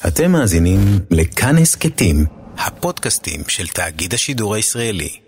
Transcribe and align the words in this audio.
אתם 0.00 0.32
מאזינים 0.32 0.78
לכאן 1.10 1.58
הסכתים, 1.58 2.16
הפודקאסטים 2.58 3.40
של 3.48 3.66
תאגיד 3.66 4.14
השידור 4.14 4.54
הישראלי. 4.54 5.20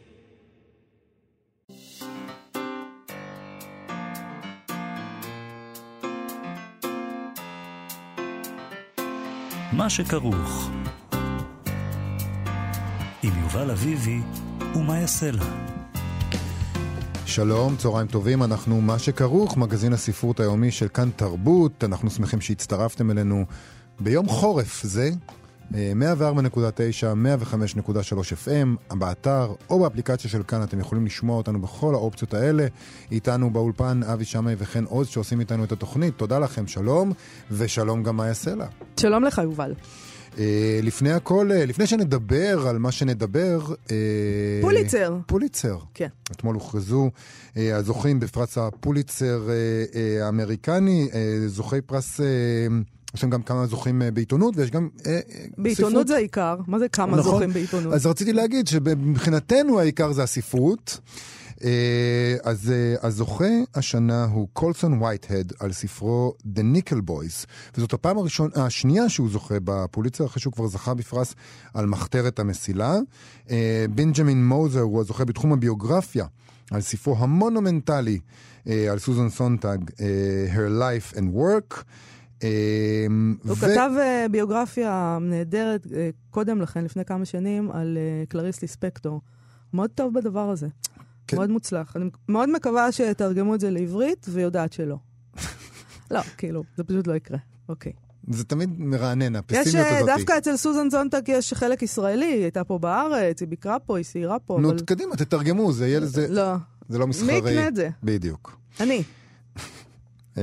מה 9.72 9.90
שכרוך 9.90 10.70
עם 13.22 13.32
יובל 13.42 13.70
אביבי 13.70 14.18
ומה 14.74 14.98
יעשה 14.98 15.30
לה. 15.30 15.44
שלום, 17.26 17.76
צהריים 17.76 18.06
טובים, 18.06 18.42
אנחנו 18.42 18.80
מה 18.80 18.98
שכרוך, 18.98 19.56
מגזין 19.56 19.92
הספרות 19.92 20.40
היומי 20.40 20.70
של 20.70 20.88
כאן 20.88 21.10
תרבות, 21.16 21.84
אנחנו 21.84 22.10
שמחים 22.10 22.40
שהצטרפתם 22.40 23.10
אלינו 23.10 23.44
ביום 24.00 24.28
חורף 24.28 24.82
זה, 24.82 25.10
104.9, 25.72 25.74
105.3 25.74 25.76
FM, 28.46 28.94
באתר 28.94 29.52
או 29.70 29.80
באפליקציה 29.80 30.30
של 30.30 30.42
כאן 30.42 30.62
אתם 30.62 30.80
יכולים 30.80 31.06
לשמוע 31.06 31.36
אותנו 31.36 31.60
בכל 31.60 31.94
האופציות 31.94 32.34
האלה. 32.34 32.66
איתנו 33.12 33.50
באולפן 33.50 34.00
אבי 34.02 34.24
שמאי 34.24 34.54
וחן 34.58 34.84
עוז 34.84 35.08
שעושים 35.08 35.40
איתנו 35.40 35.64
את 35.64 35.72
התוכנית. 35.72 36.14
תודה 36.16 36.38
לכם, 36.38 36.66
שלום, 36.66 37.12
ושלום 37.50 38.02
גם 38.02 38.16
מאיה 38.16 38.34
סלע. 38.34 38.66
שלום 39.00 39.24
לך, 39.24 39.40
יובל. 39.44 39.74
Uh, 40.34 40.38
לפני 40.82 41.12
הכל, 41.12 41.50
uh, 41.50 41.66
לפני 41.66 41.86
שנדבר 41.86 42.68
על 42.68 42.78
מה 42.78 42.92
שנדבר... 42.92 43.60
Uh, 43.86 43.90
פוליצר. 44.60 45.16
פוליצר. 45.26 45.78
כן. 45.94 46.08
אתמול 46.32 46.54
הוכרזו 46.54 47.10
uh, 47.54 47.58
הזוכים 47.74 48.20
בפרס 48.20 48.58
הפוליצר 48.58 49.40
uh, 49.46 49.94
uh, 49.94 50.24
האמריקני, 50.24 51.08
uh, 51.10 51.14
זוכי 51.46 51.80
פרס... 51.80 52.20
יש 53.14 53.22
להם 53.22 53.30
גם 53.30 53.42
כמה 53.42 53.66
זוכים 53.66 54.02
בעיתונות, 54.14 54.56
ויש 54.56 54.70
גם 54.70 54.88
אה, 55.06 55.20
בעיתונות 55.58 55.90
ספרות. 55.90 56.08
זה 56.08 56.14
העיקר, 56.16 56.56
מה 56.66 56.78
זה 56.78 56.88
כמה 56.88 57.16
נכון. 57.16 57.32
זוכים 57.32 57.52
בעיתונות? 57.52 57.94
אז 57.94 58.06
רציתי 58.06 58.32
להגיד 58.32 58.68
שמבחינתנו 58.68 59.80
העיקר 59.80 60.12
זה 60.12 60.22
הספרות. 60.22 61.00
אז 62.44 62.72
הזוכה 63.02 63.48
השנה 63.74 64.24
הוא 64.24 64.48
קולסון 64.52 65.02
וייטהד 65.02 65.52
על 65.58 65.72
ספרו 65.72 66.34
The 66.44 66.60
Nickel 66.76 67.10
Boys, 67.10 67.46
וזאת 67.76 67.92
הפעם 67.92 68.18
הראשון, 68.18 68.50
השנייה 68.54 69.08
שהוא 69.08 69.30
זוכה 69.30 69.54
בפוליצר, 69.64 70.26
אחרי 70.26 70.40
שהוא 70.42 70.52
כבר 70.52 70.66
זכה 70.66 70.94
בפרס 70.94 71.34
על 71.74 71.86
מחתרת 71.86 72.38
המסילה. 72.38 72.98
בנג'מין 73.90 74.46
מוזר 74.46 74.80
הוא 74.80 75.00
הזוכה 75.00 75.24
בתחום 75.24 75.52
הביוגרפיה. 75.52 76.26
על 76.70 76.80
ספרו 76.80 77.16
המונומנטלי 77.18 78.18
על 78.66 78.98
סוזן 78.98 79.28
סונטג, 79.28 79.78
Her 80.54 80.80
Life 80.80 81.16
and 81.16 81.36
Work. 81.36 81.84
אמ, 82.42 83.36
הוא 83.44 83.56
כתב 83.56 83.90
אה, 83.98 84.26
ביוגרפיה 84.30 85.18
נהדרת 85.20 85.86
אה, 85.94 86.10
קודם 86.30 86.60
לכן, 86.60 86.84
לפני 86.84 87.04
כמה 87.04 87.24
שנים, 87.24 87.70
על 87.70 87.98
אה, 88.00 88.26
קלריס 88.28 88.62
ליספקטור. 88.62 89.20
מאוד 89.72 89.90
טוב 89.94 90.14
בדבר 90.14 90.50
הזה. 90.50 90.68
כן. 91.26 91.36
מאוד 91.36 91.50
מוצלח. 91.50 91.96
אני 91.96 92.10
מאוד 92.28 92.48
מקווה 92.48 92.92
שיתרגמו 92.92 93.54
את 93.54 93.60
זה 93.60 93.70
לעברית, 93.70 94.26
ויודעת 94.28 94.72
שלא. 94.72 94.96
לא, 96.10 96.20
כאילו, 96.36 96.62
זה 96.76 96.84
פשוט 96.84 97.06
לא 97.06 97.14
יקרה. 97.14 97.38
אוקיי. 97.68 97.92
זה 98.30 98.44
תמיד 98.44 98.70
מרענן, 98.78 99.36
הפסימיות 99.36 99.86
הזאת. 99.90 100.06
דווקא 100.06 100.38
אצל 100.38 100.56
סוזן 100.56 100.90
זונטג 100.90 101.22
יש 101.28 101.54
חלק 101.54 101.82
ישראלי, 101.82 102.26
היא 102.26 102.42
הייתה 102.42 102.64
פה 102.64 102.78
בארץ, 102.78 103.40
היא 103.40 103.48
ביקרה 103.48 103.78
פה, 103.78 103.96
היא 103.96 104.04
סיירה 104.04 104.38
פה. 104.38 104.58
נו, 104.60 104.70
אבל... 104.70 104.80
קדימה, 104.80 105.16
תתרגמו, 105.16 105.72
זה 105.72 105.88
יהיה 105.88 106.00
לזה... 106.00 106.26
לא. 106.28 106.54
זה 106.88 106.98
לא 106.98 107.06
מסחרי. 107.06 107.40
מי 107.40 107.50
יקנה 107.50 107.68
את 107.68 107.76
זה? 107.76 107.88
בדיוק. 108.02 108.58
אני. 108.80 109.02
Uh, 110.36 110.38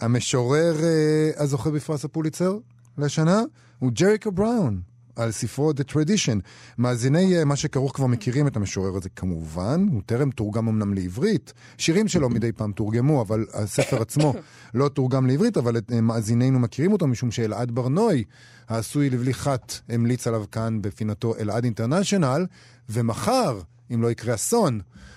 המשורר 0.00 0.76
uh, 0.78 1.42
הזוכה 1.42 1.70
בפרס 1.70 2.04
הפוליצר 2.04 2.58
לשנה 2.98 3.42
הוא 3.78 3.90
ג'ריקה 3.92 4.30
בראון. 4.30 4.80
על 5.16 5.32
ספרו 5.32 5.70
The 5.70 5.92
Tradition. 5.92 6.40
מאזיני 6.78 7.42
uh, 7.42 7.44
מה 7.44 7.56
שכרוך 7.56 7.96
כבר 7.96 8.06
מכירים 8.06 8.46
את 8.46 8.56
המשורר 8.56 8.96
הזה 8.96 9.08
כמובן, 9.08 9.86
הוא 9.92 10.02
טרם 10.06 10.30
תורגם 10.30 10.68
אמנם 10.68 10.94
לעברית. 10.94 11.52
שירים 11.78 12.08
שלו 12.08 12.30
מדי 12.30 12.52
פעם 12.52 12.72
תורגמו, 12.72 13.22
אבל 13.22 13.46
הספר 13.54 14.02
עצמו 14.02 14.34
לא 14.74 14.88
תורגם 14.88 15.26
לעברית, 15.26 15.56
אבל 15.56 15.76
uh, 15.76 15.94
מאזינינו 16.02 16.58
מכירים 16.58 16.92
אותו 16.92 17.06
משום 17.06 17.30
שאלעד 17.30 17.70
ברנוי, 17.70 18.24
העשוי 18.68 19.10
לבלי 19.10 19.34
חת, 19.34 19.80
המליץ 19.88 20.26
עליו 20.26 20.44
כאן 20.52 20.82
בפינתו 20.82 21.34
אלעד 21.38 21.64
אינטרנשיונל, 21.64 22.46
ומחר, 22.88 23.60
אם 23.94 24.02
לא 24.02 24.10
יקרה 24.10 24.34
אסון, 24.34 24.80
אה, 24.80 25.15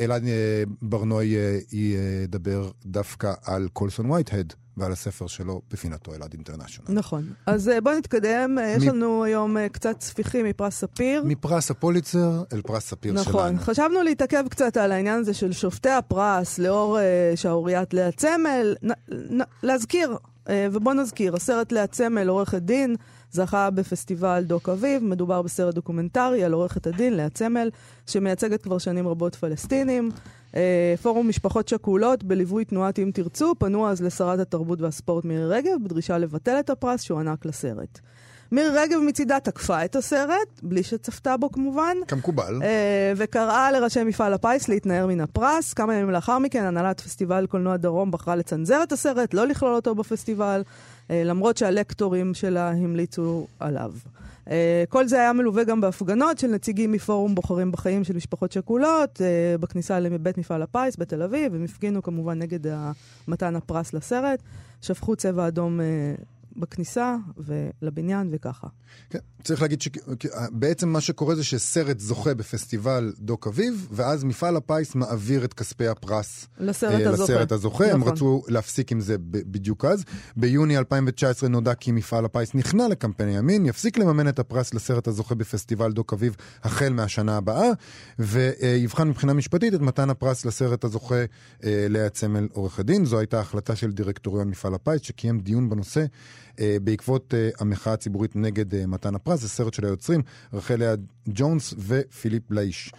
אלעד 0.00 0.24
אה, 0.24 0.62
ברנוי 0.82 1.36
אה, 1.36 1.58
ידבר 1.72 2.70
דווקא 2.86 3.32
על 3.44 3.68
קולסון 3.72 4.10
וייטהד. 4.10 4.52
ועל 4.76 4.92
הספר 4.92 5.26
שלו 5.26 5.60
בפינתו 5.70 6.14
אלעד 6.14 6.32
אינטרנשיונל. 6.32 6.90
נכון. 6.90 7.32
אז 7.46 7.70
בוא 7.82 7.92
נתקדם, 7.92 8.58
יש 8.76 8.86
לנו 8.86 9.24
היום 9.24 9.68
קצת 9.68 10.00
ספיחים 10.00 10.46
מפרס 10.46 10.74
ספיר. 10.78 11.22
מפרס 11.24 11.70
הפוליצר 11.70 12.42
אל 12.52 12.62
פרס 12.62 12.86
ספיר 12.86 13.12
נכון. 13.12 13.32
שלנו. 13.32 13.52
נכון, 13.52 13.58
חשבנו 13.58 14.02
להתעכב 14.02 14.44
קצת 14.50 14.76
על 14.76 14.92
העניין 14.92 15.20
הזה 15.20 15.34
של 15.34 15.52
שופטי 15.52 15.90
הפרס 15.90 16.58
לאור 16.58 16.98
שערוריית 17.34 17.94
לאה 17.94 18.12
צמל. 18.12 18.74
להזכיר, 19.62 20.16
ובוא 20.52 20.94
נזכיר, 20.94 21.36
הסרט 21.36 21.72
לאה 21.72 21.86
צמל, 21.86 22.28
עורכת 22.28 22.62
דין, 22.62 22.96
זכה 23.32 23.70
בפסטיבל 23.70 24.44
דוק 24.46 24.68
אביב, 24.68 25.04
מדובר 25.04 25.42
בסרט 25.42 25.74
דוקומנטרי 25.74 26.44
על 26.44 26.52
עורכת 26.52 26.86
הדין 26.86 27.16
לאה 27.16 27.28
צמל, 27.28 27.70
שמייצגת 28.06 28.62
כבר 28.62 28.78
שנים 28.78 29.08
רבות 29.08 29.34
פלסטינים. 29.34 30.10
אה, 30.56 30.94
פורום 31.02 31.28
משפחות 31.28 31.68
שכולות 31.68 32.24
בליווי 32.24 32.64
תנועת 32.64 32.98
אם 32.98 33.10
תרצו 33.14 33.54
פנו 33.58 33.88
אז 33.88 34.02
לשרת 34.02 34.38
התרבות 34.38 34.80
והספורט 34.80 35.24
מירי 35.24 35.46
רגב 35.46 35.72
בדרישה 35.84 36.18
לבטל 36.18 36.56
את 36.60 36.70
הפרס 36.70 37.02
שהוענק 37.02 37.46
לסרט. 37.46 38.00
מירי 38.52 38.68
רגב 38.68 38.98
מצידה 38.98 39.40
תקפה 39.40 39.84
את 39.84 39.96
הסרט, 39.96 40.60
בלי 40.62 40.82
שצפתה 40.82 41.36
בו 41.36 41.52
כמובן. 41.52 41.96
כמקובל. 42.08 42.62
אה, 42.62 43.12
וקראה 43.16 43.72
לראשי 43.72 44.04
מפעל 44.04 44.34
הפיס 44.34 44.68
להתנער 44.68 45.06
מן 45.06 45.20
הפרס. 45.20 45.72
כמה 45.72 45.94
ימים 45.94 46.10
לאחר 46.10 46.38
מכן, 46.38 46.64
הנהלת 46.64 47.00
פסטיבל 47.00 47.46
קולנוע 47.46 47.76
דרום 47.76 48.10
בחרה 48.10 48.36
לצנזר 48.36 48.82
את 48.82 48.92
הסרט, 48.92 49.34
לא 49.34 49.46
לכלול 49.46 49.74
אותו 49.74 49.94
בפסטיבל. 49.94 50.62
אה, 51.10 51.24
למרות 51.24 51.56
שהלקטורים 51.56 52.34
שלה 52.34 52.70
המליצו 52.70 53.46
עליו. 53.60 53.92
אה, 54.50 54.84
כל 54.88 55.08
זה 55.08 55.20
היה 55.20 55.32
מלווה 55.32 55.64
גם 55.64 55.80
בהפגנות 55.80 56.38
של 56.38 56.48
נציגים 56.48 56.92
מפורום 56.92 57.34
בוחרים 57.34 57.72
בחיים 57.72 58.04
של 58.04 58.16
משפחות 58.16 58.52
שכולות, 58.52 59.20
אה, 59.20 59.58
בכניסה 59.60 60.00
לבית 60.00 60.38
מפעל 60.38 60.62
הפיס 60.62 60.96
בתל 60.98 61.22
אביב, 61.22 61.54
הם 61.54 61.64
הפגינו 61.64 62.02
כמובן 62.02 62.38
נגד 62.38 62.60
מתן 63.28 63.56
הפרס 63.56 63.92
לסרט, 63.92 64.42
שפכו 64.82 65.16
צבע 65.16 65.48
אדום 65.48 65.80
בכניסה 66.56 67.16
ולבניין 67.36 68.28
וככה. 68.32 68.68
כן, 69.10 69.18
צריך 69.42 69.62
להגיד 69.62 69.82
שבעצם 69.82 70.88
מה 70.88 71.00
שקורה 71.00 71.34
זה 71.34 71.44
שסרט 71.44 72.00
זוכה 72.00 72.34
בפסטיבל 72.34 73.12
דוק 73.18 73.46
אביב, 73.46 73.88
ואז 73.90 74.24
מפעל 74.24 74.56
הפיס 74.56 74.94
מעביר 74.94 75.44
את 75.44 75.54
כספי 75.54 75.86
הפרס 75.86 76.46
לסרט 76.58 77.00
אה, 77.00 77.10
הזוכה. 77.10 77.22
לסרט 77.22 77.52
הזוכה. 77.52 77.84
נכון. 77.86 78.00
הם 78.00 78.04
רצו 78.04 78.42
להפסיק 78.48 78.92
עם 78.92 79.00
זה 79.00 79.16
בדיוק 79.20 79.84
אז. 79.84 80.04
ביוני 80.36 80.78
2019 80.78 81.48
נודע 81.48 81.74
כי 81.74 81.92
מפעל 81.92 82.24
הפיס 82.24 82.54
נכנע 82.54 82.88
לקמפיין 82.88 83.28
הימין, 83.28 83.66
יפסיק 83.66 83.98
לממן 83.98 84.28
את 84.28 84.38
הפרס 84.38 84.74
לסרט 84.74 85.08
הזוכה 85.08 85.34
בפסטיבל 85.34 85.92
דוק 85.92 86.12
אביב 86.12 86.36
החל 86.62 86.92
מהשנה 86.92 87.36
הבאה, 87.36 87.68
ויבחן 88.18 89.08
מבחינה 89.08 89.32
משפטית 89.32 89.74
את 89.74 89.80
מתן 89.80 90.10
הפרס 90.10 90.44
לסרט 90.44 90.84
הזוכה 90.84 91.14
אה, 91.64 91.86
לאה 91.88 92.08
צמל 92.08 92.48
עורך 92.52 92.78
הדין. 92.78 93.04
זו 93.04 93.18
הייתה 93.18 93.40
החלטה 93.40 93.76
של 93.76 93.92
דירקטוריון 93.92 94.48
מפעל 94.48 94.74
הפיס, 94.74 95.02
שקיים 95.02 95.40
דיון 95.40 95.70
בנושא. 95.70 96.04
אה, 96.60 96.76
בעקבות 96.82 97.34
אה, 97.34 97.50
המחאה 97.58 97.92
הציבורית 97.92 98.36
נגד 98.36 98.74
אה, 98.74 98.86
מתן 98.86 99.14
הפרס, 99.14 99.40
זה 99.40 99.48
סרט 99.48 99.74
של 99.74 99.84
היוצרים 99.84 100.22
רחל 100.52 100.73
לאה 100.73 100.94
ג'ונס 101.28 101.74
ופיליפ 101.78 102.50
בלאיש. 102.50 102.92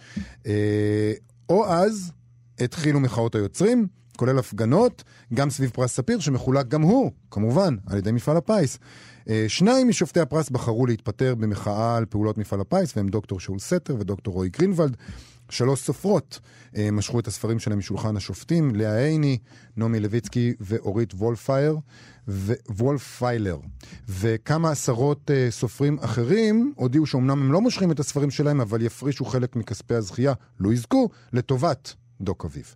או 1.48 1.66
אז 1.66 2.12
התחילו 2.60 3.00
מחאות 3.00 3.34
היוצרים, 3.34 3.86
כולל 4.16 4.38
הפגנות, 4.38 5.04
גם 5.34 5.50
סביב 5.50 5.70
פרס 5.70 5.92
ספיר, 5.92 6.20
שמחולק 6.20 6.68
גם 6.68 6.82
הוא, 6.82 7.10
כמובן, 7.30 7.76
על 7.86 7.98
ידי 7.98 8.12
מפעל 8.12 8.36
הפיס. 8.36 8.78
שניים 9.48 9.88
משופטי 9.88 10.20
הפרס 10.20 10.50
בחרו 10.50 10.86
להתפטר 10.86 11.34
במחאה 11.34 11.96
על 11.96 12.04
פעולות 12.04 12.38
מפעל 12.38 12.60
הפיס, 12.60 12.96
והם 12.96 13.08
דוקטור 13.08 13.40
שאול 13.40 13.58
סתר 13.58 13.96
ודוקטור 13.98 14.34
רועי 14.34 14.48
גרינוולד. 14.48 14.96
שלוש 15.50 15.80
סופרות 15.80 16.40
אה, 16.76 16.90
משכו 16.90 17.20
את 17.20 17.26
הספרים 17.26 17.58
שלהם 17.58 17.78
משולחן 17.78 18.16
השופטים, 18.16 18.74
לאה 18.74 19.04
עיני, 19.04 19.38
נעמי 19.76 20.00
לויצקי 20.00 20.54
ואורית 20.60 21.14
וולפייר, 21.14 21.78
וולפיילר. 22.78 23.58
וכמה 24.08 24.70
עשרות 24.70 25.30
אה, 25.30 25.46
סופרים 25.50 25.98
אחרים 26.00 26.72
הודיעו 26.76 27.06
שאומנם 27.06 27.42
הם 27.42 27.52
לא 27.52 27.60
מושכים 27.60 27.90
את 27.90 28.00
הספרים 28.00 28.30
שלהם, 28.30 28.60
אבל 28.60 28.82
יפרישו 28.82 29.24
חלק 29.24 29.56
מכספי 29.56 29.94
הזכייה, 29.94 30.32
לא 30.60 30.72
יזכו, 30.72 31.08
לטובת 31.32 31.94
דוק 32.20 32.44
אביב. 32.44 32.74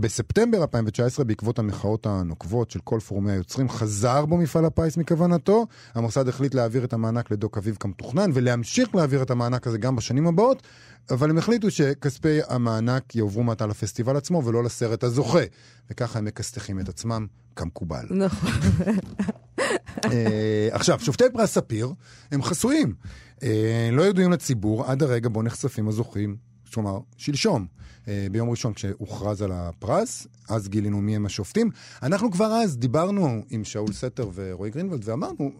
בספטמבר 0.00 0.62
2019, 0.62 1.24
בעקבות 1.24 1.58
המחאות 1.58 2.06
הנוקבות 2.06 2.70
של 2.70 2.80
כל 2.84 3.00
פורומי 3.00 3.32
היוצרים, 3.32 3.68
חזר 3.68 4.26
בו 4.26 4.36
מפעל 4.36 4.64
הפיס 4.64 4.96
מכוונתו. 4.96 5.66
המוסד 5.94 6.28
החליט 6.28 6.54
להעביר 6.54 6.84
את 6.84 6.92
המענק 6.92 7.30
לדוק 7.30 7.58
אביב 7.58 7.76
כמתוכנן, 7.80 8.30
ולהמשיך 8.34 8.94
להעביר 8.94 9.22
את 9.22 9.30
המענק 9.30 9.66
הזה 9.66 9.78
גם 9.78 9.96
בשנים 9.96 10.26
הבאות, 10.26 10.62
אבל 11.10 11.30
הם 11.30 11.38
החליטו 11.38 11.70
שכספי 11.70 12.38
המענק 12.48 13.16
יעברו 13.16 13.42
מעתה 13.42 13.66
לפסטיבל 13.66 14.16
עצמו 14.16 14.44
ולא 14.44 14.64
לסרט 14.64 15.04
הזוכה. 15.04 15.44
וככה 15.90 16.18
הם 16.18 16.24
מכסתחים 16.24 16.80
את 16.80 16.88
עצמם 16.88 17.26
כמקובל. 17.56 18.06
נכון. 18.10 18.50
אה, 20.04 20.68
עכשיו, 20.70 21.00
שופטי 21.00 21.24
פרס 21.32 21.54
ספיר 21.54 21.92
הם 22.32 22.42
חסויים. 22.42 22.94
אה, 23.42 23.88
לא 23.92 24.02
ידועים 24.02 24.32
לציבור 24.32 24.84
עד 24.84 25.02
הרגע 25.02 25.28
בו 25.28 25.42
נחשפים 25.42 25.88
הזוכים, 25.88 26.36
כלומר, 26.74 26.98
שלשום. 27.16 27.66
אה, 28.08 28.26
ביום 28.30 28.50
ראשון 28.50 28.72
כשהוכרז 28.72 29.42
על 29.42 29.52
הפרס, 29.52 30.26
אז 30.48 30.68
גילינו 30.68 31.00
מי 31.00 31.16
הם 31.16 31.26
השופטים. 31.26 31.70
אנחנו 32.02 32.30
כבר 32.30 32.46
אז 32.46 32.76
דיברנו 32.76 33.42
עם 33.50 33.64
שאול 33.64 33.92
סתר 33.92 34.30
ורועי 34.34 34.70
גרינוולד 34.70 35.08
ואמרנו, 35.08 35.52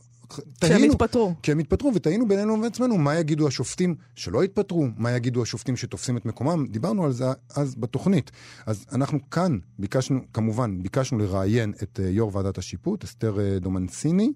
שהם 0.64 0.82
התפטרו. 0.82 1.34
כי 1.42 1.52
הם 1.52 1.58
התפטרו, 1.58 1.92
ותהינו 1.94 2.28
בינינו 2.28 2.52
ובין 2.52 2.64
עצמנו 2.64 2.98
מה 2.98 3.18
יגידו 3.18 3.48
השופטים 3.48 3.94
שלא 4.14 4.42
התפטרו, 4.42 4.86
מה 4.96 5.12
יגידו 5.12 5.42
השופטים 5.42 5.76
שתופסים 5.76 6.16
את 6.16 6.26
מקומם. 6.26 6.66
דיברנו 6.66 7.04
על 7.04 7.12
זה 7.12 7.24
אז 7.56 7.74
בתוכנית. 7.74 8.30
אז 8.66 8.86
אנחנו 8.92 9.30
כאן 9.30 9.58
ביקשנו, 9.78 10.20
כמובן, 10.32 10.82
ביקשנו 10.82 11.18
לראיין 11.18 11.72
את 11.82 12.00
אה, 12.02 12.08
יו"ר 12.08 12.36
ועדת 12.36 12.58
השיפוט, 12.58 13.04
אסתר 13.04 13.40
אה, 13.40 13.58
דומנסיני, 13.58 14.32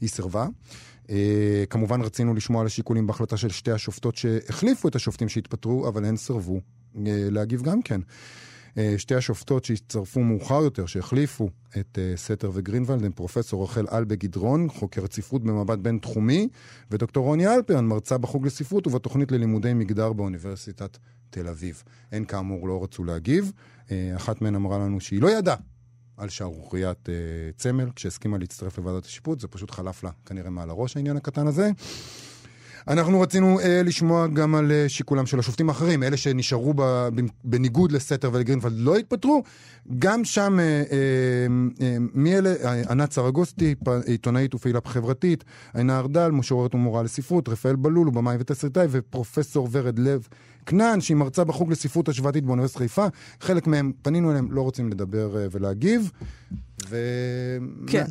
היא 0.00 0.08
סירבה. 0.08 0.46
Uh, 1.06 1.12
כמובן 1.70 2.02
רצינו 2.02 2.34
לשמוע 2.34 2.60
על 2.60 2.66
השיקולים 2.66 3.06
בהחלטה 3.06 3.36
של 3.36 3.48
שתי 3.48 3.70
השופטות 3.70 4.16
שהחליפו 4.16 4.88
את 4.88 4.96
השופטים 4.96 5.28
שהתפטרו, 5.28 5.88
אבל 5.88 6.04
הן 6.04 6.16
סירבו 6.16 6.56
uh, 6.56 6.98
להגיב 7.30 7.62
גם 7.62 7.82
כן. 7.82 8.00
Uh, 8.70 8.80
שתי 8.96 9.14
השופטות 9.14 9.64
שהצטרפו 9.64 10.20
מאוחר 10.20 10.62
יותר, 10.62 10.86
שהחליפו 10.86 11.48
את 11.78 11.98
uh, 11.98 12.18
סתר 12.18 12.50
וגרינוולד, 12.54 13.04
הם 13.04 13.12
פרופסור 13.12 13.64
רחל 13.64 13.86
אלבה 13.92 14.14
גדרון, 14.14 14.68
חוקרת 14.68 15.12
ספרות 15.12 15.44
במבט 15.44 15.78
בין-תחומי, 15.78 16.48
ודוקטור 16.90 17.24
רוני 17.24 17.54
אלפרן, 17.54 17.86
מרצה 17.86 18.18
בחוג 18.18 18.46
לספרות 18.46 18.86
ובתוכנית 18.86 19.32
ללימודי 19.32 19.74
מגדר 19.74 20.12
באוניברסיטת 20.12 20.98
תל 21.30 21.48
אביב. 21.48 21.82
הן 22.12 22.24
כאמור 22.24 22.68
לא 22.68 22.82
רצו 22.82 23.04
להגיב. 23.04 23.52
Uh, 23.86 23.92
אחת 24.16 24.42
מהן 24.42 24.54
אמרה 24.54 24.78
לנו 24.78 25.00
שהיא 25.00 25.22
לא 25.22 25.30
ידעה 25.30 25.56
על 26.16 26.28
שערוריית 26.28 27.08
uh, 27.08 27.10
צמל, 27.56 27.90
כשהסכימה 27.96 28.38
להצטרף 28.38 28.78
לוועדת 28.78 29.04
השיפוט, 29.04 29.40
זה 29.40 29.48
פשוט 29.48 29.70
חלף 29.70 30.04
לה 30.04 30.10
כנראה 30.26 30.50
מעל 30.50 30.70
הראש 30.70 30.96
העניין 30.96 31.16
הקטן 31.16 31.46
הזה. 31.46 31.70
אנחנו 32.88 33.20
רצינו 33.20 33.60
uh, 33.60 33.64
לשמוע 33.84 34.26
גם 34.26 34.54
על 34.54 34.70
uh, 34.70 34.88
שיקולם 34.88 35.26
של 35.26 35.38
השופטים 35.38 35.68
האחרים, 35.68 36.02
אלה 36.02 36.16
שנשארו 36.16 36.74
ב, 36.76 37.08
בניגוד 37.44 37.92
לסתר 37.92 38.30
ולגרינפלד 38.32 38.72
לא 38.76 38.96
התפטרו. 38.96 39.42
גם 39.98 40.24
שם, 40.24 40.58
uh, 40.58 40.90
uh, 40.90 40.92
uh, 41.78 41.82
מי 42.14 42.38
אלה? 42.38 42.54
ענת 42.90 43.12
סרגוסטי, 43.12 43.74
עיתונאית 44.06 44.54
ופעילה 44.54 44.80
חברתית, 44.84 45.44
עינה 45.74 45.98
ארדל, 45.98 46.28
משוררת 46.28 46.74
ומורה 46.74 47.02
לספרות, 47.02 47.48
רפאל 47.48 47.76
בלול, 47.76 48.10
במאי 48.10 48.36
ותסריטאי, 48.40 48.86
ופרופסור 48.90 49.68
ורד 49.72 49.98
לב 49.98 50.28
כנען, 50.66 51.00
שהיא 51.00 51.16
מרצה 51.16 51.44
בחוג 51.44 51.70
לספרות 51.72 52.08
השוואתית 52.08 52.44
באוניברסיטת 52.44 52.78
חיפה. 52.78 53.06
חלק 53.40 53.66
מהם, 53.66 53.92
פנינו 54.02 54.30
אליהם, 54.30 54.52
לא 54.52 54.60
רוצים 54.60 54.88
לדבר 54.90 55.34
uh, 55.34 55.48
ולהגיב. 55.52 56.10
וזה 56.86 57.58
כן. 57.86 58.06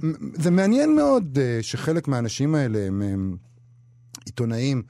מעניין 0.51 0.95
מאוד 0.95 1.37
uh, 1.37 1.63
שחלק 1.63 2.07
מהאנשים 2.07 2.55
האלה 2.55 2.87
הם... 2.87 3.35
עיתונאים 4.29 4.83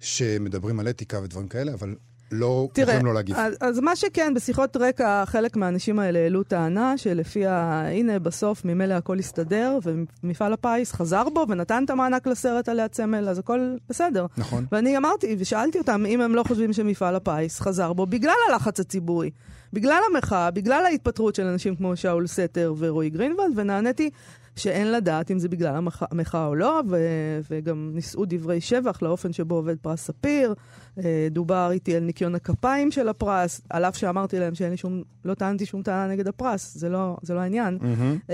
שמדברים 0.00 0.80
על 0.80 0.88
אתיקה 0.88 1.20
ודברים 1.22 1.48
כאלה, 1.48 1.72
אבל 1.72 1.94
לא 2.32 2.68
תראה, 2.72 2.88
יכולים 2.88 3.06
לא 3.06 3.14
להגיב. 3.14 3.36
אז, 3.36 3.54
אז 3.60 3.78
מה 3.78 3.96
שכן, 3.96 4.34
בשיחות 4.34 4.76
רקע, 4.76 5.24
חלק 5.26 5.56
מהאנשים 5.56 5.98
האלה 5.98 6.18
העלו 6.18 6.42
טענה 6.42 6.98
שלפיה, 6.98 7.82
הנה, 7.88 8.18
בסוף 8.18 8.64
ממילא 8.64 8.94
הכל 8.94 9.18
הסתדר, 9.18 9.78
ומפעל 10.22 10.52
הפיס 10.52 10.92
חזר 10.92 11.28
בו 11.34 11.46
ונתן 11.48 11.84
את 11.84 11.90
המענק 11.90 12.26
לסרט 12.26 12.68
עלי 12.68 12.82
הצמל, 12.82 13.28
אז 13.28 13.38
הכל 13.38 13.76
בסדר. 13.88 14.26
נכון. 14.36 14.66
ואני 14.72 14.96
אמרתי, 14.96 15.36
ושאלתי 15.38 15.78
אותם 15.78 16.06
אם 16.06 16.20
הם 16.20 16.34
לא 16.34 16.42
חושבים 16.42 16.72
שמפעל 16.72 17.16
הפיס 17.16 17.60
חזר 17.60 17.92
בו 17.92 18.06
בגלל 18.06 18.34
הלחץ 18.48 18.80
הציבורי. 18.80 19.30
בגלל 19.72 20.00
המחאה, 20.10 20.50
בגלל 20.50 20.84
ההתפטרות 20.86 21.34
של 21.34 21.46
אנשים 21.46 21.76
כמו 21.76 21.96
שאול 21.96 22.26
סתר 22.26 22.74
ורועי 22.78 23.10
גרינוולד, 23.10 23.52
ונעניתי 23.58 24.10
שאין 24.56 24.92
לדעת 24.92 25.30
אם 25.30 25.38
זה 25.38 25.48
בגלל 25.48 25.80
המחאה 26.10 26.46
או 26.46 26.54
לא, 26.54 26.82
ו- 26.88 27.40
וגם 27.50 27.90
נישאו 27.94 28.24
דברי 28.26 28.60
שבח 28.60 29.02
לאופן 29.02 29.32
שבו 29.32 29.54
עובד 29.54 29.76
פרס 29.78 30.00
ספיר. 30.00 30.54
אה, 30.98 31.28
דובר 31.30 31.68
איתי 31.72 31.96
על 31.96 32.02
ניקיון 32.02 32.34
הכפיים 32.34 32.90
של 32.90 33.08
הפרס, 33.08 33.60
על 33.70 33.84
אף 33.84 33.96
שאמרתי 33.96 34.38
להם 34.38 34.54
שאין 34.54 34.70
לי 34.70 34.76
שום, 34.76 35.02
לא 35.24 35.34
טענתי 35.34 35.66
שום 35.66 35.82
טענה 35.82 36.12
נגד 36.12 36.28
הפרס, 36.28 36.74
זה 36.74 36.88
לא, 36.88 37.16
זה 37.22 37.34
לא 37.34 37.40
העניין. 37.40 37.78
Mm-hmm. 37.80 38.32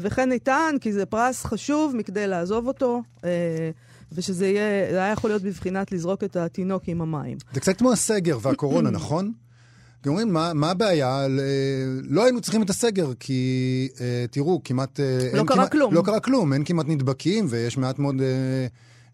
וכן 0.00 0.28
ניתן, 0.28 0.74
כי 0.80 0.92
זה 0.92 1.06
פרס 1.06 1.44
חשוב 1.44 1.96
מכדי 1.96 2.26
לעזוב 2.26 2.68
אותו. 2.68 3.02
אה, 3.24 3.70
ושזה 4.12 4.46
יהיה, 4.46 4.90
זה 4.90 4.98
היה 5.02 5.12
יכול 5.12 5.30
להיות 5.30 5.42
בבחינת 5.42 5.92
לזרוק 5.92 6.24
את 6.24 6.36
התינוק 6.36 6.82
עם 6.86 7.00
המים. 7.00 7.38
זה 7.52 7.60
קצת 7.60 7.78
כמו 7.78 7.92
הסגר 7.92 8.38
והקורונה, 8.42 8.90
נכון? 9.00 9.32
כי 10.06 10.10
אומרים, 10.10 10.32
מה, 10.32 10.52
מה 10.54 10.70
הבעיה? 10.70 11.26
לא 12.02 12.24
היינו 12.24 12.40
צריכים 12.40 12.62
את 12.62 12.70
הסגר, 12.70 13.12
כי 13.20 13.88
אה, 14.00 14.24
תראו, 14.30 14.60
כמעט... 14.64 15.00
אה, 15.00 15.30
לא 15.34 15.44
קרה 15.44 15.56
כמעט, 15.56 15.72
כלום. 15.72 15.94
לא 15.94 16.02
קרה 16.02 16.20
כלום, 16.20 16.52
אין 16.52 16.64
כמעט 16.64 16.86
נדבקים 16.88 17.46
ויש 17.48 17.78
מעט 17.78 17.98
מאוד 17.98 18.20
אה, 18.20 18.66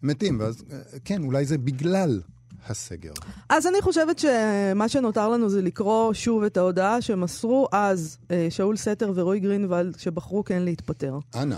מתים. 0.03 0.39
ואז 0.39 0.63
אה, 0.71 0.77
כן, 1.05 1.23
אולי 1.23 1.45
זה 1.45 1.57
בגלל 1.57 2.21
הסגר. 2.67 3.11
אז 3.49 3.67
אני 3.67 3.81
חושבת 3.81 4.19
שמה 4.19 4.89
שנותר 4.89 5.29
לנו 5.29 5.49
זה 5.49 5.61
לקרוא 5.61 6.13
שוב 6.13 6.43
את 6.43 6.57
ההודעה 6.57 7.01
שמסרו 7.01 7.67
אז 7.71 8.17
שאול 8.49 8.77
סתר 8.77 9.11
ורועי 9.15 9.39
גרינוולד, 9.39 9.99
שבחרו 9.99 10.43
כן 10.43 10.61
להתפטר. 10.61 11.17
אנא. 11.35 11.57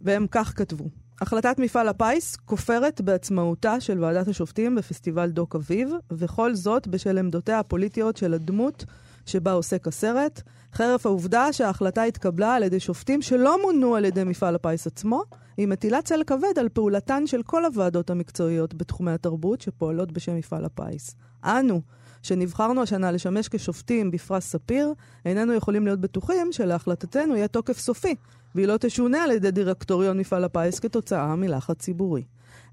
והם 0.00 0.26
כך 0.30 0.52
כתבו. 0.56 0.84
החלטת 1.20 1.58
מפעל 1.58 1.88
הפיס 1.88 2.36
כופרת 2.36 3.00
בעצמאותה 3.00 3.80
של 3.80 4.04
ועדת 4.04 4.28
השופטים 4.28 4.74
בפסטיבל 4.74 5.30
דוק 5.30 5.54
אביב, 5.54 5.90
וכל 6.12 6.54
זאת 6.54 6.88
בשל 6.88 7.18
עמדותיה 7.18 7.58
הפוליטיות 7.58 8.16
של 8.16 8.34
הדמות 8.34 8.84
שבה 9.26 9.52
עוסק 9.52 9.88
הסרט, 9.88 10.42
חרף 10.72 11.06
העובדה 11.06 11.52
שההחלטה 11.52 12.02
התקבלה 12.02 12.54
על 12.54 12.62
ידי 12.62 12.80
שופטים 12.80 13.22
שלא 13.22 13.62
מונו 13.62 13.96
על 13.96 14.04
ידי 14.04 14.24
מפעל 14.24 14.54
הפיס 14.54 14.86
עצמו, 14.86 15.22
היא 15.56 15.68
מטילה 15.68 16.02
צל 16.02 16.22
כבד 16.26 16.58
על 16.58 16.68
פעולתן 16.68 17.26
של 17.26 17.42
כל 17.42 17.64
הוועדות 17.64 18.10
המקצועיות 18.10 18.74
בתחומי 18.74 19.10
התרבות 19.10 19.60
שפועלות 19.60 20.12
בשם 20.12 20.36
מפעל 20.36 20.64
הפיס. 20.64 21.14
אנו, 21.44 21.80
שנבחרנו 22.28 22.82
השנה 22.82 23.12
לשמש 23.12 23.48
כשופטים 23.48 24.10
בפרס 24.10 24.44
ספיר, 24.46 24.92
איננו 25.24 25.52
יכולים 25.52 25.84
להיות 25.84 26.00
בטוחים 26.00 26.52
שלהחלטתנו 26.52 27.36
יהיה 27.36 27.48
תוקף 27.48 27.78
סופי, 27.78 28.14
והיא 28.54 28.66
לא 28.66 28.76
תשונה 28.76 29.24
על 29.24 29.30
ידי 29.30 29.50
דירקטוריון 29.50 30.18
מפעל 30.18 30.44
הפיס 30.44 30.78
כתוצאה 30.78 31.36
מלחץ 31.36 31.78
ציבורי. 31.78 32.24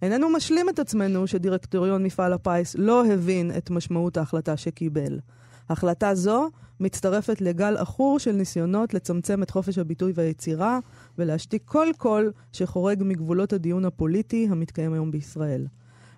איננו 0.02 0.30
משלים 0.30 0.70
את 0.70 0.80
עצמנו 0.80 1.28
שדירקטוריון 1.28 2.04
מפעל 2.04 2.34
הפיס 2.34 2.76
לא 2.78 3.06
הבין 3.06 3.52
את 3.58 3.70
משמעות 3.70 4.18
ההחלטה 4.18 4.58
שקיבל. 4.58 5.20
החלטה 5.70 6.16
זו 6.16 6.50
מצטרפת 6.80 7.42
לגל 7.42 7.78
עכור 7.78 8.20
של 8.20 8.32
ניסיונות 8.32 8.94
לצמצם 8.94 9.44
את 9.44 9.50
חופש 9.50 9.78
הביטוי 9.78 10.12
והיצירה 10.16 10.80
ולהשתיק 11.18 11.62
כל 11.66 11.88
קול 11.98 12.32
שחורג 12.52 13.04
מגבולות 13.06 13.54
הדיון 13.54 13.86
הפוליטי 13.86 14.48
המתקיים 14.52 14.94
היום 14.94 15.12
בישראל. 15.12 15.66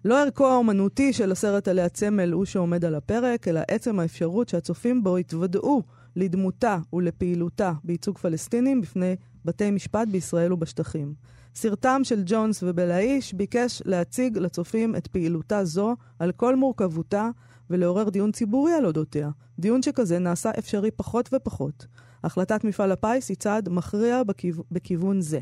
לא 0.05 0.21
ערכו 0.21 0.47
האומנותי 0.47 1.13
של 1.13 1.31
הסרט 1.31 1.67
עלי 1.67 1.81
הצמל 1.81 2.31
הוא 2.31 2.45
שעומד 2.45 2.85
על 2.85 2.95
הפרק, 2.95 3.47
אלא 3.47 3.61
עצם 3.67 3.99
האפשרות 3.99 4.49
שהצופים 4.49 5.03
בו 5.03 5.17
יתוודעו 5.17 5.83
לדמותה 6.15 6.77
ולפעילותה 6.93 7.73
בייצוג 7.83 8.17
פלסטינים 8.17 8.81
בפני 8.81 9.15
בתי 9.45 9.71
משפט 9.71 10.07
בישראל 10.07 10.53
ובשטחים. 10.53 11.13
סרטם 11.55 12.01
של 12.03 12.21
ג'ונס 12.25 12.63
ובלעיש 12.63 13.33
ביקש 13.33 13.81
להציג 13.85 14.37
לצופים 14.37 14.95
את 14.95 15.07
פעילותה 15.07 15.65
זו 15.65 15.95
על 16.19 16.31
כל 16.31 16.55
מורכבותה 16.55 17.29
ולעורר 17.69 18.09
דיון 18.09 18.31
ציבורי 18.31 18.73
על 18.73 18.85
אודותיה. 18.85 19.29
דיון 19.59 19.81
שכזה 19.81 20.19
נעשה 20.19 20.51
אפשרי 20.59 20.91
פחות 20.91 21.29
ופחות. 21.33 21.87
החלטת 22.23 22.63
מפעל 22.63 22.91
הפיס 22.91 23.29
היא 23.29 23.37
צעד 23.37 23.69
מכריע 23.69 24.23
בכיו... 24.23 24.53
בכיוון 24.71 25.21
זה. 25.21 25.39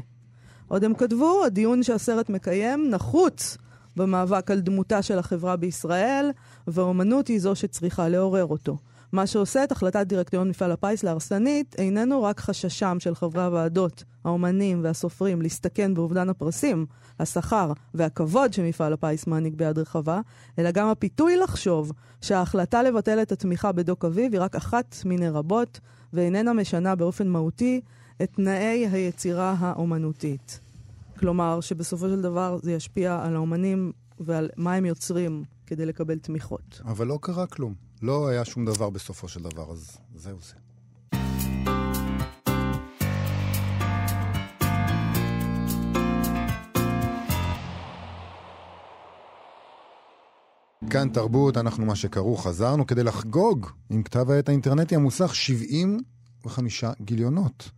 עוד 0.68 0.84
הם 0.84 0.94
כתבו, 0.94 1.46
הדיון 1.46 1.84
שהסרט 1.84 2.30
מקיים 2.30 2.90
נחוץ 2.90 3.58
במאבק 3.96 4.52
על 4.52 4.60
דמותה 4.60 5.02
של 5.02 5.20
החברה 5.20 5.56
בישראל, 5.56 6.32
והאומנות 6.68 7.28
היא 7.28 7.40
זו 7.40 7.56
שצריכה 7.56 8.10
לעורר 8.10 8.46
אותו. 8.46 8.78
מה 9.12 9.28
שעושה 9.28 9.64
את 9.64 9.72
החלטת 9.72 10.08
דירקטוריון 10.08 10.50
מפעל 10.50 10.72
הפיס 10.72 11.04
להרסנית 11.04 11.75
איננו 11.78 12.24
רק 12.24 12.40
חששם 12.40 12.98
של 13.00 13.16
חברי 13.16 13.44
הוועדות, 13.44 14.04
האומנים 14.24 14.80
והסופרים 14.84 15.42
להסתכן 15.42 15.94
באובדן 15.94 16.30
הפרסים, 16.30 16.86
השכר 17.20 17.72
והכבוד 17.94 18.54
שמפעל 18.54 18.94
הפיס 18.94 19.28
מעניק 19.28 19.54
ביד 19.54 19.78
רחבה, 19.78 20.22
אלא 20.60 20.72
גם 20.72 20.88
הפיתוי 20.88 21.38
לחשוב 21.38 21.92
שההחלטה 22.22 22.84
לבטל 22.84 23.22
את 23.22 23.32
התמיכה 23.32 23.72
בדוק 23.72 24.06
אביב 24.06 24.34
היא 24.34 24.42
רק 24.42 24.56
אחת 24.56 24.96
מיני 25.06 25.30
רבות, 25.30 25.80
ואיננה 26.14 26.54
משנה 26.54 26.96
באופן 26.96 27.28
מהותי 27.28 27.82
את 28.22 28.30
תנאי 28.36 28.88
היצירה 28.92 29.56
האומנותית. 29.60 30.65
כלומר, 31.20 31.62
שבסופו 31.62 32.10
של 32.10 32.22
דבר 32.22 32.58
זה 32.62 32.72
ישפיע 32.74 33.20
על 33.24 33.36
האומנים 33.36 33.92
ועל 34.20 34.50
מה 34.58 34.74
הם 34.74 34.86
יוצרים 34.86 35.44
כדי 35.68 35.86
לקבל 35.86 36.20
תמיכות. 36.20 36.82
אבל 36.86 37.08
לא 37.08 37.20
קרה 37.22 37.48
כלום. 37.48 37.74
לא 38.02 38.28
היה 38.28 38.46
שום 38.46 38.66
דבר 38.66 38.90
בסופו 38.90 39.28
של 39.28 39.44
דבר, 39.44 39.72
אז 39.72 39.98
זהו 40.16 40.38
זה. 40.42 40.54
כאן 50.90 51.10
תרבות, 51.10 51.58
אנחנו 51.58 51.86
מה 51.86 51.96
שקראו, 51.96 52.38
חזרנו 52.38 52.88
כדי 52.88 53.04
לחגוג 53.04 53.70
עם 53.90 54.04
כתב 54.04 54.30
העת 54.30 54.50
האינטרנטי 54.50 54.96
המוסך 54.96 55.36
75 55.36 56.84
גיליונות. 57.02 57.72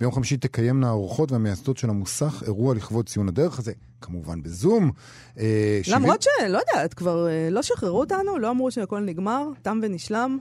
ביום 0.00 0.12
חמישי 0.12 0.36
תקיימנה 0.36 0.88
האורחות 0.88 1.32
והמייסדות 1.32 1.76
של 1.76 1.90
המוסך 1.90 2.42
אירוע 2.46 2.74
לכבוד 2.74 3.08
ציון 3.08 3.28
הדרך 3.28 3.58
הזה, 3.58 3.72
כמובן 4.00 4.42
בזום. 4.42 4.90
אה, 5.38 5.80
למרות 5.92 6.22
שלא 6.22 6.58
יודעת, 6.58 6.94
כבר 6.94 7.28
אה, 7.28 7.48
לא 7.50 7.62
שחררו 7.62 8.00
אותנו? 8.00 8.38
לא 8.38 8.50
אמרו 8.50 8.70
שהכל 8.70 9.00
נגמר? 9.00 9.46
תם 9.62 9.80
ונשלם? 9.82 10.38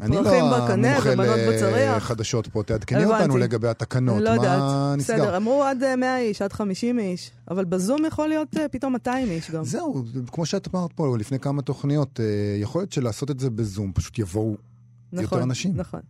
אני 0.00 0.16
לא 0.16 0.30
המומחה 0.30 1.96
לחדשות 1.96 2.46
פה, 2.46 2.62
תעדכני 2.62 3.04
אותנו 3.04 3.36
לגבי 3.36 3.68
התקנות, 3.68 4.22
לא 4.22 4.30
יודעת, 4.30 4.62
בסדר, 4.98 5.36
אמרו 5.36 5.64
עד 5.64 5.94
100 5.98 6.18
איש, 6.18 6.42
עד 6.42 6.52
50 6.52 6.98
איש, 6.98 7.30
אבל 7.50 7.64
בזום 7.64 8.04
יכול 8.04 8.28
להיות 8.28 8.56
פתאום 8.70 8.92
200 8.92 9.30
איש 9.30 9.50
גם. 9.50 9.64
זהו, 9.64 10.04
כמו 10.32 10.46
שאת 10.46 10.68
אמרת 10.74 10.92
פה 10.92 11.16
לפני 11.18 11.38
כמה 11.38 11.62
תוכניות, 11.62 12.20
יכול 12.60 12.80
להיות 12.80 12.92
שלעשות 12.92 13.30
את 13.30 13.40
זה 13.40 13.50
בזום, 13.50 13.92
פשוט 13.94 14.18
יבואו 14.18 14.56
נכון, 15.12 15.22
יותר 15.22 15.42
אנשים. 15.42 15.72
נכון. 15.76 16.00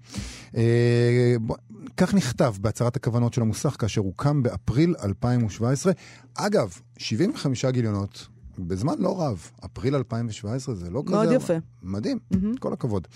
אה, 0.57 1.35
בוא, 1.40 1.57
כך 1.97 2.14
נכתב 2.14 2.54
בהצהרת 2.61 2.97
הכוונות 2.97 3.35
של 3.35 3.42
המוסך 3.42 3.76
כאשר 3.78 4.00
הוקם 4.00 4.42
באפריל 4.42 4.95
2017. 5.04 5.92
אגב, 6.35 6.78
75 6.99 7.64
גיליונות 7.64 8.28
בזמן 8.59 8.95
לא 8.99 9.21
רב. 9.23 9.50
אפריל 9.64 9.95
2017 9.95 10.75
זה 10.75 10.90
לא 10.90 11.02
כזה... 11.07 11.16
מאוד 11.16 11.28
יפה. 11.33 11.54
מדהים, 11.83 12.19
mm-hmm. 12.35 12.59
כל 12.59 12.73
הכבוד. 12.73 13.09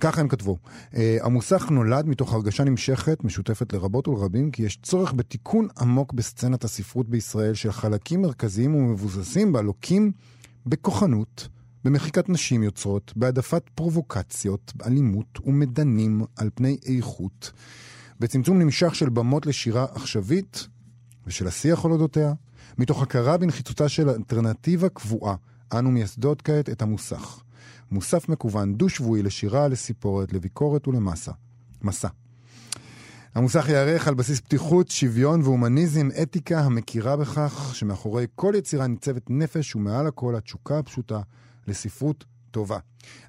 ככה 0.00 0.20
הם 0.20 0.28
כתבו. 0.28 0.56
Uh, 0.92 0.96
המוסך 1.20 1.70
נולד 1.70 2.06
מתוך 2.06 2.34
הרגשה 2.34 2.64
נמשכת, 2.64 3.24
משותפת 3.24 3.72
לרבות 3.72 4.08
ולרבים, 4.08 4.50
כי 4.50 4.62
יש 4.62 4.78
צורך 4.82 5.12
בתיקון 5.12 5.68
עמוק 5.78 6.12
בסצנת 6.12 6.64
הספרות 6.64 7.08
בישראל, 7.08 7.54
של 7.54 7.72
חלקים 7.72 8.22
מרכזיים 8.22 8.74
ומבוססים 8.74 9.52
בה 9.52 9.62
לוקים 9.62 10.12
בכוחנות. 10.66 11.48
במחיקת 11.84 12.28
נשים 12.28 12.62
יוצרות, 12.62 13.12
בהעדפת 13.16 13.62
פרובוקציות, 13.74 14.72
אלימות 14.86 15.38
ומדנים 15.46 16.22
על 16.36 16.50
פני 16.54 16.78
איכות, 16.86 17.52
בצמצום 18.20 18.58
נמשך 18.58 18.94
של 18.94 19.08
במות 19.08 19.46
לשירה 19.46 19.86
עכשווית 19.94 20.66
ושל 21.26 21.46
השיח 21.46 21.84
על 21.84 21.90
אודותיה, 21.90 22.32
מתוך 22.78 23.02
הכרה 23.02 23.36
בנחיצותה 23.36 23.88
של 23.88 24.10
אלטרנטיבה 24.10 24.88
קבועה, 24.88 25.34
אנו 25.72 25.90
מייסדות 25.90 26.42
כעת 26.42 26.68
את 26.68 26.82
המוסך. 26.82 27.40
מוסף 27.90 28.28
מקוון 28.28 28.74
דו-שבועי 28.74 29.22
לשירה, 29.22 29.68
לסיפורת, 29.68 30.32
לביקורת 30.32 30.88
ולמסה. 30.88 31.32
מסע. 31.82 32.08
המוסך 33.34 33.68
ייערך 33.68 34.08
על 34.08 34.14
בסיס 34.14 34.40
פתיחות, 34.40 34.90
שוויון 34.90 35.42
והומניזם, 35.42 36.08
אתיקה 36.22 36.60
המכירה 36.60 37.16
בכך 37.16 37.70
שמאחורי 37.74 38.26
כל 38.34 38.52
יצירה 38.56 38.86
ניצבת 38.86 39.30
נפש 39.30 39.76
ומעל 39.76 40.06
הכל 40.06 40.36
התשוקה 40.36 40.78
הפשוטה 40.78 41.20
לספרות 41.68 42.24
טובה. 42.50 42.78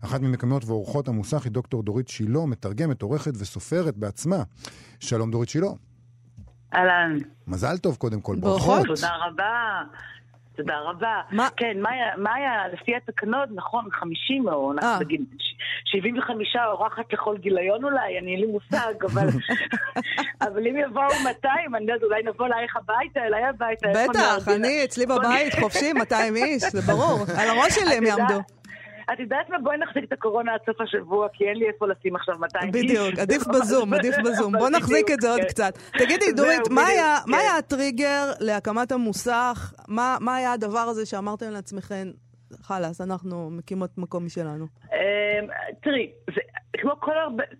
אחת 0.01 0.21
ממקומיות 0.21 0.65
ואורחות 0.65 1.07
המוסך 1.07 1.43
היא 1.43 1.51
דוקטור 1.51 1.83
דורית 1.83 2.07
שילה, 2.07 2.45
מתרגמת, 2.45 3.01
עורכת 3.01 3.31
וסופרת 3.39 3.97
בעצמה. 3.97 4.43
שלום 4.99 5.31
דורית 5.31 5.49
שילה. 5.49 5.67
אהלן. 6.73 7.17
מזל 7.47 7.77
טוב 7.77 7.95
קודם 7.95 8.21
כל, 8.21 8.35
ברכות. 8.39 8.85
תודה 8.87 9.11
רבה. 9.27 9.81
תודה 10.59 10.79
רבה. 10.79 11.21
מה? 11.31 11.47
כן, 11.57 11.77
מה 12.17 12.33
היה, 12.35 12.67
לפי 12.73 12.95
התקנות, 12.95 13.49
נכון, 13.55 13.85
50 13.91 14.47
או 14.47 14.71
אנחנו 14.71 14.89
אה. 14.89 14.99
נגיד 14.99 15.21
75 15.85 16.55
אורחת 16.67 17.13
לכל 17.13 17.37
גיליון 17.37 17.83
אולי, 17.83 18.19
אני 18.19 18.31
אין 18.31 18.39
לי 18.39 18.45
מושג, 18.45 18.93
אבל, 19.05 19.27
אבל 20.45 20.67
אם 20.67 20.77
יבואו 20.77 21.23
200, 21.23 21.75
אני 21.75 21.85
יודעת, 21.91 22.03
אולי 22.03 22.23
נבוא 22.23 22.45
אלייך 22.45 22.75
הביתה, 22.77 23.19
אליי 23.19 23.43
הביתה. 23.43 23.87
בטח, 24.09 24.47
אני 24.55 24.83
אצלי 24.83 25.05
בבית, 25.05 25.53
חופשי, 25.59 25.93
200 25.93 26.35
איש, 26.35 26.63
זה 26.63 26.81
ברור. 26.93 27.19
על 27.37 27.49
הראש 27.49 27.75
שלי 27.75 27.93
הם 27.95 28.03
יעמדו. 28.05 28.58
את 29.13 29.19
יודעת 29.19 29.49
מה? 29.49 29.59
בואי 29.59 29.77
נחזיק 29.77 30.03
את 30.03 30.13
הקורונה 30.13 30.53
עד 30.53 30.59
סוף 30.65 30.81
השבוע, 30.81 31.27
כי 31.33 31.43
אין 31.43 31.57
לי 31.57 31.67
איפה 31.67 31.87
לשים 31.87 32.15
עכשיו 32.15 32.35
200 32.39 32.75
איש. 32.75 32.83
בדיוק, 32.83 33.19
עדיף 33.19 33.47
בזום, 33.53 33.93
עדיף 33.93 34.15
בזום. 34.25 34.53
בוא 34.57 34.69
נחזיק 34.69 35.11
את 35.11 35.21
זה 35.21 35.31
עוד 35.31 35.41
כן. 35.41 35.47
קצת. 35.47 35.73
תגידי, 35.91 36.31
דורית, 36.35 36.67
מה 36.71 36.81
כן. 36.81 37.33
היה 37.33 37.57
הטריגר 37.57 38.31
להקמת 38.39 38.91
המוסך? 38.91 39.73
מה 40.19 40.35
היה 40.35 40.53
הדבר 40.53 40.79
הזה 40.79 41.05
שאמרתם 41.05 41.51
לעצמכם, 41.51 42.07
חלאס, 42.61 43.01
אנחנו 43.01 43.49
מקימות 43.51 43.97
מקום 43.97 44.25
משלנו? 44.25 44.65
אמ, 44.93 45.47
תראי, 45.81 46.11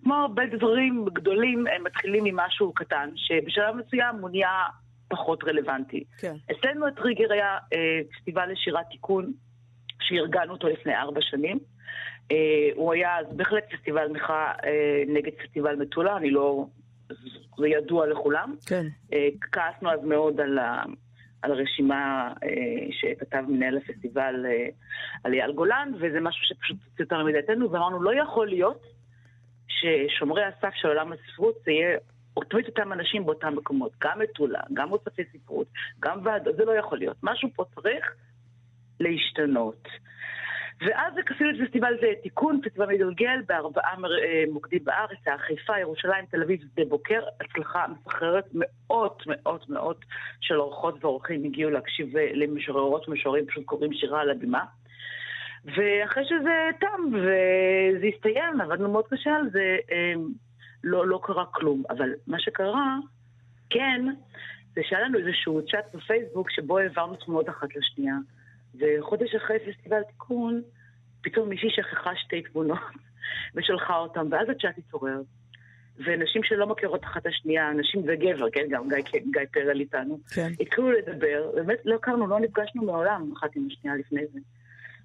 כמו 0.02 0.14
הרבה 0.14 0.42
דברים 0.56 1.04
גדולים, 1.12 1.64
הם 1.66 1.84
מתחילים 1.84 2.24
ממשהו 2.24 2.72
קטן, 2.72 3.10
שבשלב 3.16 3.74
מסוים 3.76 4.16
הוא 4.20 4.30
נהיה 4.30 4.64
פחות 5.08 5.44
רלוונטי. 5.44 6.04
כן. 6.18 6.34
אצלנו 6.52 6.86
הטריגר 6.86 7.32
היה 7.32 7.58
אה, 7.72 8.00
פסטיבל 8.12 8.52
לשירת 8.52 8.86
תיקון. 8.90 9.32
שארגנו 10.00 10.52
אותו 10.52 10.68
לפני 10.68 10.96
ארבע 10.96 11.20
שנים. 11.22 11.58
Uh, 12.32 12.34
הוא 12.74 12.92
היה 12.92 13.18
אז 13.18 13.26
בהחלט 13.36 13.64
פסטיבל 13.72 14.08
מחאה 14.08 14.52
נגד 15.06 15.32
פסטיבל 15.32 15.76
מטולה, 15.76 16.16
אני 16.16 16.30
לא... 16.30 16.66
זה 17.58 17.68
ידוע 17.68 18.06
לכולם. 18.06 18.54
כן. 18.66 18.86
Uh, 19.10 19.14
כעסנו 19.52 19.90
אז 19.90 20.04
מאוד 20.04 20.40
על, 20.40 20.58
ה, 20.58 20.82
על 21.42 21.52
הרשימה 21.52 22.32
uh, 22.36 22.46
שכתב 22.90 23.44
מנהל 23.48 23.76
הפסטיבל 23.76 24.46
על 25.24 25.32
אייל 25.34 25.52
גולן, 25.52 25.92
וזה 26.00 26.20
משהו 26.20 26.46
שפשוט 26.46 26.76
הוציא 26.90 27.04
יותר 27.04 27.24
מדעתנו, 27.24 27.72
ואמרנו, 27.72 28.02
לא 28.02 28.14
יכול 28.22 28.48
להיות 28.48 28.82
ששומרי 29.68 30.44
הסף 30.44 30.74
של 30.74 30.88
עולם 30.88 31.12
הספרות 31.12 31.54
זה 31.64 31.70
יהיה 31.70 31.98
תמיד 32.50 32.66
אותם 32.66 32.92
אנשים 32.92 33.26
באותם 33.26 33.54
מקומות, 33.56 33.92
גם 34.00 34.18
מטולה, 34.18 34.60
גם 34.74 34.88
מוצפי 34.88 35.22
ספרות, 35.32 35.66
גם 36.00 36.20
ועדות, 36.24 36.56
זה 36.56 36.64
לא 36.64 36.72
יכול 36.72 36.98
להיות. 36.98 37.16
משהו 37.22 37.48
פה 37.54 37.64
צריך 37.74 38.14
להשתנות. 39.00 39.88
ואז 40.80 41.12
עשינו 41.34 41.50
את 41.50 41.66
פסטיבל 41.66 41.94
זה 42.00 42.06
תיקון, 42.22 42.60
פסטיבל 42.64 42.86
מתגלגל 42.86 43.40
בארבעה 43.46 43.92
אה, 43.92 44.44
מוקדים 44.52 44.84
בארץ, 44.84 45.18
חיפה, 45.46 45.78
ירושלים, 45.78 46.24
תל 46.30 46.42
אביב, 46.42 46.60
שדה 46.60 46.84
בוקר, 46.88 47.22
הצלחה 47.40 47.86
מסחררת, 47.88 48.44
מאות 48.54 49.22
מאות 49.26 49.68
מאות 49.68 50.04
של 50.40 50.60
אורחות 50.60 51.04
ואורחים 51.04 51.44
הגיעו 51.44 51.70
להקשיב 51.70 52.16
אה, 52.16 52.30
למשוררות 52.34 53.08
ומשוררים, 53.08 53.46
פשוט 53.46 53.64
קוראים 53.64 53.92
שירה 53.92 54.20
על 54.20 54.30
הבימה. 54.30 54.64
ואחרי 55.64 56.24
שזה 56.24 56.68
תם 56.80 57.02
וזה 57.12 58.06
הסתיים, 58.14 58.60
עבדנו 58.60 58.92
מאוד 58.92 59.04
קשה 59.08 59.30
על 59.30 59.50
זה, 59.50 59.76
אה, 59.92 60.12
לא, 60.84 61.06
לא 61.06 61.20
קרה 61.22 61.44
כלום. 61.46 61.82
אבל 61.90 62.10
מה 62.26 62.40
שקרה, 62.40 62.96
כן, 63.70 64.04
זה 64.74 64.80
שהיה 64.84 65.02
לנו 65.02 65.18
איזשהו 65.18 65.60
צ'אט 65.70 65.94
בפייסבוק 65.94 66.50
שבו 66.50 66.78
העברנו 66.78 67.16
תמונות 67.16 67.48
אחת 67.48 67.68
לשנייה. 67.76 68.14
וחודש 68.78 69.34
אחרי 69.34 69.58
פסטיבל 69.58 70.02
תיקון, 70.02 70.62
פתאום 71.22 71.48
מישהי 71.48 71.70
שכחה 71.70 72.10
שתי 72.16 72.42
תמונות 72.42 72.78
ושלחה 73.54 73.96
אותם, 73.96 74.26
ואז 74.30 74.48
הצ'אט 74.48 74.78
התעורר. 74.78 75.20
ונשים 76.04 76.42
שלא 76.42 76.66
מכירות 76.66 77.04
אחת 77.04 77.26
השנייה, 77.26 77.72
נשים 77.72 78.02
וגבר, 78.06 78.50
כן, 78.50 78.66
גם 78.70 78.88
גיא, 78.88 79.20
גיא 79.32 79.42
פרל 79.52 79.80
איתנו, 79.80 80.18
כן. 80.34 80.52
התחילו 80.60 80.92
לדבר, 80.92 81.50
באמת 81.54 81.78
לא 81.84 81.94
הכרנו, 81.94 82.26
לא 82.26 82.40
נפגשנו 82.40 82.82
מעולם 82.82 83.32
אחת 83.36 83.56
עם 83.56 83.68
השנייה 83.70 83.96
לפני 83.96 84.26
זה. 84.32 84.38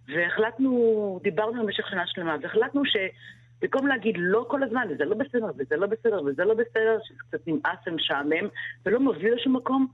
והחלטנו, 0.07 1.19
דיברנו 1.24 1.63
במשך 1.63 1.88
שנה 1.89 2.03
שלמה, 2.07 2.36
והחלטנו 2.41 2.81
שבמקום 2.86 3.88
להגיד 3.88 4.15
לא 4.19 4.45
כל 4.50 4.63
הזמן, 4.63 4.88
וזה 4.89 5.05
לא 5.05 5.15
בסדר, 5.15 5.51
וזה 5.57 5.75
לא 5.75 5.88
בסדר, 5.88 6.24
וזה 6.24 6.45
לא 6.45 6.53
בסדר, 6.53 6.98
שזה 7.03 7.17
קצת 7.17 7.48
נמאס 7.48 7.79
ומשעמם, 7.88 8.48
ולא 8.86 9.00
מוביל 9.00 9.34
לשום 9.34 9.55
מקום, 9.55 9.88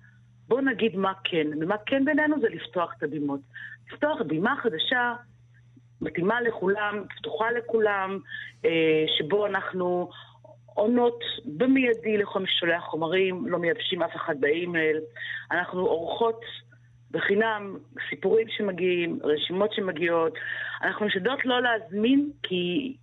בואו 0.51 0.61
נגיד 0.61 0.95
מה 0.95 1.13
כן. 1.23 1.47
ומה 1.61 1.75
כן 1.85 2.05
בינינו 2.05 2.39
זה 2.41 2.47
לפתוח 2.49 2.93
את 2.97 3.03
הבימות. 3.03 3.39
לפתוח 3.91 4.21
בימה 4.27 4.55
חדשה, 4.63 5.13
מתאימה 6.01 6.41
לכולם, 6.41 7.03
פתוחה 7.17 7.51
לכולם, 7.51 8.19
אה, 8.65 9.03
שבו 9.17 9.45
אנחנו 9.45 10.09
עונות 10.65 11.19
במיידי 11.45 12.17
לכל 12.17 12.39
מי 12.39 12.47
ששולח 12.47 12.83
חומרים, 12.83 13.47
לא 13.47 13.59
מייבשים 13.59 14.03
אף 14.03 14.15
אחד 14.15 14.35
באימייל. 14.39 14.97
אנחנו 15.51 15.79
עורכות 15.79 16.41
בחינם 17.11 17.77
סיפורים 18.09 18.47
שמגיעים, 18.49 19.19
רשימות 19.23 19.73
שמגיעות. 19.73 20.33
אנחנו 20.83 21.05
משדעות 21.05 21.45
לא 21.45 21.61
להזמין, 21.61 22.29
כי 22.43 22.95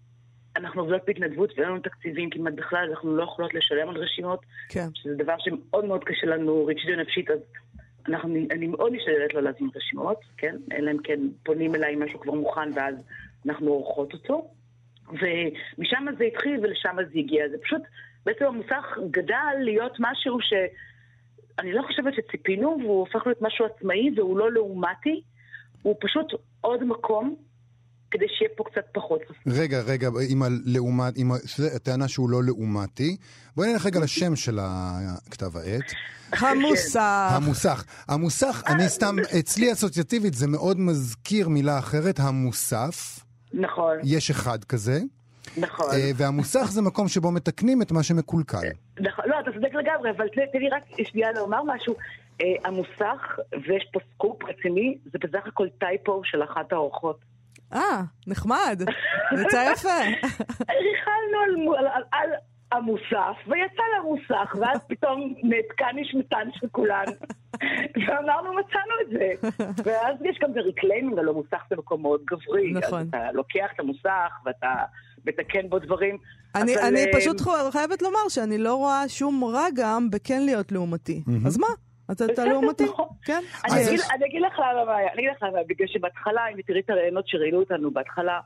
אנחנו 0.59 0.81
עובדות 0.83 1.03
בהתנדבות 1.07 1.53
ואין 1.57 1.69
לנו 1.69 1.81
תקציבים 1.81 2.31
כמעט 2.31 2.53
בכלל, 2.55 2.89
אנחנו 2.91 3.17
לא 3.17 3.23
יכולות 3.23 3.55
לשלם 3.55 3.89
על 3.89 3.97
רשימות, 3.97 4.41
כן. 4.69 4.89
שזה 4.95 5.15
דבר 5.15 5.35
שמאוד 5.39 5.85
מאוד 5.85 6.05
קשה 6.05 6.27
לנו 6.27 6.67
רגשית 6.67 6.91
ונפשית, 6.93 7.31
אז 7.31 7.39
אנחנו, 8.09 8.35
אני 8.51 8.67
מאוד 8.67 8.93
משתדלת 8.93 9.35
לא 9.35 9.43
להזמין 9.43 9.71
רשימות, 9.77 10.21
כן? 10.37 10.57
אלא 10.73 10.91
אם 10.91 10.99
כן 11.05 11.21
פונים 11.43 11.75
אליי 11.75 11.93
עם 11.93 12.03
משהו 12.03 12.21
כבר 12.21 12.33
מוכן 12.33 12.73
ואז 12.75 12.95
אנחנו 13.47 13.69
עורכות 13.71 14.13
אותו. 14.13 14.51
ומשם 15.09 16.07
זה 16.19 16.25
התחיל 16.25 16.61
ולשם 16.63 16.97
זה 17.13 17.19
הגיע. 17.19 17.49
זה 17.49 17.57
פשוט, 17.63 17.83
בעצם 18.27 18.45
המוסך 18.45 18.99
גדל 19.11 19.55
להיות 19.59 19.97
משהו 19.99 20.39
שאני 20.41 21.73
לא 21.73 21.83
חושבת 21.83 22.15
שציפינו, 22.15 22.77
והוא 22.81 23.01
הופך 23.01 23.27
להיות 23.27 23.43
משהו 23.43 23.67
עצמאי 23.67 24.11
והוא 24.17 24.39
לא 24.39 24.53
לעומתי, 24.53 25.23
הוא 25.83 25.97
פשוט 26.01 26.27
עוד 26.61 26.85
מקום 26.85 27.37
כדי 28.11 28.25
שיהיה 28.29 28.51
פה 28.57 28.65
קצת 28.65 28.85
פחות. 28.93 29.21
רגע, 29.47 29.81
רגע, 29.81 30.09
עם 30.31 30.43
הלעומת, 30.43 31.15
עם 31.17 31.31
הטענה 31.77 32.09
שהוא 32.09 32.31
לא 32.31 32.45
לעומתי, 32.45 33.17
בואי 33.57 33.73
נלך 33.73 33.87
רגע 33.87 34.01
לשם 34.01 34.37
של 34.37 34.59
כתב 35.31 35.57
העת. 35.57 35.93
המוסך. 36.33 37.31
המוסך. 37.37 37.85
המוסך, 38.09 38.63
אני 38.67 38.89
סתם, 38.89 39.17
אצלי 39.39 39.73
אסוציאטיבית 39.73 40.35
זה 40.35 40.47
מאוד 40.47 40.81
מזכיר 40.81 41.49
מילה 41.49 41.79
אחרת, 41.79 42.21
המוסף. 42.21 43.21
נכון. 43.53 43.97
יש 44.05 44.31
אחד 44.31 44.65
כזה. 44.65 45.01
נכון. 45.57 45.91
אה, 45.93 46.11
והמוסך 46.17 46.67
זה 46.71 46.83
מקום 46.83 47.09
שבו 47.09 47.31
מתקנים 47.31 47.83
את 47.83 47.93
מה 47.93 48.03
שמקולקל. 48.03 48.59
נכון, 49.01 49.25
לא, 49.29 49.41
אתה 49.41 49.53
צודק 49.53 49.75
לגמרי, 49.75 50.11
אבל 50.11 50.29
תן 50.29 50.59
לי 50.59 50.69
רק 50.69 50.83
שנייה 51.03 51.33
לומר 51.33 51.63
משהו. 51.67 51.95
אה, 52.41 52.47
המוסך, 52.65 53.39
ויש 53.53 53.89
פה 53.93 54.01
סקופ 54.15 54.45
רציני, 54.45 54.99
זה 55.05 55.19
בסך 55.19 55.47
הכל 55.47 55.69
טייפו 55.79 56.21
של 56.25 56.43
אחת 56.43 56.73
האורחות. 56.73 57.19
אה, 57.73 58.03
נחמד. 58.27 58.83
יצא 59.41 59.71
יפה. 59.73 59.99
ריכלנו 60.71 61.75
על, 61.75 61.87
על, 61.87 61.87
על, 61.87 62.03
על 62.13 62.31
המוסף, 62.73 63.37
ויצא 63.47 63.83
למוסך, 63.99 64.55
ואז 64.61 64.79
פתאום 64.89 65.35
נעתקה 65.43 65.87
נשמתן 65.95 66.49
של 66.53 66.67
כולן. 66.73 67.05
ואמרנו, 68.07 68.51
מצאנו 68.53 68.95
את 69.03 69.11
זה. 69.11 69.49
ואז 69.91 70.17
יש 70.25 70.39
גם 70.43 70.55
ב 70.55 70.60
reclaiming, 70.60 71.19
הלוא 71.19 71.35
מוסך 71.35 71.63
זה 71.71 71.77
מקום 71.77 72.03
מאוד 72.03 72.21
גברי. 72.25 72.73
נכון. 72.73 73.01
אז 73.01 73.09
אתה 73.09 73.33
לוקח 73.33 73.67
את 73.75 73.81
המוסך 73.81 74.33
ואתה 74.45 74.75
מתקן 75.27 75.69
בו 75.69 75.79
דברים. 75.79 76.19
אני, 76.55 76.75
אבל, 76.77 76.85
אני 76.85 77.05
אה, 77.05 77.13
פשוט 77.21 77.41
חייבת 77.73 78.03
לומר 78.03 78.29
שאני 78.29 78.59
לא 78.59 78.75
רואה 78.75 79.09
שום 79.09 79.45
רע 79.45 79.67
גם 79.75 80.11
בכן 80.11 80.43
להיות 80.45 80.73
לעומתי. 80.73 81.23
אז 81.47 81.59
מה? 81.59 81.67
אתה, 82.13 82.25
אתה 82.25 82.45
לעומתי? 82.45 82.85
נכון. 82.85 83.07
כן. 83.25 83.43
אני 83.65 83.81
אז 83.81 83.89
אגיד, 83.89 83.99
יש- 84.01 84.11
אני 84.15 84.27
אגיד 84.27 84.43
לך 84.43 84.59
למה 84.59 84.81
הבעיה, 84.81 85.09
אני 85.13 85.23
אגיד 85.23 85.31
לך 85.37 85.43
למה, 85.43 85.59
בגלל 85.69 85.87
שבהתחלה, 85.89 86.41
אם 86.49 86.63
תראי 86.63 86.81
את 86.81 86.91
הראיונות 86.91 87.29
שראיינו 87.29 87.59
אותנו 87.59 87.91
בהתחלה, 87.91 88.41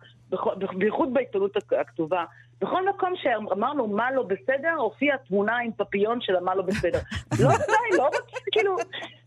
בייחוד 0.79 1.15
בעיתונות 1.15 1.57
הכ- 1.57 1.77
הכתובה, 1.81 2.25
בכל 2.61 2.89
מקום 2.89 3.13
שאמרנו 3.17 3.87
מה 3.87 4.11
לא 4.13 4.23
בסדר, 4.23 4.73
הופיעה 4.79 5.19
תמונה 5.19 5.59
עם 5.59 5.71
פפיון 5.77 6.19
של 6.21 6.37
המה 6.37 6.55
לא 6.55 6.63
בסדר. 6.63 6.99
לא, 7.43 7.49
די, 7.49 7.97
לא 7.99 8.05
רוצה, 8.05 8.19
כאילו, 8.53 8.77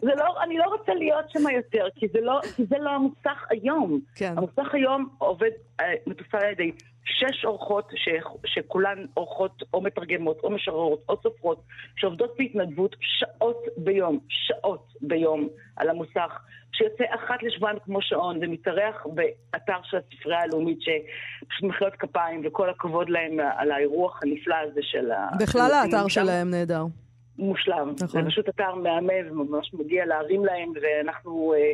זה 0.01 0.11
לא, 0.15 0.43
אני 0.43 0.57
לא 0.57 0.63
רוצה 0.79 0.93
להיות 0.93 1.29
שם 1.29 1.49
יותר, 1.55 1.87
כי 1.95 2.07
זה 2.07 2.19
לא, 2.21 2.39
כי 2.55 2.65
זה 2.65 2.75
לא 2.79 2.89
המוסך 2.89 3.45
היום. 3.49 3.99
כן. 4.15 4.33
המוסך 4.37 4.73
היום 4.73 5.09
עובד, 5.17 5.49
אה, 5.79 5.85
מתופעל 6.07 6.41
על 6.43 6.51
ידי 6.51 6.71
שש 7.05 7.45
אורחות, 7.45 7.91
ש, 7.95 8.09
שכולן 8.45 9.05
אורחות 9.17 9.63
או 9.73 9.81
מתרגמות 9.81 10.39
או 10.43 10.49
משוררות 10.49 11.03
או 11.09 11.17
סופרות, 11.23 11.63
שעובדות 11.95 12.35
בהתנדבות 12.37 12.95
שעות 13.01 13.63
ביום, 13.77 14.19
שעות 14.29 14.93
ביום 15.01 15.49
על 15.75 15.89
המוסך, 15.89 16.39
שיוצא 16.73 17.03
אחת 17.15 17.43
לשבועיים 17.43 17.79
כמו 17.85 18.01
שעון 18.01 18.39
ומתארח 18.41 19.05
באתר 19.05 19.79
של 19.83 19.97
הספרייה 19.97 20.41
הלאומית, 20.41 20.79
שפשוט 20.81 21.63
מחיאות 21.63 21.93
כפיים 21.93 22.41
וכל 22.45 22.69
הכבוד 22.69 23.09
להם 23.09 23.37
על 23.57 23.71
האירוח 23.71 24.19
הנפלא 24.23 24.55
הזה 24.55 24.81
של 24.83 25.11
ה... 25.11 25.29
בכלל 25.39 25.71
האתר. 25.71 26.07
שלהם 26.07 26.49
נהדר. 26.51 26.83
מושלם. 27.37 27.93
נכון. 28.01 28.21
זה 28.21 28.29
פשוט 28.29 28.49
אתר 28.49 28.75
מהמם, 28.75 29.31
וממש 29.31 29.73
מגיע 29.73 30.05
להרים 30.05 30.45
להם, 30.45 30.71
ואנחנו 30.81 31.53
אה, 31.57 31.71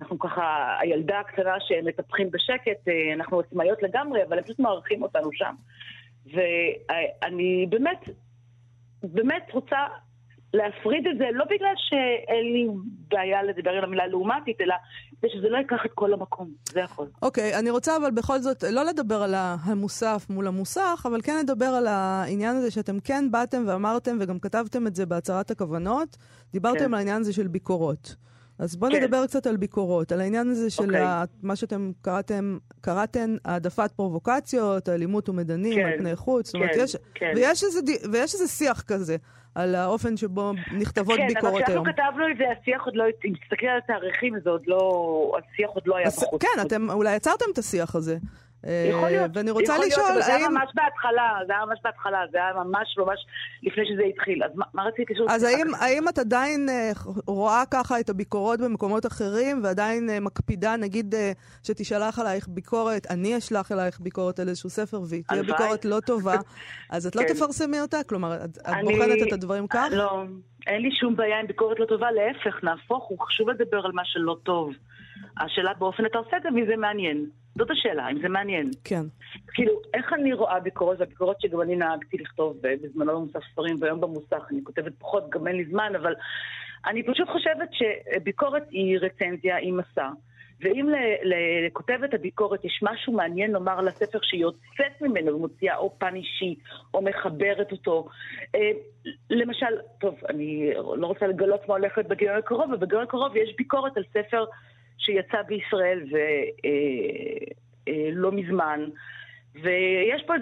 אנחנו 0.00 0.18
ככה, 0.18 0.76
הילדה 0.80 1.20
הקטנה 1.20 1.54
שהם 1.60 1.84
מטפחים 1.86 2.30
בשקט, 2.30 2.88
אה, 2.88 3.14
אנחנו 3.14 3.40
עצמאיות 3.40 3.82
לגמרי, 3.82 4.24
אבל 4.28 4.38
הם 4.38 4.44
פשוט 4.44 4.58
מארחים 4.58 5.02
אותנו 5.02 5.30
שם. 5.32 5.54
ואני 6.26 7.66
באמת, 7.70 8.08
באמת 9.02 9.48
רוצה 9.52 9.76
להפריד 10.54 11.06
את 11.06 11.18
זה, 11.18 11.24
לא 11.32 11.44
בגלל 11.44 11.74
שאין 11.76 12.52
לי 12.52 12.66
בעיה 13.08 13.42
לדבר 13.42 13.70
על 13.70 13.84
המילה 13.84 14.06
לעומתית, 14.06 14.60
אלא 14.60 14.74
כדי 15.20 15.30
שזה 15.30 15.48
לא 15.48 15.58
ייקח 15.58 15.86
את 15.86 15.90
כל 15.94 16.12
המקום, 16.12 16.50
זה 16.68 16.84
הכל. 16.84 17.06
אוקיי, 17.22 17.58
אני 17.58 17.70
רוצה 17.70 17.96
אבל 17.96 18.10
בכל 18.10 18.38
זאת 18.38 18.64
לא 18.70 18.84
לדבר 18.84 19.22
על 19.22 19.34
המוסף 19.36 20.26
מול 20.30 20.46
המוסך, 20.46 21.06
אבל 21.10 21.20
כן 21.22 21.36
לדבר 21.42 21.66
על 21.66 21.86
העניין 21.86 22.56
הזה 22.56 22.70
שאתם 22.70 23.00
כן 23.00 23.30
באתם 23.30 23.64
ואמרתם, 23.66 24.16
וגם 24.20 24.38
כתבתם 24.38 24.86
את 24.86 24.94
זה 24.94 25.06
בהצהרת 25.06 25.50
הכוונות, 25.50 26.16
דיברתם 26.52 26.78
כן. 26.78 26.84
על 26.84 26.94
העניין 26.94 27.20
הזה 27.20 27.32
של 27.32 27.46
ביקורות. 27.48 28.16
אז 28.58 28.76
בואו 28.76 28.90
כן. 28.90 29.02
נדבר 29.02 29.26
קצת 29.26 29.46
על 29.46 29.56
ביקורות, 29.56 30.12
על 30.12 30.20
העניין 30.20 30.48
הזה 30.48 30.70
של 30.70 30.82
אוקיי. 30.84 31.00
ה- 31.00 31.24
מה 31.42 31.56
שאתם 31.56 31.90
קראתם, 32.02 32.58
קראתם 32.80 33.36
העדפת 33.44 33.92
פרובוקציות, 33.96 34.88
אלימות 34.88 35.28
ומדנים 35.28 35.74
כן. 35.74 35.86
על 35.86 35.98
פני 35.98 36.16
חוץ. 36.16 36.46
זאת 36.46 36.54
אומרת, 36.54 36.70
כן, 36.74 36.80
יש, 36.80 36.96
כן. 37.14 37.32
ויש, 37.36 37.64
איזה, 37.64 37.80
ויש 38.12 38.34
איזה 38.34 38.48
שיח 38.48 38.82
כזה 38.82 39.16
על 39.54 39.74
האופן 39.74 40.16
שבו 40.16 40.52
נכתבות 40.78 41.16
כן, 41.16 41.26
ביקורות 41.28 41.62
אבל 41.62 41.72
היום. 41.72 41.84
כשאנחנו 41.84 42.04
כתבנו 42.12 42.24
את 42.32 42.36
זה, 42.38 42.44
השיח 42.62 42.82
עוד 42.84 42.96
לא, 42.96 43.04
אם 43.24 43.32
תסתכלי 43.44 43.68
על 43.68 43.78
התאריכים, 43.84 44.34
זה 44.44 44.50
עוד 44.50 44.62
לא, 44.66 45.32
השיח 45.38 45.70
עוד 45.70 45.82
לא 45.86 45.96
היה 45.96 46.06
אז, 46.06 46.16
בחוץ. 46.22 46.42
כן, 46.42 46.62
אתם 46.66 46.90
אולי 46.90 47.16
יצרתם 47.16 47.44
את 47.52 47.58
השיח 47.58 47.94
הזה. 47.94 48.16
יכול 48.64 49.04
אה, 49.04 49.10
להיות, 49.10 49.30
ואני 49.34 49.50
רוצה 49.50 49.72
יכול 49.72 49.86
לשאול, 49.86 50.04
להיות, 50.04 50.16
אבל 50.16 50.22
זה 50.22 50.34
היה 50.34 50.44
האם... 50.46 50.54
ממש 50.54 50.70
בהתחלה, 50.74 51.32
זה 51.46 51.52
היה 51.52 51.64
ממש 51.66 51.78
בהתחלה, 51.84 52.18
זה 52.32 52.38
היה 52.38 52.52
ממש 52.64 52.98
ממש 52.98 53.26
לפני 53.62 53.84
שזה 53.86 54.02
התחיל. 54.02 54.44
אז 54.44 54.50
מה, 54.54 54.64
מה 54.74 54.82
רציתי 54.82 55.12
לשאול? 55.12 55.28
אז 55.30 55.42
האם, 55.42 55.66
האם 55.80 56.08
את 56.08 56.18
עדיין 56.18 56.68
אה, 56.68 56.90
רואה 57.26 57.62
ככה 57.70 58.00
את 58.00 58.10
הביקורות 58.10 58.60
במקומות 58.60 59.06
אחרים, 59.06 59.60
ועדיין 59.64 60.10
אה, 60.10 60.20
מקפידה, 60.20 60.76
נגיד, 60.76 61.14
שתשלח 61.62 62.18
עלייך 62.18 62.48
ביקורת, 62.48 63.06
אני 63.10 63.38
אשלח 63.38 63.72
עלייך 63.72 64.00
ביקורת 64.00 64.38
על 64.38 64.48
איזשהו 64.48 64.70
ספר, 64.70 65.00
והיא 65.08 65.22
תהיה. 65.28 65.42
ביקורת 65.42 65.84
לא 65.84 66.00
טובה, 66.00 66.36
אז 66.90 67.06
את 67.06 67.16
לא 67.16 67.22
כן. 67.22 67.34
תפרסמי 67.34 67.80
אותה? 67.80 67.96
כלומר, 68.08 68.34
את, 68.44 68.58
את 68.58 68.66
אני- 68.66 68.82
בוחנת 68.82 69.28
את 69.28 69.32
הדברים 69.32 69.66
כך? 69.66 69.88
לא, 69.90 70.22
אין 70.66 70.82
לי 70.82 70.90
שום 71.00 71.16
בעיה 71.16 71.40
עם 71.40 71.46
ביקורת 71.46 71.80
לא 71.80 71.86
טובה, 71.86 72.10
להפך, 72.10 72.64
נהפוך 72.64 73.04
הוא, 73.08 73.18
חשוב 73.20 73.50
לדבר 73.50 73.86
על 73.86 73.92
מה 73.92 74.02
שלא 74.04 74.36
טוב. 74.42 74.72
השאלה 75.40 75.74
באופן 75.78 76.06
אתה 76.06 76.18
עושה 76.18 76.36
את 76.36 76.42
זה, 76.42 76.50
מי 76.50 76.66
זה 76.66 76.76
מעניין. 76.76 77.26
זאת 77.56 77.70
השאלה, 77.70 78.08
אם 78.10 78.18
זה 78.22 78.28
מעניין. 78.28 78.70
כן. 78.84 79.02
כאילו, 79.54 79.72
איך 79.94 80.12
אני 80.12 80.32
רואה 80.32 80.60
ביקורת, 80.60 81.00
והביקורת 81.00 81.40
שגם 81.40 81.60
אני 81.60 81.76
נהגתי 81.76 82.16
לכתוב 82.18 82.56
בזמנו 82.60 83.20
במוסף 83.20 83.40
ספרים, 83.52 83.76
והיום 83.80 84.00
במוסך, 84.00 84.42
אני 84.50 84.60
כותבת 84.64 84.92
פחות, 84.98 85.30
גם 85.30 85.46
אין 85.46 85.56
לי 85.56 85.64
זמן, 85.64 85.92
אבל 86.00 86.14
אני 86.86 87.02
פשוט 87.02 87.28
חושבת 87.28 87.68
שביקורת 87.72 88.62
היא 88.70 88.98
רצנזיה, 88.98 89.56
היא 89.56 89.72
מסע. 89.72 90.08
ואם 90.60 90.88
לכותבת 91.24 92.14
הביקורת 92.14 92.64
יש 92.64 92.80
משהו 92.82 93.12
מעניין 93.12 93.50
לומר 93.50 93.78
על 93.78 93.88
הספר 93.88 94.18
שהיא 94.22 94.40
יוצאת 94.40 95.02
ממנו 95.02 95.36
ומוציאה 95.36 95.76
או 95.76 95.94
פן 95.98 96.14
אישי, 96.14 96.54
או 96.94 97.02
מחברת 97.02 97.72
אותו. 97.72 98.08
אה, 98.54 98.70
למשל, 99.30 99.66
טוב, 100.00 100.14
אני 100.28 100.70
לא 100.96 101.06
רוצה 101.06 101.26
לגלות 101.26 101.68
מה 101.68 101.78
להיות 101.78 102.06
בגיון 102.08 102.36
הקרוב, 102.36 102.72
אבל 102.72 102.76
בגיון 102.76 103.02
הקרוב 103.02 103.36
יש 103.36 103.54
ביקורת 103.56 103.96
על 103.96 104.04
ספר 104.12 104.44
שיצא 104.98 105.42
בישראל 105.42 106.02
ולא 107.86 108.32
מזמן. 108.32 108.80
ויש 109.62 110.22
פה 110.26 110.34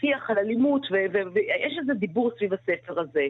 שיח 0.00 0.30
על 0.30 0.38
אלימות, 0.38 0.86
ויש 0.90 1.78
איזה 1.80 1.94
דיבור 1.94 2.30
סביב 2.36 2.52
הספר 2.54 3.00
הזה. 3.00 3.26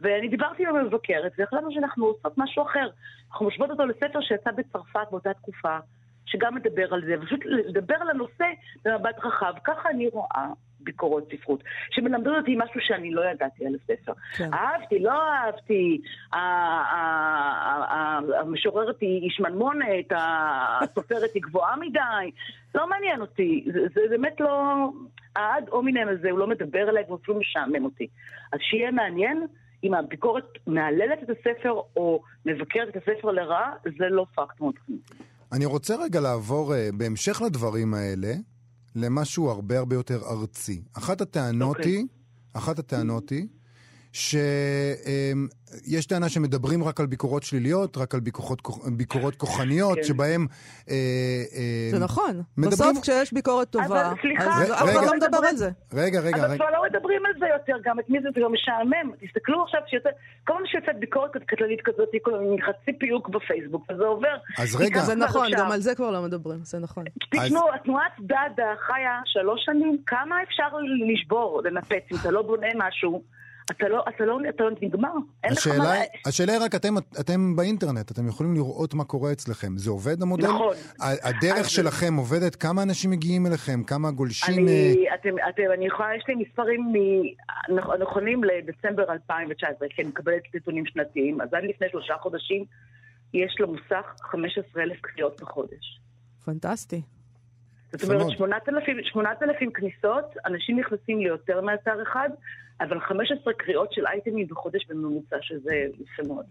ואני 0.00 0.28
דיברתי 0.28 0.66
עם 0.66 0.76
המבקרת, 0.76 1.32
והחלטנו 1.38 1.72
שאנחנו 1.72 2.06
עושות 2.06 2.32
משהו 2.36 2.62
אחר. 2.62 2.88
אנחנו 3.30 3.46
משוות 3.46 3.70
אותו 3.70 3.86
לספר 3.86 4.20
שיצא 4.20 4.50
בצרפת 4.50 5.06
באותה 5.10 5.34
תקופה, 5.34 5.78
שגם 6.26 6.54
מדבר 6.54 6.94
על 6.94 7.04
זה, 7.04 7.14
ופשוט 7.20 7.40
לדבר 7.44 7.94
על 8.00 8.10
הנושא 8.10 8.44
במבט 8.84 9.18
רחב. 9.24 9.52
ככה 9.64 9.90
אני 9.90 10.08
רואה 10.08 10.46
ביקורות 10.80 11.32
ספרות, 11.32 11.64
שמלמדות 11.90 12.34
אותי 12.38 12.54
משהו 12.58 12.80
שאני 12.80 13.10
לא 13.10 13.22
ידעתי 13.30 13.66
על 13.66 13.72
הספר. 13.74 14.12
כן. 14.36 14.50
אהבתי, 14.54 14.98
לא 14.98 15.12
אהבתי, 15.32 16.00
המשוררת 18.40 19.00
היא 19.00 19.30
שמנמונת, 19.30 20.12
הסופרת 20.16 21.30
היא 21.34 21.42
גבוהה 21.42 21.76
מדי, 21.76 22.30
לא 22.74 22.88
מעניין 22.88 23.20
אותי. 23.20 23.66
זה, 23.72 23.80
זה 23.94 24.00
באמת 24.10 24.40
לא... 24.40 24.88
העד 25.36 25.64
הומינם 25.70 26.08
הזה, 26.08 26.30
הוא 26.30 26.38
לא 26.38 26.46
מדבר 26.46 26.88
אליי 26.88 27.04
והוא 27.06 27.18
אפילו 27.22 27.38
משעמם 27.38 27.84
אותי. 27.84 28.06
אז 28.52 28.58
שיהיה 28.62 28.90
מעניין, 28.90 29.46
אם 29.84 29.94
הביקורת 29.94 30.44
מהללת 30.66 31.18
את 31.22 31.30
הספר 31.30 31.80
או 31.96 32.22
מבקרת 32.46 32.88
את 32.88 32.96
הספר 32.96 33.30
לרעה, 33.30 33.72
זה 33.98 34.04
לא 34.10 34.26
פקט 34.34 34.60
מאוד 34.60 34.74
חשוב. 34.84 34.96
אני 35.52 35.66
רוצה 35.66 35.94
רגע 36.04 36.20
לעבור, 36.20 36.74
אה, 36.74 36.88
בהמשך 36.98 37.42
לדברים 37.46 37.94
האלה, 37.94 38.32
למשהו 38.94 39.50
הרבה 39.50 39.78
הרבה 39.78 39.96
יותר 39.96 40.22
ארצי. 40.30 40.82
אחת 40.92 41.20
הטענות 41.20 41.76
אוקיי. 41.76 41.92
היא, 41.92 42.06
אחת 42.52 42.78
הטענות 42.78 43.30
היא, 43.30 43.46
שיש 44.18 46.06
טענה 46.06 46.28
שמדברים 46.28 46.84
רק 46.84 47.00
על 47.00 47.06
ביקורות 47.06 47.42
שליליות, 47.42 47.96
רק 47.96 48.14
על 48.14 48.20
ביקורות, 48.20 48.62
ביקורות 48.96 49.36
כוחניות, 49.36 49.96
כן. 49.98 50.02
שבהם... 50.04 50.46
אה, 50.90 50.94
אה, 51.54 51.88
זה 51.90 51.98
נכון. 51.98 52.42
מדברים- 52.56 52.72
בסוף 52.92 53.02
כשיש 53.02 53.32
ביקורת 53.32 53.70
טובה, 53.70 53.86
אבל 53.86 54.14
סליחה, 54.20 54.44
אז 54.44 54.70
אף 54.70 54.76
אחד. 54.78 55.06
לא 55.06 55.12
מדבר 55.16 55.38
על 55.48 55.56
זה. 55.56 55.70
רגע, 55.92 56.20
רגע, 56.20 56.46
אבל. 56.46 56.56
כבר 56.56 56.70
לא 56.70 56.82
מדברים 56.90 57.26
על 57.26 57.32
זה 57.38 57.46
יותר, 57.46 57.72
גם 57.84 58.00
את 58.00 58.10
מי 58.10 58.18
זה, 58.22 58.28
זה 58.34 58.40
גם 58.40 58.52
משעמם. 58.52 59.10
תסתכלו 59.20 59.62
עכשיו 59.62 59.80
שיוצא, 59.86 60.08
כל 60.46 60.52
פעם 60.52 60.62
שיוצאת 60.66 60.98
ביקורת 61.00 61.30
קטלנית 61.46 61.80
כזאת, 61.84 62.08
היא 62.12 62.20
חצי 62.66 62.98
פיוק 62.98 63.28
בפייסבוק, 63.28 63.82
וזה 63.90 64.02
עובר. 64.04 64.36
אז 64.58 64.76
רגע, 64.76 65.00
זה 65.00 65.14
נכון, 65.14 65.46
עכשיו. 65.52 65.58
גם 65.66 65.72
על 65.72 65.80
זה 65.80 65.94
כבר 65.94 66.10
לא 66.10 66.22
מדברים, 66.22 66.58
זה 66.62 66.78
נכון. 66.78 67.04
תשמעו, 67.30 67.74
התנועת 67.74 68.12
דאדה 68.20 68.74
חיה 68.86 69.20
שלוש 69.24 69.60
שנים, 69.64 69.98
כמה 70.06 70.42
אפשר 70.42 70.68
לשבור, 71.12 71.62
לנפץ, 71.64 72.02
אם 72.12 72.16
אתה 72.20 72.30
לא 72.30 72.42
בונה 72.42 72.66
משהו, 72.76 73.22
אתה 73.70 73.88
לא, 73.88 74.04
אתה 74.08 74.24
לא, 74.24 74.38
אתה 74.48 74.64
לא 74.64 74.70
נגמר. 74.82 75.08
אין 75.44 75.52
לך 75.52 75.58
השאלה, 75.58 75.78
מה... 75.78 75.92
היא- 75.92 76.08
השאלה 76.26 76.52
היא 76.52 76.60
רק, 76.62 76.74
אתם, 76.74 76.94
אתם 77.20 77.56
באינטרנט, 77.56 78.10
אתם 78.10 78.28
יכולים 78.28 78.54
לראות 78.54 78.94
מה 78.94 79.04
קורה 79.04 79.32
אצלכם. 79.32 79.78
זה 79.78 79.90
עובד 79.90 80.22
המודל? 80.22 80.46
נכון. 80.48 80.74
הדרך 81.00 81.58
אז- 81.58 81.68
שלכם 81.68 82.14
עובדת? 82.16 82.54
כמה 82.56 82.82
אנשים 82.82 83.10
מגיעים 83.10 83.46
אליכם? 83.46 83.82
כמה 83.86 84.10
גולשים? 84.10 84.68
אה, 84.68 84.72
אני, 84.74 85.04
אתם, 85.14 85.28
אתם, 85.48 85.62
אני 85.74 85.86
יכולה, 85.86 86.08
יש 86.16 86.24
לי 86.28 86.34
מספרים 86.34 86.92
מ- 86.92 87.72
נכונים 88.02 88.44
לדצמבר 88.44 89.12
2019, 89.12 89.88
כי 89.88 90.02
אני 90.02 90.08
מקבלת 90.10 90.42
נתונים 90.54 90.86
שנתיים, 90.86 91.40
אז 91.40 91.48
עד 91.54 91.64
לפני 91.64 91.86
שלושה 91.90 92.14
חודשים 92.20 92.64
יש 93.34 93.56
למוסך 93.60 94.04
15,000 94.30 94.98
קריאות 95.00 95.40
בחודש. 95.40 96.00
פנטסטי. 96.44 97.02
זאת 97.92 98.04
אומרת, 98.04 98.20
מאוד. 98.20 98.32
8,000 98.32 98.96
8,000 99.04 99.70
כניסות, 99.72 100.24
אנשים 100.46 100.80
נכנסים 100.80 101.18
ליותר 101.20 101.60
מאתר 101.60 102.02
אחד, 102.02 102.28
אבל 102.80 103.00
15 103.00 103.52
קריאות 103.52 103.92
של 103.92 104.06
אייטמים 104.06 104.46
בחודש 104.46 104.86
בממוצע, 104.88 105.36
שזה 105.40 105.74
יפה 105.98 106.22
מאוד. 106.28 106.44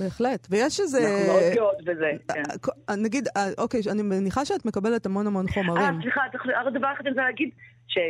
בהחלט. 0.00 0.46
ויש 0.50 0.80
איזה... 0.80 0.98
אנחנו 0.98 1.32
מאוד 1.32 1.42
גאות 1.54 1.84
בזה, 1.84 2.10
כן. 2.34 2.42
אה, 2.88 2.96
נגיד, 2.96 3.28
אה, 3.36 3.42
אוקיי, 3.58 3.80
אני 3.90 4.02
מניחה 4.02 4.44
שאת 4.44 4.64
מקבלת 4.66 5.06
המון 5.06 5.26
המון 5.26 5.46
אה, 5.48 5.52
חומרים. 5.52 6.00
סליחה, 6.02 6.20
צריך- 6.32 6.46
רק 6.66 6.72
דבר 6.74 6.92
אחד 6.92 7.00
אני 7.00 7.10
רוצה 7.10 7.22
להגיד, 7.22 7.50
ש- 7.88 7.98
אה, 7.98 8.02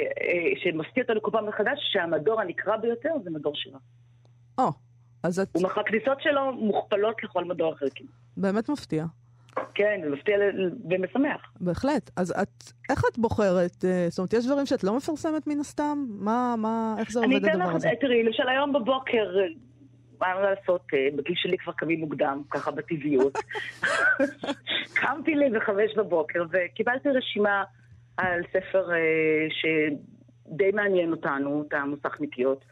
שמפתיע 0.62 1.02
אותנו 1.02 1.22
כל 1.22 1.30
פעם 1.30 1.48
מחדש, 1.48 1.78
שהמדור 1.92 2.40
הנקרא 2.40 2.76
ביותר 2.76 3.10
זה 3.24 3.30
מדור 3.30 3.54
שירה. 3.56 3.78
או, 4.58 4.70
אז 5.22 5.38
את 5.38 5.48
הכניסות 5.76 6.20
שלו 6.20 6.52
מוכפלות 6.52 7.16
ככל 7.22 7.44
מדור 7.44 7.72
אחר. 7.74 7.86
כמעט. 7.94 8.10
באמת 8.36 8.68
מפתיע. 8.68 9.04
כן, 9.74 10.00
זה 10.04 10.10
מפתיע 10.10 10.36
ומשמח. 10.90 11.52
בהחלט. 11.60 12.10
אז 12.16 12.30
את, 12.42 12.72
איך 12.90 13.02
את 13.12 13.18
בוחרת? 13.18 13.84
אה, 13.84 14.06
זאת 14.08 14.18
אומרת, 14.18 14.32
יש 14.32 14.46
דברים 14.46 14.66
שאת 14.66 14.84
לא 14.84 14.96
מפרסמת 14.96 15.46
מן 15.46 15.60
הסתם? 15.60 15.98
מה, 16.08 16.54
מה, 16.58 16.94
איך 16.98 17.10
זה 17.10 17.20
אני 17.24 17.34
עובד 17.34 17.46
אתן 17.46 17.60
הדבר 17.60 17.70
לך, 17.70 17.76
הזה? 17.76 17.88
תראי, 18.00 18.22
למשל 18.22 18.48
היום 18.48 18.72
בבוקר, 18.72 19.38
אה, 19.40 19.46
מה 20.20 20.40
לעשות, 20.40 20.82
אה, 20.94 21.08
בגיל 21.16 21.34
שלי 21.36 21.58
כבר 21.58 21.72
קמים 21.72 22.00
מוקדם, 22.00 22.42
ככה 22.50 22.70
בטבעיות. 22.70 23.38
קמתי 25.00 25.34
לי 25.34 25.50
בחמש 25.50 25.94
בבוקר 25.96 26.44
וקיבלתי 26.50 27.08
רשימה 27.08 27.64
על 28.16 28.40
ספר 28.52 28.88
שדי 29.50 30.70
מעניין 30.72 31.10
אותנו, 31.10 31.64
את 31.68 31.72
המוסכניקיות. 31.72 32.64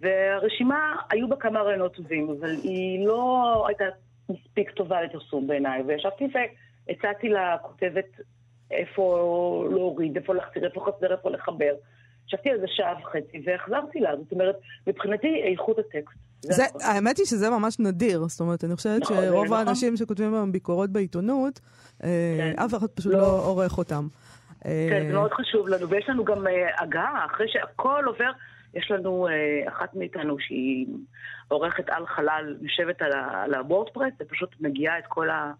והרשימה, 0.00 0.96
היו 1.10 1.28
בה 1.28 1.36
כמה 1.36 1.60
רעיונות 1.60 1.94
טובים, 1.94 2.30
אבל 2.30 2.50
היא 2.62 3.06
לא 3.06 3.64
הייתה 3.68 3.84
מספיק 4.28 4.70
טובה 4.70 5.02
לפרסום 5.02 5.46
בעיניי. 5.46 5.82
וישבתי 5.82 6.24
והצעתי 6.88 7.28
לכותבת 7.28 8.20
איפה 8.70 9.64
להוריד, 9.70 10.16
איפה 10.16 10.34
להחזיר, 10.34 10.64
איפה 10.64 10.80
חסר, 10.80 11.12
איפה 11.12 11.30
לחבר. 11.30 11.72
ישבתי 12.28 12.50
על 12.50 12.60
זה 12.60 12.66
שעה 12.68 12.94
וחצי 13.02 13.42
והחזרתי 13.46 14.00
לה. 14.00 14.16
זאת 14.16 14.32
אומרת, 14.32 14.56
מבחינתי 14.86 15.42
איכות 15.52 15.78
הטקסט. 15.78 16.18
זה. 16.40 16.62
האמת 16.84 17.18
היא 17.18 17.26
שזה 17.26 17.50
ממש 17.50 17.80
נדיר, 17.80 18.26
זאת 18.28 18.40
אומרת, 18.40 18.64
אני 18.64 18.76
חושבת 18.76 19.02
נכון, 19.02 19.16
שרוב 19.16 19.44
נכון. 19.44 19.58
האנשים 19.58 19.96
שכותבים 19.96 20.34
היום 20.34 20.52
ביקורות 20.52 20.90
בעיתונות, 20.90 21.60
אה, 22.04 22.36
כן. 22.38 22.62
אף 22.64 22.74
אחד 22.74 22.86
פשוט 22.86 23.12
לא. 23.12 23.18
לא 23.18 23.46
עורך 23.46 23.78
אותם. 23.78 24.08
אה, 24.66 24.86
כן, 24.90 25.06
זה 25.06 25.12
מאוד 25.12 25.32
חשוב 25.32 25.68
לנו, 25.68 25.88
ויש 25.88 26.08
לנו 26.08 26.24
גם 26.24 26.46
אה, 26.46 26.82
הגעה, 26.82 27.26
אחרי 27.26 27.46
שהכל 27.48 28.04
עובר, 28.06 28.30
יש 28.76 28.90
לנו 28.90 29.28
אה, 29.28 29.68
אחת 29.68 29.94
מאיתנו 29.94 30.38
שהיא 30.38 30.86
עורכת 31.48 31.88
על 31.90 32.06
חלל, 32.06 32.56
יושבת 32.60 33.02
על 33.02 33.12
ה- 33.12 33.42
על 33.42 33.54
הוורדפרס, 33.54 34.12
ופשוט 34.20 34.50
מגיעה 34.60 34.98
את 34.98 35.04
כל 35.08 35.30
ה... 35.30 35.52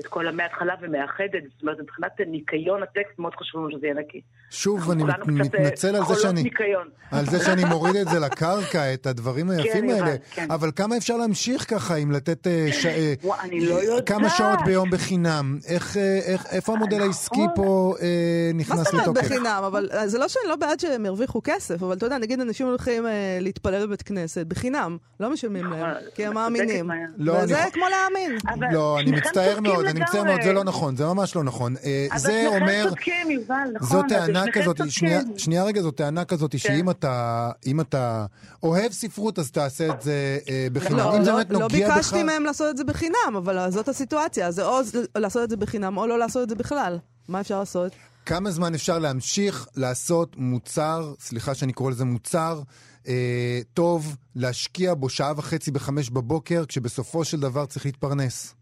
את 0.00 0.06
כל 0.06 0.28
המההתחלה 0.28 0.74
ומאחדת, 0.82 1.42
זאת 1.52 1.62
אומרת, 1.62 1.76
מבחינת 1.80 2.12
ניקיון 2.26 2.82
הטקסט 2.82 3.18
מאוד 3.18 3.32
חשוב 3.34 3.60
לנו 3.60 3.78
שזה 3.78 3.86
יהיה 3.86 3.96
נקי. 4.00 4.20
שוב, 4.50 4.90
אני 4.90 5.02
אה, 5.02 5.08
מתנצל 5.26 5.88
על 5.88 5.94
זה 5.96 6.02
חולות 6.04 6.20
שאני... 6.20 6.42
ניקיון. 6.42 6.88
על 7.10 7.26
זה 7.26 7.44
שאני 7.44 7.64
מוריד 7.64 7.96
את 7.96 8.08
זה 8.08 8.18
לקרקע, 8.18 8.94
את 8.94 9.06
הדברים 9.06 9.50
היפים 9.50 9.84
הבנתי, 9.84 10.00
האלה. 10.02 10.16
כן. 10.30 10.50
אבל 10.50 10.70
כמה 10.76 10.96
אפשר 10.96 11.16
להמשיך 11.16 11.70
ככה, 11.70 11.96
אם 11.96 12.10
לתת 12.12 12.46
אה, 12.46 12.68
ש- 12.72 12.86
אה, 12.86 13.14
וואי, 13.24 13.38
אני 13.42 13.66
לא 13.66 13.74
יודעת. 13.82 14.08
כמה 14.08 14.28
שעות 14.30 14.58
ביום 14.64 14.90
בחינם? 14.90 15.58
איך, 15.68 15.96
אה, 15.96 16.18
איך, 16.26 16.46
איפה 16.50 16.72
המודל 16.72 16.96
נכון. 16.96 17.06
העסקי 17.08 17.40
פה 17.54 17.94
אה, 18.02 18.06
מה 18.54 18.60
נכנס 18.60 18.78
זאת 18.78 18.92
אומרת 18.92 19.06
לתוקף? 19.08 19.24
בחינם? 19.24 19.62
אבל 19.66 19.88
אה, 19.92 20.08
זה 20.08 20.18
לא 20.18 20.28
שאני 20.28 20.44
לא 20.48 20.56
בעד 20.56 20.80
שהם 20.80 21.06
ירוויחו 21.06 21.40
כסף, 21.44 21.82
אבל 21.82 21.96
אתה 21.96 22.06
יודע, 22.06 22.18
נגיד 22.18 22.40
אנשים 22.40 22.66
הולכים 22.66 23.06
אה, 23.06 23.38
להתפלל 23.40 23.86
בבית 23.86 24.02
כנסת, 24.02 24.46
בחינם, 24.46 24.96
לא 25.20 25.30
משלמים 25.32 25.64
להם, 25.64 25.80
נכון, 25.80 26.02
כי 26.14 26.26
הם 26.26 26.34
מאמינים. 26.34 26.90
לא, 27.16 27.32
וזה 27.32 27.62
אני- 27.62 27.72
כמו 27.72 27.84
להאמין. 27.90 28.38
לא, 28.72 28.98
אני 29.00 29.10
מצטער 29.10 29.60
מאוד, 29.60 29.84
אני 29.90 30.00
מצטער 30.00 30.20
לגמרי. 30.20 30.34
מאוד, 30.34 30.44
זה 30.44 30.52
לא 30.52 30.64
נכון, 30.64 30.96
זה 30.96 31.06
ממש 31.06 31.36
לא 31.36 31.44
נכון. 31.44 31.76
אה, 31.84 32.06
אבל 32.10 32.18
זה 32.18 32.26
שניכם 32.42 32.62
אומר... 32.62 32.84
צודקים, 32.88 33.30
יובל, 33.30 33.54
נכון. 33.74 33.88
זו 33.88 34.02
טענה 34.08 34.42
שניכם 34.44 34.60
כזאת. 34.60 34.80
שנייה, 34.88 35.20
שנייה 35.36 35.64
רגע, 35.64 35.82
זו 35.82 35.90
טענה 35.90 36.24
כזאת, 36.24 36.58
שאם 36.58 37.80
אתה, 37.80 38.26
אוהב 38.62 38.92
ספרות, 38.92 39.38
אז 39.38 39.50
תעשה 39.50 39.88
את 39.92 40.02
זה 40.02 40.38
אה, 40.48 40.66
בחינם. 40.72 40.98
לא, 40.98 41.16
אם 41.16 41.24
זה 41.24 41.30
לא, 41.30 41.36
באמת 41.36 41.50
לא 41.50 41.60
נוגע 41.60 41.88
בך... 41.88 41.94
ביקשתי 41.94 42.22
מהם 42.22 42.44
לעשות 42.44 42.70
את 42.70 42.76
זה 42.76 42.84
בחינם, 42.84 43.36
אבל 43.36 43.70
זאת 43.70 43.88
הסיטואציה. 43.88 44.50
זה 44.50 44.64
או 44.64 44.80
לעשות 45.16 45.44
את 45.44 45.50
זה 45.50 45.56
בחינם 45.56 45.96
או 45.96 46.06
לא 46.06 46.18
לעשות 46.18 46.42
את 46.42 46.48
זה 46.48 46.54
בכלל. 46.54 46.98
מה 47.28 47.40
אפשר 47.40 47.58
לעשות? 47.58 47.92
כמה 48.26 48.50
זמן 48.50 48.74
אפשר 48.74 48.98
להמשיך 48.98 49.66
לעשות 49.76 50.36
מוצר, 50.36 51.14
סליחה 51.20 51.54
שאני 51.54 51.72
קורא 51.72 51.90
לזה 51.90 52.04
מוצר, 52.04 52.62
אה, 53.08 53.60
טוב, 53.74 54.16
להשקיע 54.34 54.94
בו 54.94 55.08
שעה 55.08 55.32
וחצי 55.36 55.70
בחמש 55.70 56.10
בבוקר, 56.10 56.64
כשבסופו 56.68 57.24
של 57.24 57.40
דבר 57.40 57.66
צריך 57.66 57.86
להתפרנס. 57.86 58.54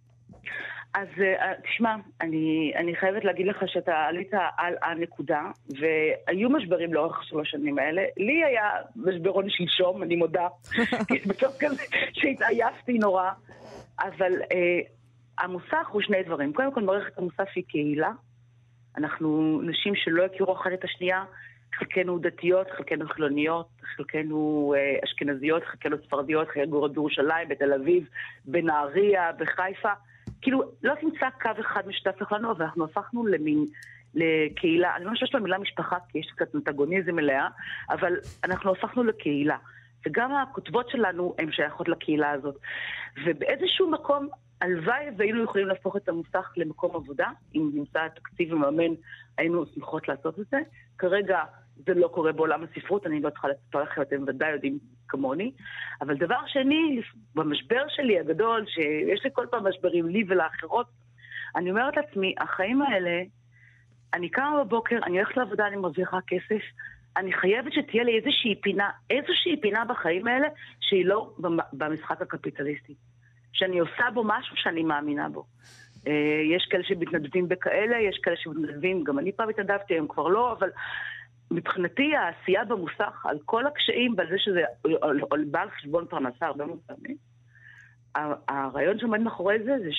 אז 0.96 1.08
אה, 1.20 1.52
תשמע, 1.62 1.94
אני, 2.20 2.72
אני 2.76 2.96
חייבת 2.96 3.24
להגיד 3.24 3.46
לך 3.46 3.56
שאתה 3.66 3.94
עלית 3.94 4.34
על 4.56 4.74
הנקודה, 4.82 5.42
והיו 5.68 6.50
משברים 6.50 6.94
לאורך 6.94 7.24
שלוש 7.24 7.50
שנים 7.50 7.78
האלה. 7.78 8.02
לי 8.16 8.44
היה 8.44 8.70
משברון 8.96 9.50
שלשום, 9.50 10.02
אני 10.02 10.16
מודה, 10.16 10.48
בסוף 11.28 11.56
כזה 11.60 11.82
שהתעייפתי 12.12 12.98
נורא, 12.98 13.30
אבל 14.00 14.32
אה, 14.52 14.80
המוסך 15.38 15.88
הוא 15.90 16.02
שני 16.02 16.22
דברים. 16.22 16.52
קודם 16.52 16.72
כל, 16.72 16.82
מערכת 16.82 17.18
המוסף 17.18 17.48
היא 17.54 17.64
קהילה. 17.68 18.10
אנחנו 18.96 19.60
נשים 19.62 19.94
שלא 19.96 20.24
הכירו 20.24 20.52
אחת 20.52 20.70
את 20.74 20.84
השנייה, 20.84 21.24
חלקנו 21.74 22.18
דתיות, 22.18 22.70
חלקנו 22.70 23.08
חילוניות, 23.08 23.68
חלקנו 23.96 24.74
אה, 24.76 24.98
אשכנזיות, 25.04 25.64
חלקנו 25.64 25.96
ספרדיות, 26.06 26.48
חלקנו 26.48 26.70
גורות 26.70 26.92
בירושלים, 26.92 27.48
בתל 27.48 27.72
אביב, 27.72 28.08
בנהריה, 28.44 29.32
בחיפה. 29.38 29.92
כאילו, 30.46 30.62
לא 30.82 30.94
תמצא 31.00 31.26
קו 31.42 31.50
אחד 31.60 31.88
משותף 31.88 32.32
לנו, 32.32 32.50
אבל 32.52 32.64
אנחנו 32.64 32.84
הפכנו 32.84 33.26
למין, 33.26 33.64
לקהילה, 34.14 34.96
אני 34.96 35.04
לא 35.04 35.10
חושבת 35.10 35.34
במילה 35.34 35.58
משפחה, 35.58 35.96
כי 36.08 36.18
יש 36.18 36.32
קצת 36.36 36.54
אנטגוניזם 36.54 37.14
מלאה, 37.14 37.48
אבל 37.90 38.12
אנחנו 38.44 38.72
הפכנו 38.72 39.04
לקהילה. 39.04 39.56
וגם 40.06 40.34
הכותבות 40.34 40.90
שלנו 40.90 41.34
הן 41.38 41.52
שייכות 41.52 41.88
לקהילה 41.88 42.30
הזאת. 42.30 42.54
ובאיזשהו 43.26 43.90
מקום, 43.90 44.28
הלוואי 44.60 45.04
והיינו 45.16 45.44
יכולים 45.44 45.66
להפוך 45.66 45.96
את 45.96 46.08
המוסך 46.08 46.52
למקום 46.56 46.96
עבודה, 46.96 47.28
אם 47.54 47.70
נמצא 47.74 48.08
תקציב 48.08 48.52
ומאמן, 48.52 48.94
היינו 49.38 49.66
שמחות 49.74 50.08
לעשות 50.08 50.40
את 50.40 50.46
זה. 50.50 50.58
כרגע 50.98 51.38
זה 51.76 51.94
לא 51.94 52.08
קורה 52.08 52.32
בעולם 52.32 52.64
הספרות, 52.64 53.06
אני 53.06 53.20
לא 53.20 53.30
צריכה 53.30 53.48
לספר 53.48 53.82
לכם, 53.82 54.02
אתם 54.02 54.22
ודאי 54.26 54.52
יודעים 54.52 54.78
כמוני. 55.08 55.52
אבל 56.00 56.16
דבר 56.16 56.46
שני, 56.46 57.00
במשבר 57.34 57.82
שלי 57.88 58.18
הגדול, 58.18 58.64
שיש 58.66 59.24
לי 59.24 59.30
כל 59.32 59.46
פעם 59.50 59.68
משברים 59.68 60.08
לי 60.08 60.24
ולאחרות, 60.28 60.86
אני 61.56 61.70
אומרת 61.70 61.96
לעצמי, 61.96 62.34
החיים 62.38 62.82
האלה, 62.82 63.22
אני 64.14 64.28
קמה 64.28 64.64
בבוקר, 64.64 64.98
אני 65.06 65.18
הולכת 65.18 65.36
לעבודה, 65.36 65.66
אני 65.66 65.76
מרוויחה 65.76 66.18
כסף, 66.26 66.62
אני 67.16 67.32
חייבת 67.32 67.72
שתהיה 67.72 68.04
לי 68.04 68.16
איזושהי 68.16 68.54
פינה, 68.62 68.90
איזושהי 69.10 69.60
פינה 69.60 69.84
בחיים 69.84 70.26
האלה 70.26 70.48
שהיא 70.80 71.06
לא 71.06 71.34
במשחק 71.72 72.22
הקפיטליסטי. 72.22 72.94
שאני 73.56 73.78
עושה 73.78 74.04
בו 74.14 74.24
משהו 74.24 74.56
שאני 74.56 74.82
מאמינה 74.82 75.28
בו. 75.28 75.44
אה, 76.06 76.40
יש 76.56 76.66
כאלה 76.70 76.84
שמתנדבים 76.84 77.48
בכאלה, 77.48 78.00
יש 78.00 78.18
כאלה 78.22 78.36
שמתנדבים, 78.36 79.04
גם 79.04 79.18
אני 79.18 79.32
פעם 79.32 79.48
התנדבתי, 79.48 79.94
היום 79.94 80.08
כבר 80.08 80.28
לא, 80.28 80.52
אבל 80.52 80.70
מבחינתי 81.50 82.16
העשייה 82.16 82.64
במוסך, 82.64 83.26
על 83.26 83.38
כל 83.44 83.66
הקשיים 83.66 84.14
ועל 84.16 84.26
זה 84.30 84.38
שזה 84.38 84.60
בא 85.50 85.60
על 85.62 85.70
חשבון 85.70 86.06
פרנסה 86.10 86.46
הרבה 86.46 86.66
מאוד 86.66 86.78
פעמים, 86.86 87.16
הרעיון 88.48 88.98
שעומד 88.98 89.20
מאחורי 89.20 89.58
זה 89.64 89.76
זה 89.78 89.90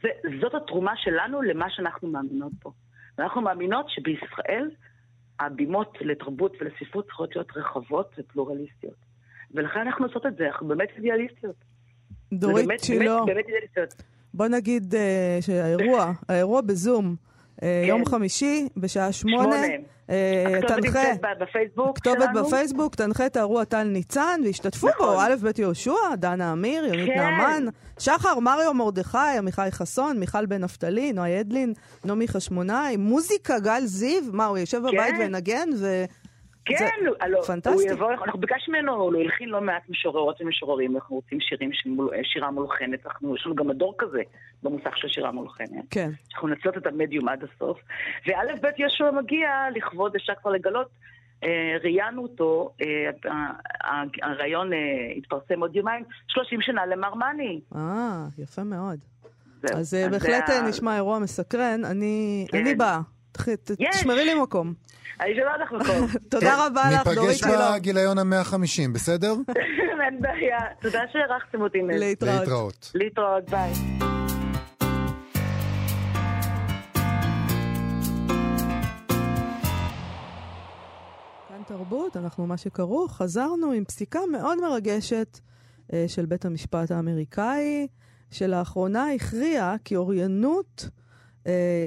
שזאת 0.00 0.54
התרומה 0.54 0.92
שלנו 0.96 1.42
למה 1.42 1.70
שאנחנו 1.70 2.08
מאמינות 2.08 2.52
פה. 2.60 2.72
ואנחנו 3.18 3.40
מאמינות 3.40 3.86
שבישראל 3.88 4.70
הבימות 5.40 5.98
לתרבות 6.00 6.56
ולספרות 6.60 7.06
צריכות 7.06 7.36
להיות 7.36 7.56
רחבות 7.56 8.14
ופלורליסטיות. 8.18 9.14
ולכן 9.54 9.80
אנחנו 9.80 10.06
עושות 10.06 10.26
את 10.26 10.36
זה, 10.36 10.46
אנחנו 10.46 10.68
באמת 10.68 10.88
אידיאליסטיות. 10.96 11.56
דורית 12.32 12.68
שילה. 12.82 13.16
בוא 14.34 14.46
נגיד 14.46 14.94
uh, 14.94 14.96
שהאירוע, 15.42 16.12
האירוע 16.28 16.60
בזום. 16.60 17.16
יום 17.62 18.04
חמישי, 18.04 18.68
בשעה 18.76 19.12
שמונה. 19.12 19.62
אה, 20.10 20.60
תנחה, 20.68 21.02
כתובת. 21.94 22.28
בפייסבוק, 22.34 22.94
תנחה 22.94 23.26
את 23.26 23.36
האירוע 23.36 23.64
טל 23.64 23.82
ניצן, 23.82 24.40
והשתתפו 24.44 24.88
נכון. 24.88 25.06
בו 25.06 25.20
א' 25.20 25.34
ב' 25.42 25.58
יהושע, 25.58 26.14
דנה 26.16 26.52
אמיר, 26.52 26.84
יונית 26.84 27.08
כן. 27.08 27.20
נעמן, 27.20 27.64
שחר, 27.98 28.38
מריו 28.38 28.74
מרדכי, 28.74 29.18
עמיחי 29.38 29.68
חסון, 29.70 30.20
מיכל 30.20 30.46
בן 30.46 30.64
נפתלי, 30.64 31.12
נועה 31.12 31.40
אדלין, 31.40 31.72
נעמי 32.04 32.28
חשמונאי, 32.28 32.96
מוזיקה, 32.96 33.58
גל 33.58 33.82
זיו, 33.84 34.22
מה, 34.32 34.46
הוא 34.46 34.58
יושב 34.58 34.78
בבית 34.78 35.14
כן. 35.14 35.18
וינגן, 35.18 35.68
ו... 35.78 36.04
כן, 36.66 36.74
זה 36.78 36.88
הלו, 37.20 37.42
פנטסטי. 37.42 37.70
הוא 37.88 37.92
יבוא, 37.92 38.12
אנחנו 38.12 38.40
ביקשנו 38.40 38.74
ממנו, 38.74 38.92
הוא 38.94 39.16
הלחין 39.22 39.48
לא 39.48 39.60
מעט 39.60 39.82
משוררות 39.88 40.40
ומשוררים, 40.40 40.96
אנחנו 40.96 41.16
רוצים 41.16 41.40
שירים 41.40 41.70
של 41.72 41.90
מול- 41.90 42.10
שירה 42.22 42.50
מולחנת, 42.50 43.06
אנחנו, 43.06 43.36
יש 43.36 43.46
לנו 43.46 43.54
גם 43.54 43.66
מדור 43.68 43.94
כזה 43.98 44.22
במוסך 44.62 44.96
של 44.96 45.08
שירה 45.08 45.32
מולחנת. 45.32 45.84
כן. 45.90 46.10
אנחנו 46.34 46.48
נצלות 46.48 46.76
את 46.76 46.86
המדיום 46.86 47.28
עד 47.28 47.44
הסוף. 47.44 47.78
וא' 48.26 48.56
ב' 48.62 48.70
ישוע 48.78 49.10
מגיע 49.10 49.48
לכבוד, 49.74 50.16
אפשר 50.16 50.32
כבר 50.42 50.50
לגלות, 50.50 50.88
אה, 51.44 51.48
ראיינו 51.82 52.22
אותו, 52.22 52.70
אה, 52.82 53.30
ה- 53.32 53.52
ה- 53.90 54.02
הרעיון 54.30 54.72
אה, 54.72 54.78
התפרסם 55.16 55.60
עוד 55.60 55.76
יומיים, 55.76 56.04
30 56.28 56.60
שנה 56.62 56.86
למר 56.86 57.14
מאני. 57.14 57.60
אה, 57.76 58.24
יפה 58.38 58.62
מאוד. 58.64 58.98
אז 59.74 59.94
אה, 59.94 60.08
בהחלט 60.08 60.50
אה, 60.50 60.68
נשמע 60.68 60.96
אירוע 60.96 61.18
מסקרן. 61.18 61.80
אני 61.84 62.46
כן. 62.50 62.58
אני 62.58 62.74
באה. 62.74 63.00
תשמרי 63.92 64.24
לי 64.24 64.34
מקום. 64.34 64.74
אני 65.20 65.30
שומעת 65.36 65.60
לך 65.60 65.72
מקום. 65.72 66.08
תודה 66.30 66.66
רבה 66.66 66.82
לך, 66.92 67.08
דורית 67.08 67.18
ניפגש 67.18 67.44
גילאור. 67.44 67.76
בגיליון 67.76 68.18
ה-150, 68.18 68.90
בסדר? 68.94 69.34
אין 70.04 70.20
בעיה. 70.20 70.58
תודה 70.80 71.00
שהערכתם 71.12 71.60
אותי. 71.60 71.78
להתראות. 71.82 72.40
להתראות. 72.40 72.92
להתראות, 72.94 73.50
ביי. 73.50 73.72
כאן 81.48 81.62
תרבות, 81.66 82.16
אנחנו 82.16 82.46
מה 82.46 82.56
שקראו, 82.56 83.08
חזרנו 83.08 83.72
עם 83.72 83.84
פסיקה 83.84 84.20
מאוד 84.32 84.58
מרגשת 84.60 85.38
אה, 85.92 86.04
של 86.08 86.26
בית 86.26 86.44
המשפט 86.44 86.90
האמריקאי, 86.90 87.86
שלאחרונה 88.30 89.12
הכריע 89.12 89.74
כי 89.84 89.96
אוריינות 89.96 90.88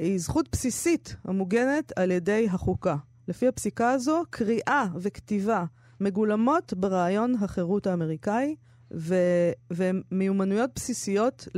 היא 0.02 0.18
זכות 0.18 0.48
בסיסית 0.52 1.16
המוגנת 1.24 1.92
על 1.96 2.10
ידי 2.10 2.46
החוקה. 2.50 2.96
לפי 3.28 3.48
הפסיקה 3.48 3.90
הזו, 3.90 4.22
קריאה 4.30 4.86
וכתיבה 4.96 5.64
מגולמות 6.00 6.74
ברעיון 6.76 7.34
החירות 7.40 7.86
האמריקאי 7.86 8.56
ו- 8.94 9.52
ומיומנויות 9.72 10.70
בסיסיות 10.74 11.48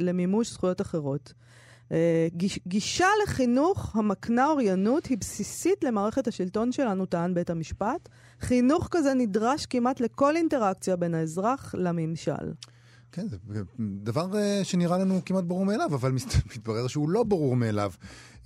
למימוש 0.00 0.52
זכויות 0.52 0.80
אחרות. 0.80 1.32
אה, 1.92 2.28
גיש, 2.32 2.60
גישה 2.66 3.06
לחינוך 3.22 3.96
המקנה 3.96 4.46
אוריינות 4.46 5.06
היא 5.06 5.18
בסיסית 5.18 5.84
למערכת 5.84 6.28
השלטון 6.28 6.72
שלנו, 6.72 7.06
טען 7.06 7.34
בית 7.34 7.50
המשפט. 7.50 8.08
חינוך 8.40 8.88
כזה 8.90 9.14
נדרש 9.14 9.66
כמעט 9.66 10.00
לכל 10.00 10.36
אינטראקציה 10.36 10.96
בין 10.96 11.14
האזרח 11.14 11.74
לממשל. 11.78 12.52
כן, 13.12 13.26
זה 13.28 13.62
דבר 13.78 14.38
אה, 14.38 14.64
שנראה 14.64 14.98
לנו 14.98 15.20
כמעט 15.24 15.44
ברור 15.44 15.64
מאליו, 15.66 15.94
אבל 15.94 16.12
מתברר 16.56 16.86
שהוא 16.86 17.08
לא 17.08 17.22
ברור 17.22 17.56
מאליו. 17.56 17.92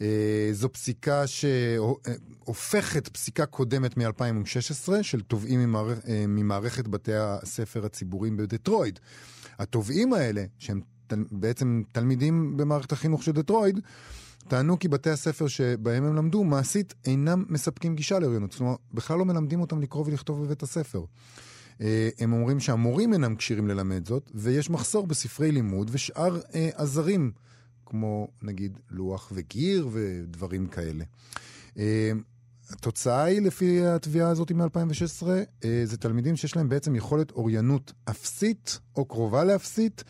אה, 0.01 0.49
זו 0.53 0.73
פסיקה 0.73 1.27
שהופכת 1.27 3.09
פסיקה 3.09 3.47
קודמת 3.47 3.97
מ-2016 3.97 5.03
של 5.03 5.21
תובעים 5.21 5.61
ממערכ... 5.61 5.99
אה, 6.09 6.25
ממערכת 6.29 6.89
בתי 6.89 7.15
הספר 7.15 7.87
הציבוריים 7.87 8.37
בדטרויד. 8.37 9.01
התובעים 9.59 10.13
האלה, 10.13 10.45
שהם. 10.59 10.81
בעצם 11.31 11.83
תלמידים 11.93 12.57
במערכת 12.57 12.93
החינוך 12.93 13.23
של 13.23 13.33
דטרויד, 13.33 13.81
טענו 14.49 14.79
כי 14.79 14.89
בתי 14.89 15.11
הספר 15.11 15.49
שבהם 15.49 16.05
הם 16.05 16.17
למדו 16.17 16.45
מעשית 16.45 16.95
אינם 17.05 17.45
מספקים 17.49 17.95
גישה 17.95 18.19
לאוריינות. 18.19 18.53
זאת 18.53 18.61
אומרת, 18.61 18.79
בכלל 18.95 19.19
לא 19.19 19.25
מלמדים 19.25 19.61
אותם 19.61 19.81
לקרוא 19.81 20.05
ולכתוב 20.07 20.45
בבית 20.45 20.63
הספר. 20.63 21.05
אה, 21.81 22.09
הם 22.19 22.33
אומרים 22.33 22.61
שהמורים 22.61 23.13
אינם 23.13 23.37
כשירים 23.37 23.69
ללמד 23.69 24.07
זאת, 24.07 24.31
ויש 24.35 24.71
מחסור 24.71 25.07
בספרי 25.07 25.53
לימוד 25.53 25.91
ושאר 25.93 26.41
אה, 26.55 26.71
עזרים, 26.75 27.33
כמו 27.87 28.29
נגיד 28.43 28.79
לוח 28.91 29.33
וגיר 29.35 29.89
ודברים 29.93 30.67
כאלה. 30.67 31.05
אה, 31.79 32.13
התוצאה 32.71 33.25
היא, 33.25 33.43
לפי 33.43 33.87
התביעה 33.87 34.29
הזאת 34.29 34.53
מ-2016, 34.53 35.27
אה, 35.65 35.83
זה 35.85 35.97
תלמידים 35.97 36.37
שיש 36.37 36.57
להם 36.57 36.69
בעצם 36.69 36.97
יכולת 36.97 37.31
אוריינות 37.31 37.93
אפסית 38.05 38.79
או 38.97 39.05
קרובה 39.05 39.45
לאפסית, 39.45 40.05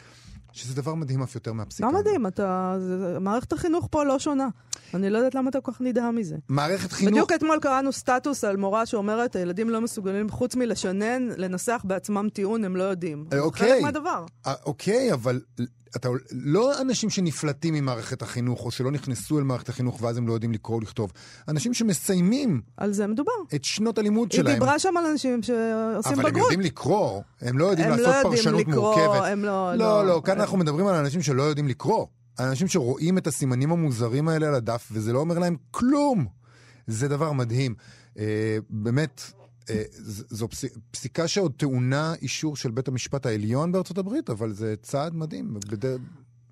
שזה 0.53 0.75
דבר 0.75 0.95
מדהים 0.95 1.23
אף 1.23 1.35
יותר 1.35 1.53
מהפסיקה. 1.53 1.91
לא 1.91 1.99
מדהים, 1.99 2.27
אתה... 2.27 2.77
מערכת 3.21 3.53
החינוך 3.53 3.89
פה 3.91 4.05
לא 4.05 4.19
שונה. 4.19 4.49
אני 4.95 5.11
לא 5.11 5.19
יודעת 5.19 5.35
למה 5.35 5.51
אתה 5.51 5.61
כל 5.61 5.73
כך 5.73 5.81
נדהם 5.81 6.17
מזה. 6.17 6.37
מערכת 6.49 6.93
חינוך... 6.93 7.13
בדיוק 7.13 7.33
אתמול 7.33 7.59
קראנו 7.63 7.93
סטטוס 7.93 8.45
על 8.45 8.57
מורה 8.57 8.87
שאומרת, 8.87 9.37
הילדים 9.37 9.71
לא 9.71 9.81
מסוגלים, 9.81 10.31
חוץ 10.31 10.57
מלשנן, 10.57 11.29
לנסח 11.37 11.83
בעצמם 11.85 12.29
טיעון, 12.33 12.65
הם 12.65 12.77
לא 12.77 12.83
יודעים. 12.83 13.25
אה, 13.33 13.39
אוקיי. 13.41 13.69
חלק 13.73 13.83
מהדבר. 13.83 14.25
אה, 14.47 14.55
אוקיי, 14.67 15.13
אבל 15.13 15.41
אתה 15.97 16.09
לא 16.33 16.81
אנשים 16.81 17.11
שנפלטים 17.11 17.75
ממערכת 17.75 18.23
החינוך, 18.23 18.65
או 18.65 18.71
שלא 18.71 18.91
נכנסו 18.91 19.39
אל 19.39 19.45
מערכת 19.45 19.69
החינוך 19.69 20.03
ואז 20.03 20.17
הם 20.17 20.29
לא 20.29 20.33
יודעים 20.33 20.53
לקרוא 20.53 20.77
ולכתוב. 20.77 21.13
אנשים 21.49 21.75
שמסיימים 21.75 22.61
על 22.77 22.93
זה 22.93 23.07
מדובר. 23.07 23.33
את 23.55 23.65
שנות 23.65 23.99
הלימוד 23.99 24.29
היא 24.33 24.41
שלהם. 24.41 24.55
דיברה 24.55 24.79
שם 24.79 24.97
על 24.97 25.07
אנשים 25.07 25.43
שעושים 25.43 26.13
אבל 26.13 26.27
הם 26.27 26.33
בגרות. 26.33 26.43
יודעים 26.43 26.61
לקרוא, 26.61 27.23
הם 27.41 27.59
לא 27.59 27.65
יודעים 27.67 27.89
הם 27.93 27.99
לא 27.99 28.03
לעשות 28.03 28.15
יודעים 28.25 28.33
פרשנות 28.37 28.61
לקרוא, 28.61 28.95
מורכבת. 28.97 29.25
הם 29.33 29.45
לא- 29.45 29.75
לא, 29.75 29.77
לא. 29.77 30.07
לא, 30.07 30.23
כאן 30.25 30.41
אנחנו 30.41 30.59
מדברים 30.59 30.87
על 30.87 30.95
אנשים 30.95 31.23
שלא 31.23 31.43
יודעים 31.43 31.69
לקרוא. 31.69 32.07
אנשים 32.39 32.69
שרואים 32.69 33.19
את 33.19 33.27
הסימנים 33.27 33.73
המוזרים 33.73 34.29
האלה 34.29 34.49
על 34.49 34.55
הדף, 34.55 34.89
וזה 34.93 35.13
לא 35.13 35.19
אומר 35.19 35.39
להם 35.39 35.57
כלום. 35.71 36.27
זה 36.87 37.09
דבר 37.09 37.33
מדהים. 37.33 37.75
אה, 38.19 38.25
באמת, 38.71 39.23
זו 40.31 40.49
פס- 40.49 40.65
פסיקה 40.91 41.29
שעוד 41.29 41.53
טעונה 41.57 42.15
אישור 42.23 42.57
של 42.57 42.71
בית 42.71 42.89
המשפט 42.89 43.27
העליון 43.27 43.73
בארצות 43.73 43.99
הברית, 43.99 44.31
אבל 44.31 44.53
זה 44.53 44.75
צעד 44.83 45.15
מדהים. 45.15 45.55
בדרך- 45.71 46.01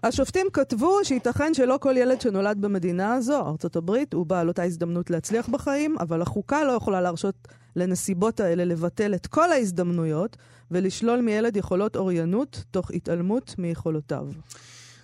השופטים 0.03 0.47
כתבו 0.53 0.99
שייתכן 1.05 1.55
שלא 1.55 1.79
כל 1.81 1.95
ילד 1.99 2.21
שנולד 2.21 2.61
במדינה 2.61 3.15
הזו, 3.15 3.41
ארצות 3.47 3.77
הברית, 3.77 4.13
הוא 4.15 4.27
בעל 4.27 4.49
אותה 4.49 4.63
הזדמנות 4.63 5.11
להצליח 5.11 5.49
בחיים, 5.49 5.97
אבל 6.01 6.23
החוקה 6.23 6.65
לא 6.65 6.73
יכולה 6.73 7.01
להרשות 7.01 7.49
לנסיבות 7.77 8.41
האלה 8.41 8.65
לבטל 8.65 9.15
את 9.15 9.27
כל 9.27 9.53
ההזדמנויות 9.53 10.37
ולשלול 10.71 11.21
מילד 11.21 11.57
יכולות 11.57 11.97
אוריינות 11.97 12.65
תוך 12.71 12.91
התעלמות 12.91 13.55
מיכולותיו. 13.59 14.27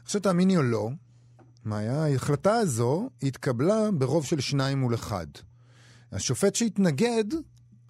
עכשיו 0.05 0.21
תאמיני 0.21 0.57
או 0.57 0.62
לא, 0.62 0.88
מאיה, 1.64 2.05
ההחלטה 2.05 2.55
הזו 2.55 3.09
התקבלה 3.23 3.90
ברוב 3.99 4.25
של 4.25 4.40
שניים 4.40 4.79
מול 4.79 4.95
אחד. 4.95 5.27
השופט 6.12 6.55
שהתנגד, 6.55 7.25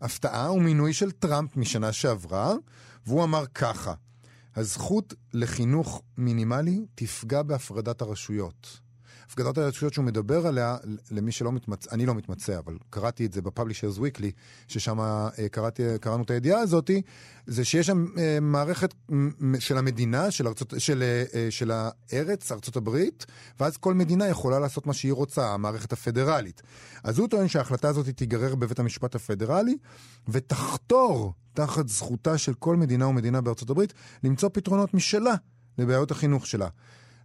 הפתעה, 0.06 0.46
הוא 0.46 0.62
מינוי 0.62 0.92
של 0.92 1.10
טראמפ 1.10 1.56
משנה 1.56 1.92
שעברה, 1.92 2.54
והוא 3.06 3.24
אמר 3.24 3.46
ככה: 3.46 3.94
הזכות 4.56 5.14
לחינוך 5.34 6.02
מינימלי 6.16 6.86
תפגע 6.94 7.42
בהפרדת 7.42 8.02
הרשויות. 8.02 8.80
הפקדת 9.26 9.58
הרשויות 9.58 9.94
שהוא 9.94 10.04
מדבר 10.04 10.46
עליה, 10.46 10.76
למי 11.10 11.32
שלא 11.32 11.52
מתמצא, 11.52 11.90
אני 11.92 12.06
לא 12.06 12.14
מתמצא, 12.14 12.58
אבל 12.58 12.76
קראתי 12.90 13.26
את 13.26 13.32
זה 13.32 13.42
בפאבלישרס 13.42 13.98
וויקלי, 13.98 14.30
ששם 14.68 15.00
אה, 15.00 15.28
קראנו 16.00 16.22
את 16.22 16.30
הידיעה 16.30 16.60
הזאת, 16.60 16.90
זה 17.46 17.64
שיש 17.64 17.86
שם 17.86 18.06
אה, 18.18 18.38
מערכת 18.40 18.94
של 19.58 19.78
המדינה, 19.78 20.30
של, 20.30 20.48
ארצות, 20.48 20.74
של, 20.78 21.02
אה, 21.34 21.50
של 21.50 21.70
הארץ, 21.70 22.52
ארצות 22.52 22.76
הברית, 22.76 23.26
ואז 23.60 23.76
כל 23.76 23.94
מדינה 23.94 24.28
יכולה 24.28 24.58
לעשות 24.58 24.86
מה 24.86 24.92
שהיא 24.92 25.12
רוצה, 25.12 25.54
המערכת 25.54 25.92
הפדרלית. 25.92 26.62
אז 27.04 27.18
הוא 27.18 27.28
טוען 27.28 27.48
שההחלטה 27.48 27.88
הזאת 27.88 28.08
תיגרר 28.08 28.54
בבית 28.54 28.78
המשפט 28.78 29.14
הפדרלי, 29.14 29.76
ותחתור 30.28 31.32
תחת 31.54 31.88
זכותה 31.88 32.38
של 32.38 32.54
כל 32.54 32.76
מדינה 32.76 33.06
ומדינה 33.06 33.40
בארצות 33.40 33.70
הברית 33.70 33.94
למצוא 34.24 34.48
פתרונות 34.52 34.94
משלה 34.94 35.34
לבעיות 35.78 36.10
החינוך 36.10 36.46
שלה. 36.46 36.68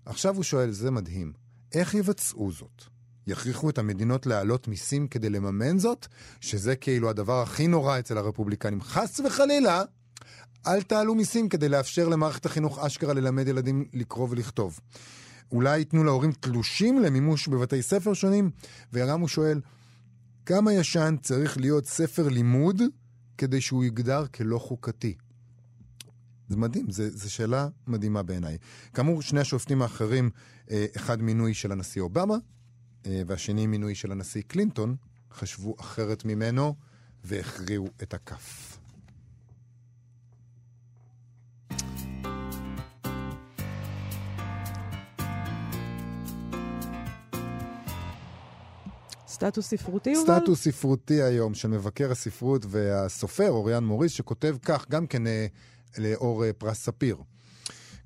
עכשיו 0.06 0.36
הוא 0.36 0.44
שואל, 0.44 0.72
זה 0.72 0.92
מדהים, 0.92 1.34
איך 1.74 1.94
יבצעו 1.94 2.52
זאת? 2.52 2.84
יכריחו 3.28 3.70
את 3.70 3.78
המדינות 3.78 4.26
להעלות 4.26 4.68
מיסים 4.68 5.08
כדי 5.08 5.30
לממן 5.30 5.80
זאת? 5.80 6.08
שזה 6.42 6.76
כאילו 6.76 7.10
הדבר 7.10 7.42
הכי 7.42 7.68
נורא 7.68 8.00
אצל 8.00 8.18
הרפובליקנים. 8.18 8.82
חס 8.82 9.20
וחלילה, 9.20 9.84
אל 10.68 10.82
תעלו 10.82 11.16
מיסים 11.16 11.50
כדי 11.50 11.70
לאפשר 11.70 12.10
למערכת 12.10 12.46
החינוך 12.46 12.80
אשכרה 12.80 13.14
ללמד 13.14 13.48
ילדים 13.48 13.86
לקרוא 13.94 14.28
ולכתוב. 14.30 14.80
אולי 15.52 15.78
ייתנו 15.78 16.04
להורים 16.04 16.32
תלושים 16.32 17.00
למימוש 17.00 17.48
בבתי 17.48 17.82
ספר 17.82 18.14
שונים? 18.14 18.52
וגם 18.94 19.20
הוא 19.20 19.28
שואל, 19.28 19.62
כמה 20.46 20.74
ישן 20.74 21.16
צריך 21.22 21.58
להיות 21.58 21.86
ספר 21.86 22.28
לימוד 22.28 22.82
כדי 23.38 23.62
שהוא 23.62 23.84
יוגדר 23.84 24.26
כלא 24.28 24.58
חוקתי? 24.58 25.14
זה 26.52 26.58
מדהים, 26.58 26.86
זו 26.90 27.34
שאלה 27.34 27.68
מדהימה 27.88 28.24
בעיניי. 28.24 28.58
כאמור, 28.94 29.22
שני 29.22 29.40
השופטים 29.40 29.82
האחרים, 29.82 30.30
אה, 30.72 30.86
אחד 30.96 31.22
מינוי 31.22 31.54
של 31.54 31.72
הנשיא 31.72 32.02
אובמה, 32.02 32.36
אה, 33.06 33.22
והשני 33.28 33.68
מינוי 33.68 33.96
של 33.96 34.12
הנשיא 34.12 34.42
קלינטון, 34.48 34.96
חשבו 35.34 35.76
אחרת 35.80 36.26
ממנו 36.26 36.76
והכריעו 37.24 37.88
את 38.04 38.14
הכף. 38.14 38.78
סטטוס 49.28 49.68
ספרותי, 49.68 50.10
יובל? 50.10 50.40
סטטוס 50.40 50.64
ספרותי 50.64 51.22
היום 51.22 51.54
של 51.54 51.68
מבקר 51.68 52.12
הספרות 52.12 52.66
והסופר 52.70 53.50
אוריאן 53.50 53.84
מוריס, 53.84 54.12
שכותב 54.12 54.56
כך 54.62 54.90
גם 54.90 55.08
כן 55.08 55.28
אה, 55.28 55.48
לאור 55.98 56.46
אה, 56.46 56.54
פרס 56.54 56.84
ספיר. 56.84 57.18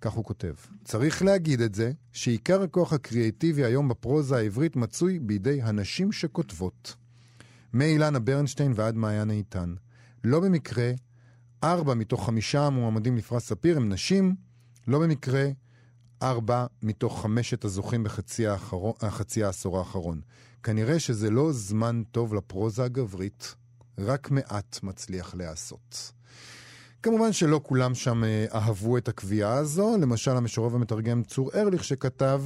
כך 0.01 0.11
הוא 0.11 0.25
כותב: 0.25 0.53
צריך 0.83 1.23
להגיד 1.23 1.61
את 1.61 1.75
זה, 1.75 1.91
שעיקר 2.11 2.61
הכוח 2.61 2.93
הקריאטיבי 2.93 3.65
היום 3.65 3.87
בפרוזה 3.87 4.37
העברית 4.37 4.75
מצוי 4.75 5.19
בידי 5.19 5.61
הנשים 5.61 6.11
שכותבות. 6.11 6.95
מאילנה 7.73 8.19
ברנשטיין 8.19 8.73
ועד 8.75 8.95
מעיין 8.95 9.31
איתן. 9.31 9.73
לא 10.23 10.39
במקרה, 10.39 10.91
ארבע 11.63 11.93
מתוך 11.93 12.25
חמישה 12.25 12.65
המועמדים 12.65 13.17
לפרס 13.17 13.45
ספיר 13.45 13.77
הם 13.77 13.89
נשים, 13.89 14.35
לא 14.87 14.99
במקרה, 14.99 15.49
ארבע 16.21 16.65
מתוך 16.81 17.21
חמשת 17.21 17.65
הזוכים 17.65 18.03
בחצי 18.03 18.47
האחרון, 18.47 18.93
החצי 19.01 19.43
העשור 19.43 19.77
האחרון. 19.79 20.21
כנראה 20.63 20.99
שזה 20.99 21.29
לא 21.29 21.51
זמן 21.51 22.03
טוב 22.11 22.33
לפרוזה 22.33 22.83
הגברית, 22.83 23.55
רק 23.97 24.31
מעט 24.31 24.79
מצליח 24.83 25.35
להיעשות. 25.35 26.11
כמובן 27.05 27.33
שלא 27.33 27.61
כולם 27.63 27.95
שם 27.95 28.23
אה, 28.23 28.45
אהבו 28.53 28.97
את 28.97 29.07
הקביעה 29.07 29.53
הזו, 29.53 29.97
למשל 30.01 30.31
המשורר 30.31 30.75
ומתרגם 30.75 31.23
צור 31.23 31.51
ארליך 31.55 31.83
שכתב 31.83 32.43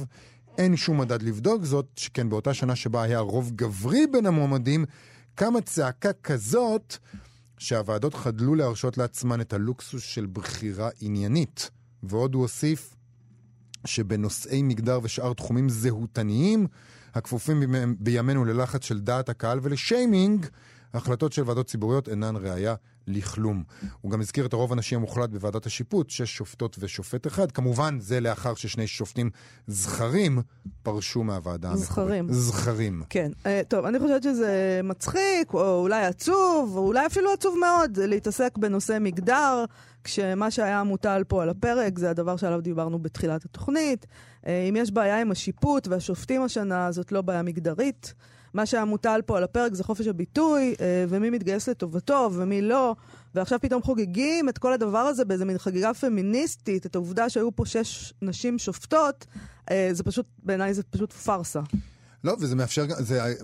אין 0.58 0.76
שום 0.76 1.00
מדד 1.00 1.22
לבדוק 1.22 1.64
זאת, 1.64 1.86
שכן 1.96 2.28
באותה 2.28 2.54
שנה 2.54 2.76
שבה 2.76 3.02
היה 3.02 3.18
רוב 3.18 3.50
גברי 3.54 4.06
בין 4.06 4.26
המועמדים, 4.26 4.84
קמה 5.34 5.60
צעקה 5.60 6.12
כזאת 6.12 6.96
שהוועדות 7.58 8.14
חדלו 8.14 8.54
להרשות 8.54 8.98
לעצמן 8.98 9.40
את 9.40 9.52
הלוקסוס 9.52 10.02
של 10.02 10.26
בחירה 10.32 10.88
עניינית. 11.00 11.70
ועוד 12.02 12.34
הוא 12.34 12.42
הוסיף 12.42 12.96
שבנושאי 13.86 14.62
מגדר 14.62 15.00
ושאר 15.02 15.32
תחומים 15.32 15.68
זהותניים, 15.68 16.66
הכפופים 17.14 17.60
בימי- 17.60 17.94
בימינו 17.98 18.44
ללחץ 18.44 18.84
של 18.84 19.00
דעת 19.00 19.28
הקהל 19.28 19.58
ולשיימינג, 19.62 20.46
החלטות 20.94 21.32
של 21.32 21.42
ועדות 21.46 21.66
ציבוריות 21.66 22.08
אינן 22.08 22.36
ראייה 22.36 22.74
לכלום. 23.06 23.62
הוא 24.00 24.12
גם 24.12 24.20
הזכיר 24.20 24.46
את 24.46 24.52
הרוב 24.52 24.72
הנשי 24.72 24.94
המוחלט 24.94 25.30
בוועדת 25.30 25.66
השיפוט, 25.66 26.10
שש 26.10 26.36
שופטות 26.36 26.76
ושופט 26.80 27.26
אחד. 27.26 27.52
כמובן, 27.52 27.98
זה 28.00 28.20
לאחר 28.20 28.54
ששני 28.54 28.86
שופטים 28.86 29.30
זכרים 29.66 30.42
פרשו 30.82 31.22
מהוועדה 31.22 31.68
המקורית. 31.68 31.88
זכרים. 31.88 32.32
זכרים. 32.32 33.02
כן. 33.10 33.32
אה, 33.46 33.60
טוב, 33.68 33.84
אני 33.84 33.98
חושבת 33.98 34.22
שזה 34.22 34.80
מצחיק, 34.84 35.54
או 35.54 35.80
אולי 35.80 36.06
עצוב, 36.06 36.76
או 36.76 36.86
אולי 36.86 37.06
אפילו 37.06 37.32
עצוב 37.32 37.56
מאוד, 37.58 37.98
להתעסק 37.98 38.58
בנושא 38.58 38.98
מגדר, 39.00 39.64
כשמה 40.04 40.50
שהיה 40.50 40.82
מוטל 40.82 41.22
פה 41.28 41.42
על 41.42 41.50
הפרק 41.50 41.98
זה 41.98 42.10
הדבר 42.10 42.36
שעליו 42.36 42.60
דיברנו 42.60 42.98
בתחילת 42.98 43.44
התוכנית. 43.44 44.06
אה, 44.46 44.66
אם 44.68 44.76
יש 44.76 44.90
בעיה 44.90 45.20
עם 45.20 45.30
השיפוט 45.30 45.88
והשופטים 45.88 46.42
השנה, 46.42 46.92
זאת 46.92 47.12
לא 47.12 47.22
בעיה 47.22 47.42
מגדרית. 47.42 48.14
מה 48.54 48.66
שהיה 48.66 48.84
מוטל 48.84 49.20
פה 49.26 49.36
על 49.36 49.44
הפרק 49.44 49.74
זה 49.74 49.84
חופש 49.84 50.06
הביטוי, 50.06 50.74
אה, 50.80 51.04
ומי 51.08 51.30
מתגייס 51.30 51.68
לטובתו 51.68 52.30
ומי 52.32 52.62
לא. 52.62 52.94
ועכשיו 53.34 53.60
פתאום 53.60 53.82
חוגגים 53.82 54.48
את 54.48 54.58
כל 54.58 54.72
הדבר 54.72 54.98
הזה 54.98 55.24
באיזה 55.24 55.44
מין 55.44 55.58
חגיגה 55.58 55.94
פמיניסטית, 55.94 56.86
את 56.86 56.94
העובדה 56.94 57.28
שהיו 57.28 57.56
פה 57.56 57.66
שש 57.66 58.14
נשים 58.22 58.58
שופטות, 58.58 59.26
אה, 59.70 59.88
זה 59.92 60.02
פשוט, 60.02 60.26
בעיניי 60.42 60.74
זה 60.74 60.82
פשוט 60.82 61.12
פארסה. 61.12 61.60
לא, 62.24 62.36
וזה 62.40 62.56
מאפשר, 62.56 62.84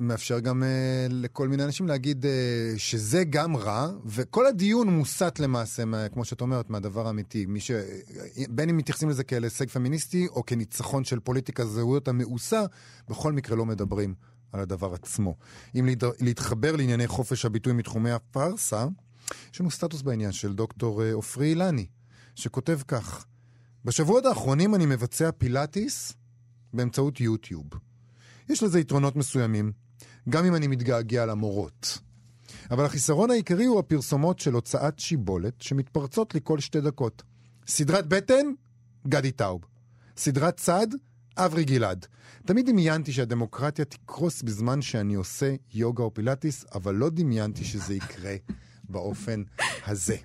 מאפשר 0.00 0.40
גם 0.40 0.62
אה, 0.62 1.06
לכל 1.10 1.48
מיני 1.48 1.64
אנשים 1.64 1.88
להגיד 1.88 2.26
אה, 2.26 2.30
שזה 2.76 3.24
גם 3.24 3.56
רע, 3.56 3.88
וכל 4.04 4.46
הדיון 4.46 4.88
מוסט 4.88 5.38
למעשה, 5.38 5.84
מה, 5.84 6.08
כמו 6.08 6.24
שאת 6.24 6.40
אומרת, 6.40 6.70
מהדבר 6.70 7.06
האמיתי. 7.06 7.46
מי 7.46 7.60
ש... 7.60 7.70
בין 8.48 8.68
אם 8.68 8.76
מתייחסים 8.76 9.08
לזה 9.08 9.24
כאל 9.24 9.44
הישג 9.44 9.68
פמיניסטי, 9.68 10.26
או 10.26 10.46
כניצחון 10.46 11.04
של 11.04 11.20
פוליטיקה 11.20 11.64
זהויות 11.64 12.08
המאוסה, 12.08 12.64
בכל 13.08 13.32
מקרה 13.32 13.56
לא 13.56 13.66
מדברים 13.66 14.14
על 14.52 14.60
הדבר 14.60 14.94
עצמו. 14.94 15.36
אם 15.78 15.86
להת... 15.86 16.02
להתחבר 16.20 16.76
לענייני 16.76 17.06
חופש 17.06 17.44
הביטוי 17.44 17.72
מתחומי 17.72 18.10
הפארסה, 18.10 18.86
יש 19.52 19.60
לנו 19.60 19.70
סטטוס 19.70 20.02
בעניין 20.02 20.32
של 20.32 20.54
דוקטור 20.54 21.02
אה, 21.02 21.12
עופרי 21.12 21.46
אילני, 21.50 21.86
שכותב 22.34 22.78
כך: 22.88 23.26
בשבועות 23.84 24.26
האחרונים 24.26 24.74
אני 24.74 24.86
מבצע 24.86 25.30
פילאטיס 25.32 26.12
באמצעות 26.74 27.20
יוטיוב. 27.20 27.66
יש 28.48 28.62
לזה 28.62 28.80
יתרונות 28.80 29.16
מסוימים, 29.16 29.72
גם 30.28 30.44
אם 30.44 30.54
אני 30.54 30.66
מתגעגע 30.66 31.26
למורות. 31.26 31.98
אבל 32.70 32.85
החיסרון 32.85 33.30
העיקרי 33.30 33.64
הוא 33.64 33.78
הפרסומות 33.78 34.38
של 34.38 34.52
הוצאת 34.52 34.98
שיבולת 34.98 35.62
שמתפרצות 35.62 36.35
לי 36.35 36.40
כל 36.44 36.61
שתי 36.61 36.80
דקות. 36.80 37.22
סדרת 37.66 38.06
בטן, 38.06 38.46
גדי 39.09 39.30
טאוב. 39.30 39.64
סדרת 40.16 40.56
צד, 40.56 40.87
אברי 41.37 41.64
גלעד. 41.64 42.06
תמיד 42.46 42.66
דמיינתי 42.66 43.12
שהדמוקרטיה 43.12 43.85
תקרוס 43.85 44.42
בזמן 44.42 44.82
שאני 44.82 45.14
עושה 45.14 45.54
יוגה 45.74 46.02
או 46.02 46.14
פילאטיס, 46.14 46.64
אבל 46.74 46.94
לא 46.94 47.11
דמיינתי 47.11 47.64
שזה 47.64 47.94
יקרה 47.94 48.35
באופן 48.88 49.42
הזה. 49.87 50.16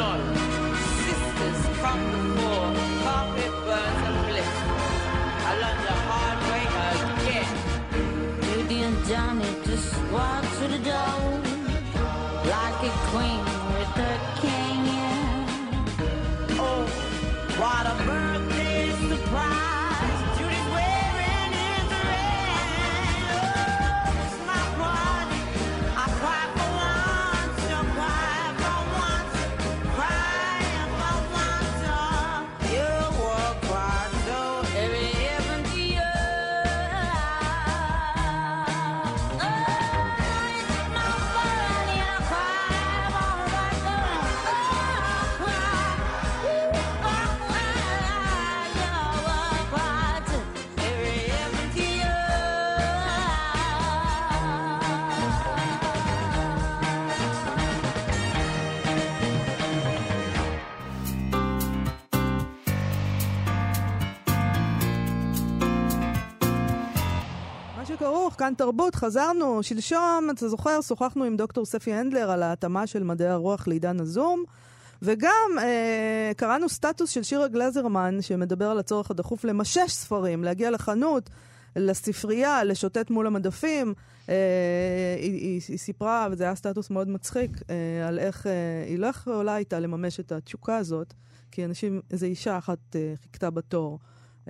sisters 0.00 1.76
from 1.78 1.98
the 2.12 2.40
floor. 2.40 2.59
כאן 68.40 68.52
תרבות, 68.56 68.94
חזרנו, 68.94 69.62
שלשום, 69.62 70.28
אתה 70.30 70.48
זוכר, 70.48 70.80
שוחחנו 70.80 71.24
עם 71.24 71.36
דוקטור 71.36 71.64
ספי 71.64 71.92
הנדלר 71.92 72.30
על 72.30 72.42
ההתאמה 72.42 72.86
של 72.86 73.02
מדעי 73.02 73.28
הרוח 73.28 73.68
לעידן 73.68 74.00
הזום, 74.00 74.44
וגם 75.02 75.50
אה, 75.58 76.32
קראנו 76.36 76.68
סטטוס 76.68 77.10
של 77.10 77.22
שירה 77.22 77.48
גלזרמן, 77.48 78.22
שמדבר 78.22 78.70
על 78.70 78.78
הצורך 78.78 79.10
הדחוף 79.10 79.44
למשש 79.44 79.90
ספרים, 79.92 80.44
להגיע 80.44 80.70
לחנות, 80.70 81.30
לספרייה, 81.76 82.64
לשוטט 82.64 83.10
מול 83.10 83.26
המדפים. 83.26 83.94
אה, 84.28 84.34
היא, 85.18 85.32
היא, 85.32 85.60
היא 85.68 85.78
סיפרה, 85.78 86.28
וזה 86.30 86.44
היה 86.44 86.54
סטטוס 86.54 86.90
מאוד 86.90 87.08
מצחיק, 87.08 87.50
אה, 87.70 88.08
על 88.08 88.18
איך 88.18 88.46
אה, 88.46 88.52
היא 88.86 88.98
לא 88.98 89.06
יכולה 89.06 89.54
הייתה 89.54 89.80
לממש 89.80 90.20
את 90.20 90.32
התשוקה 90.32 90.76
הזאת, 90.76 91.14
כי 91.50 91.64
אנשים, 91.64 92.00
איזו 92.10 92.26
אישה 92.26 92.58
אחת 92.58 92.96
אה, 92.96 93.14
חיכתה 93.22 93.50
בתור. 93.50 93.98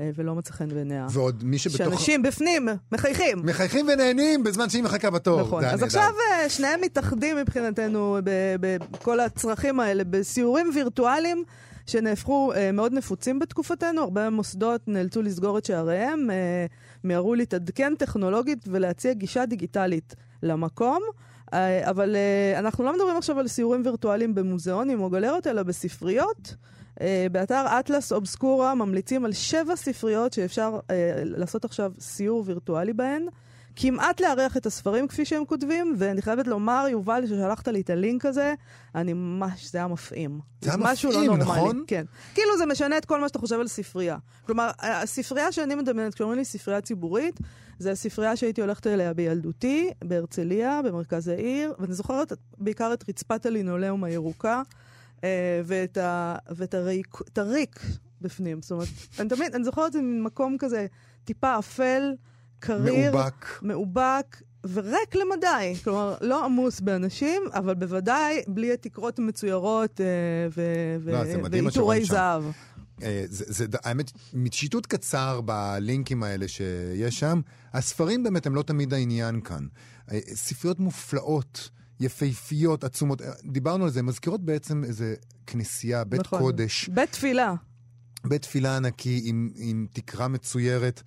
אה, 0.01 0.11
ולא 0.17 0.35
מצא 0.35 0.53
חן 0.53 0.69
בעיניה. 0.69 1.07
ועוד 1.11 1.45
מי 1.45 1.59
שבתוך... 1.59 1.79
שאנשים 1.79 2.23
בפנים 2.23 2.69
מחייכים. 2.93 3.39
מחייכים 3.45 3.89
ונהנים 3.93 4.43
בזמן 4.43 4.69
שהיא 4.69 4.83
מחכה 4.83 5.11
בתור. 5.11 5.41
נכון. 5.41 5.65
אז. 5.65 5.83
עכשיו 5.83 6.13
אה, 6.33 6.49
שניהם 6.49 6.81
מתאחדים 6.81 7.37
מבחינתנו 7.37 8.19
בכל 8.61 9.21
הצרכים 9.21 9.81
האלה, 9.81 10.05
בסיורים 10.05 10.71
וירטואליים 10.75 11.45
שנהפכו 11.87 12.53
אה, 12.53 12.73
מאוד 12.73 12.93
נפוצים 12.93 13.39
בתקופתנו. 13.39 14.03
הרבה 14.03 14.31
מוסדות 14.31 14.89
נאלצו 14.89 15.23
לסגור 15.23 15.59
את 15.59 15.65
שעריהם, 15.65 16.31
אה, 16.31 16.67
מיהרו 17.05 17.35
להתעדכן 17.35 17.95
טכנולוגית 17.99 18.65
ולהציע 18.69 19.13
גישה 19.13 19.47
דיגיטלית 19.47 20.15
למקום. 20.43 21.03
אה, 21.53 21.91
אבל 21.91 22.17
אה, 22.17 22.59
אנחנו 22.59 22.85
לא 22.85 22.93
מדברים 22.93 23.17
עכשיו 23.17 23.39
על 23.39 23.49
סיורים 23.49 23.83
וירטואליים 23.85 24.35
במוזיאונים 24.35 25.01
או 25.01 25.11
גלריות, 25.11 25.47
אלא 25.47 25.63
בספריות. 25.63 26.55
אה, 27.01 27.27
באתר 27.33 27.67
אטלס 27.81 28.13
אובסקורה 28.13 28.75
ממליצים 28.75 29.25
על 29.25 29.33
שבע 29.33 29.77
ספריות 29.77 30.33
שאפשר 30.33 30.79
אה, 30.91 31.13
לעשות 31.25 31.65
עכשיו 31.65 31.93
סיור 32.01 32.43
וירטואלי 32.47 32.93
בהן. 32.93 33.27
כמעט 33.77 34.21
לארח 34.21 34.57
את 34.57 34.67
הספרים 34.67 35.09
כפי 35.09 35.25
שהם 35.25 35.45
כותבים, 35.45 35.95
ואני 35.99 36.23
חייבת 36.23 36.47
לומר, 36.47 36.87
יובל, 36.91 37.27
ששלחת 37.27 37.69
לי 37.69 37.81
את 37.81 37.91
הלינק 37.91 38.27
הזה, 38.27 38.55
אני 38.95 39.13
ממש, 39.13 39.73
זה 39.73 39.79
היה 39.79 39.87
מפעים. 39.87 40.41
זה 40.61 40.71
היה 40.71 40.77
משהו 40.81 41.11
מפעים, 41.11 41.31
לא. 41.31 41.37
נכון? 41.37 41.85
כן. 41.87 42.05
כאילו 42.35 42.59
זה 42.59 42.67
משנה 42.67 42.99
את 42.99 43.05
כל 43.05 43.21
מה 43.21 43.29
שאתה 43.29 43.39
חושב 43.39 43.61
על 43.61 43.69
ספרייה. 43.69 44.17
כלומר, 44.47 44.71
הספרייה 44.79 45.53
שאני 45.53 45.75
מדמיינת, 45.75 46.15
כשאומרים 46.15 46.39
לי 46.39 46.45
ספרייה 46.45 46.81
ציבורית, 46.81 47.41
זה 47.79 47.91
הספרייה 47.91 48.37
שהייתי 48.37 48.61
הולכת 48.61 48.87
אליה 48.87 49.15
בילדותי, 49.15 49.91
בהרצליה, 50.05 50.81
במרכז 50.85 51.29
העיר, 51.29 51.75
ואני 51.79 51.93
זוכרת 51.93 52.33
בעיקר 52.59 52.93
את 52.93 53.05
רצפת 53.09 53.47
הלינולאום 53.47 54.05
הירוקה, 54.05 54.63
ואת, 55.65 55.97
ה, 55.97 56.37
ואת 56.57 56.75
הריק, 56.75 57.17
הריק 57.37 57.81
בפנים. 58.21 58.63
זאת 58.63 58.71
אומרת, 58.71 58.89
אני 59.19 59.29
תמיד, 59.29 59.55
אני 59.55 59.65
זוכרת 59.65 59.87
את 59.87 59.93
זה 59.93 60.01
ממקום 60.03 60.57
כזה 60.59 60.87
טיפה 61.25 61.59
אפל, 61.59 62.13
קריר, 62.59 63.13
מאובק. 63.13 63.47
מאובק 63.63 64.43
וריק 64.73 65.15
למדי. 65.15 65.75
כלומר, 65.85 66.17
לא 66.21 66.45
עמוס 66.45 66.81
באנשים, 66.81 67.43
אבל 67.55 67.75
בוודאי 67.75 68.43
בלי 68.49 68.73
התקרות 68.73 69.19
המצוירות 69.19 70.01
אה, 70.01 70.07
לא, 71.13 71.25
זה 71.25 71.37
ועיטורי 71.51 72.05
שם. 72.05 72.13
זהב. 72.13 72.43
אה, 73.03 73.25
זה, 73.27 73.45
זה, 73.49 73.79
האמת, 73.85 74.13
משיטוט 74.35 74.87
קצר 74.87 75.41
בלינקים 75.41 76.23
האלה 76.23 76.49
שיש 76.49 77.21
שם, 77.21 77.41
הספרים 77.73 78.23
באמת 78.23 78.47
הם 78.47 78.55
לא 78.55 78.63
תמיד 78.63 78.95
העניין 78.95 79.41
כאן. 79.41 79.67
אה, 80.13 80.19
ספריות 80.35 80.81
מופלאות, 80.81 81.71
יפהפיות, 82.01 82.85
עצומות, 82.85 83.23
אה, 83.23 83.31
דיברנו 83.45 83.85
על 83.85 83.91
זה, 83.91 84.03
מזכירות 84.03 84.45
בעצם 84.45 84.85
איזה 84.85 85.15
כנסייה, 85.47 86.05
בית 86.05 86.21
נכון. 86.21 86.39
קודש, 86.39 86.89
בית 86.89 87.13
תפילה, 87.13 87.55
בית 88.25 88.43
תפילה 88.43 88.77
ענקי 88.77 89.21
עם, 89.25 89.51
עם 89.57 89.87
תקרה 89.93 90.29
מצוירת. 90.29 91.03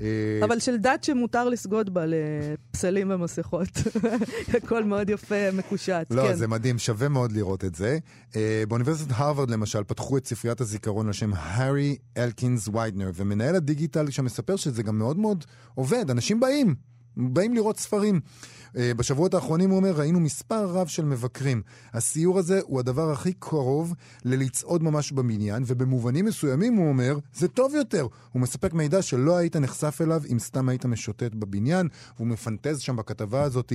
אה, 0.00 0.06
אבל 0.44 0.58
של 0.58 0.76
דת 0.76 1.04
שמותר 1.04 1.48
לסגוד 1.48 1.94
בה 1.94 2.04
לפסלים 2.06 3.10
ומסכות. 3.10 3.68
הכל 4.56 4.84
מאוד 4.84 5.10
יפה, 5.10 5.50
מקושט. 5.52 6.06
לא, 6.10 6.22
כן. 6.28 6.36
זה 6.36 6.48
מדהים, 6.48 6.78
שווה 6.78 7.08
מאוד 7.08 7.32
לראות 7.32 7.64
את 7.64 7.74
זה. 7.74 7.98
Uh, 8.32 8.36
באוניברסיטת 8.68 9.10
הרווארד 9.14 9.50
למשל 9.50 9.84
פתחו 9.84 10.16
את 10.16 10.26
ספריית 10.26 10.60
הזיכרון 10.60 11.06
על 11.06 11.12
שם 11.12 11.30
הארי 11.34 11.96
אלקינס 12.16 12.68
ויידנר, 12.68 13.10
ומנהל 13.14 13.54
הדיגיטל 13.54 14.10
שם 14.10 14.24
מספר 14.24 14.56
שזה 14.56 14.82
גם 14.82 14.98
מאוד 14.98 15.18
מאוד 15.18 15.44
עובד, 15.74 16.10
אנשים 16.10 16.40
באים, 16.40 16.74
באים 17.16 17.54
לראות 17.54 17.78
ספרים. 17.78 18.20
Uh, 18.66 18.78
בשבועות 18.96 19.34
האחרונים 19.34 19.70
הוא 19.70 19.76
אומר, 19.76 19.92
ראינו 19.92 20.20
מספר 20.20 20.66
רב 20.66 20.86
של 20.86 21.04
מבקרים. 21.04 21.62
הסיור 21.92 22.38
הזה 22.38 22.60
הוא 22.64 22.80
הדבר 22.80 23.10
הכי 23.10 23.32
קרוב 23.32 23.94
ללצעוד 24.24 24.82
ממש 24.82 25.12
בבניין, 25.12 25.62
ובמובנים 25.66 26.24
מסוימים, 26.24 26.74
הוא 26.74 26.88
אומר, 26.88 27.18
זה 27.34 27.48
טוב 27.48 27.74
יותר. 27.74 28.06
הוא 28.32 28.42
מספק 28.42 28.72
מידע 28.72 29.02
שלא 29.02 29.36
היית 29.36 29.56
נחשף 29.56 29.98
אליו 30.00 30.22
אם 30.32 30.38
סתם 30.38 30.68
היית 30.68 30.84
משוטט 30.86 31.34
בבניין, 31.34 31.88
והוא 32.16 32.28
מפנטז 32.28 32.80
שם 32.80 32.96
בכתבה 32.96 33.42
הזאת 33.42 33.72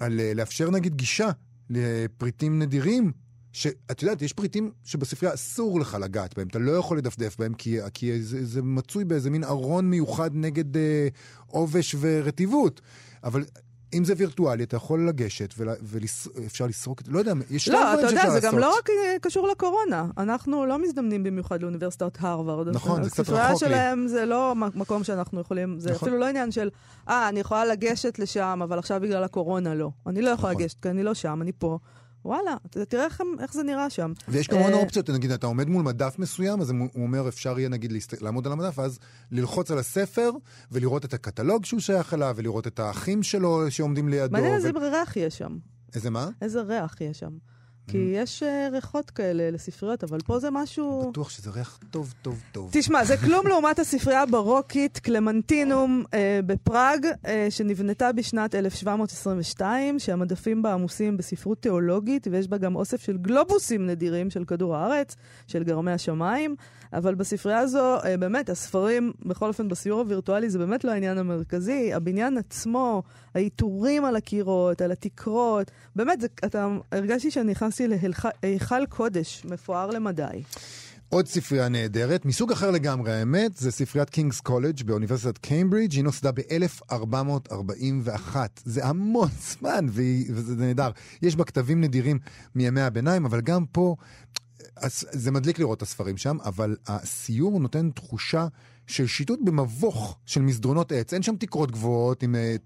על 0.00 0.20
אה, 0.20 0.34
לאפשר 0.34 0.70
נגיד 0.70 0.94
גישה 0.94 1.30
לפריטים 1.70 2.58
נדירים. 2.58 3.12
שאת 3.52 4.02
יודעת, 4.02 4.22
יש 4.22 4.32
פריטים 4.32 4.70
שבספרייה 4.84 5.34
אסור 5.34 5.80
לך 5.80 5.96
לגעת 6.00 6.36
בהם, 6.36 6.48
אתה 6.48 6.58
לא 6.58 6.72
יכול 6.72 6.98
לדפדף 6.98 7.36
בהם, 7.38 7.54
כי, 7.54 7.78
כי 7.94 8.22
זה, 8.22 8.46
זה 8.46 8.62
מצוי 8.62 9.04
באיזה 9.04 9.30
מין 9.30 9.44
ארון 9.44 9.90
מיוחד 9.90 10.30
נגד 10.34 10.76
אה, 10.76 11.08
עובש 11.46 11.96
ורטיבות. 12.00 12.80
אבל 13.24 13.44
אם 13.94 14.04
זה 14.04 14.14
וירטואלי, 14.16 14.64
אתה 14.64 14.76
יכול 14.76 15.08
לגשת 15.08 15.54
ואפשר 15.82 16.66
לסרוק 16.66 17.00
את 17.00 17.06
זה, 17.06 17.12
לא 17.12 17.18
יודע, 17.18 17.32
יש 17.50 17.68
לא, 17.68 17.78
כמה 17.78 17.94
אתה 17.94 18.02
דברים 18.02 18.16
יודע, 18.16 18.20
שאפשר 18.22 18.30
זה 18.30 18.46
לעשות. 18.46 18.54
גם 18.54 18.58
לא 18.58 18.78
רק 18.78 18.90
אה, 18.90 19.16
קשור 19.20 19.48
לקורונה. 19.48 20.06
אנחנו 20.18 20.66
לא 20.66 20.78
מזדמנים 20.78 21.22
במיוחד 21.22 21.62
לאוניברסיטת 21.62 22.16
הרווארד. 22.20 22.68
נכון, 22.68 23.02
זה 23.02 23.10
קצת 23.10 23.20
הספרייה 23.20 23.46
רחוק 23.48 23.62
לי. 23.62 23.68
שלהם 23.68 24.06
זה 24.08 24.26
לא 24.26 24.54
מקום 24.54 25.04
שאנחנו 25.04 25.40
יכולים, 25.40 25.80
זה 25.80 25.90
נכון. 25.90 26.08
אפילו 26.08 26.20
לא 26.20 26.26
עניין 26.26 26.50
של, 26.50 26.70
אה, 27.08 27.28
אני 27.28 27.40
יכולה 27.40 27.64
לגשת 27.64 28.18
לשם, 28.18 28.60
אבל 28.62 28.78
עכשיו 28.78 29.00
בגלל 29.00 29.24
הקורונה 29.24 29.74
לא. 29.74 29.90
אני 30.06 30.22
לא 30.22 30.30
יכולה 30.30 30.52
נכון. 30.52 30.62
לגשת, 30.62 30.82
כי 30.82 30.90
אני 30.90 31.02
לא 31.02 31.14
שם, 31.14 31.42
אני 31.42 31.52
פה. 31.58 31.78
וואלה, 32.24 32.56
תראה 32.88 33.04
איך 33.04 33.20
איך 33.40 33.52
זה 33.52 33.62
נראה 33.62 33.90
שם. 33.90 34.12
ויש 34.28 34.46
כמובן 34.46 34.72
אה, 34.72 34.78
אופציות, 34.78 35.10
נגיד, 35.10 35.30
אתה 35.30 35.46
עומד 35.46 35.68
מול 35.68 35.82
מדף 35.82 36.18
מסוים, 36.18 36.60
אז 36.60 36.70
הוא 36.70 36.88
אומר, 36.96 37.28
אפשר 37.28 37.58
יהיה 37.58 37.68
נגיד 37.68 37.92
להסת... 37.92 38.22
לעמוד 38.22 38.46
על 38.46 38.52
המדף, 38.52 38.78
ואז 38.78 38.98
ללחוץ 39.30 39.70
על 39.70 39.78
הספר, 39.78 40.30
ולראות 40.72 41.04
את 41.04 41.14
הקטלוג 41.14 41.64
שהוא 41.64 41.80
שייך 41.80 42.14
אליו, 42.14 42.34
ולראות 42.36 42.66
את 42.66 42.80
האחים 42.80 43.22
שלו 43.22 43.70
שעומדים 43.70 44.08
לידו. 44.08 44.32
מעניין 44.32 44.52
ו- 44.52 44.56
איזה 44.56 44.70
ריח 44.70 45.16
יש 45.16 45.38
שם. 45.38 45.56
איזה 45.94 46.10
מה? 46.10 46.28
איזה 46.42 46.62
ריח 46.62 47.00
יש 47.00 47.18
שם. 47.18 47.32
כי 47.88 47.96
Mm. 47.98 48.22
יש 48.22 48.42
אה, 48.42 48.68
ריחות 48.72 49.10
כאלה 49.10 49.50
לספריות, 49.50 50.04
אבל 50.04 50.18
פה 50.24 50.38
זה 50.38 50.50
משהו... 50.50 51.10
בטוח 51.10 51.30
שזה 51.30 51.50
ריח 51.50 51.78
טוב, 51.90 52.14
טוב, 52.22 52.42
טוב. 52.52 52.70
תשמע, 52.72 53.04
זה 53.04 53.16
כלום 53.16 53.46
לעומת 53.46 53.78
הספרייה 53.78 54.22
הברוקית 54.22 54.98
קלמנטינום 54.98 56.04
אה, 56.14 56.40
בפראג, 56.46 57.06
אה, 57.26 57.46
שנבנתה 57.50 58.12
בשנת 58.12 58.54
1722, 58.54 59.98
שהמדפים 59.98 60.62
בה 60.62 60.72
עמוסים 60.72 61.16
בספרות 61.16 61.58
תיאולוגית, 61.58 62.26
ויש 62.30 62.48
בה 62.48 62.58
גם 62.58 62.76
אוסף 62.76 63.02
של 63.02 63.16
גלובוסים 63.16 63.86
נדירים 63.86 64.30
של 64.30 64.44
כדור 64.44 64.76
הארץ, 64.76 65.16
של 65.46 65.62
גרמי 65.62 65.92
השמיים, 65.92 66.56
אבל 66.92 67.14
בספרייה 67.14 67.58
הזו, 67.58 67.96
אה, 68.04 68.16
באמת, 68.16 68.50
הספרים, 68.50 69.12
בכל 69.26 69.48
אופן 69.48 69.68
בסיור 69.68 70.00
הווירטואלי, 70.00 70.50
זה 70.50 70.58
באמת 70.58 70.84
לא 70.84 70.90
העניין 70.90 71.18
המרכזי. 71.18 71.94
הבניין 71.94 72.38
עצמו, 72.38 73.02
העיטורים 73.34 74.04
על 74.04 74.16
הקירות, 74.16 74.82
על 74.82 74.92
התקרות, 74.92 75.70
באמת, 75.96 76.20
זה, 76.20 76.26
אתה, 76.44 76.68
הרגשתי 76.92 77.30
שאני 77.30 77.54
נכנסתי 77.80 77.98
להיכל 78.42 78.86
קודש, 78.86 79.44
מפואר 79.44 79.90
למדי. 79.90 80.42
עוד 81.08 81.26
ספרייה 81.26 81.68
נהדרת, 81.68 82.24
מסוג 82.24 82.52
אחר 82.52 82.70
לגמרי, 82.70 83.12
האמת, 83.12 83.56
זה 83.56 83.70
ספריית 83.70 84.10
קינגס 84.10 84.40
קולג' 84.40 84.82
באוניברסיטת 84.82 85.38
קיימברידג', 85.38 85.92
היא 85.92 86.04
נוסדה 86.04 86.30
ב-1441. 86.32 88.36
זה 88.64 88.86
המון 88.86 89.28
זמן, 89.52 89.86
והיא, 89.88 90.30
וזה 90.34 90.56
נהדר. 90.56 90.90
יש 91.22 91.36
בה 91.36 91.44
כתבים 91.44 91.80
נדירים 91.80 92.18
מימי 92.54 92.80
הביניים, 92.80 93.24
אבל 93.24 93.40
גם 93.40 93.66
פה, 93.66 93.96
אז, 94.76 95.04
זה 95.10 95.30
מדליק 95.30 95.58
לראות 95.58 95.78
את 95.78 95.82
הספרים 95.82 96.16
שם, 96.16 96.36
אבל 96.44 96.76
הסיור 96.86 97.60
נותן 97.60 97.90
תחושה 97.90 98.46
של 98.86 99.06
שיטוט 99.06 99.40
במבוך 99.44 100.18
של 100.26 100.42
מסדרונות 100.42 100.92
עץ. 100.92 101.14
אין 101.14 101.22
שם 101.22 101.36
תקרות 101.36 101.70
גבוהות 101.70 102.22
עם, 102.22 102.34
אה, 102.34 102.56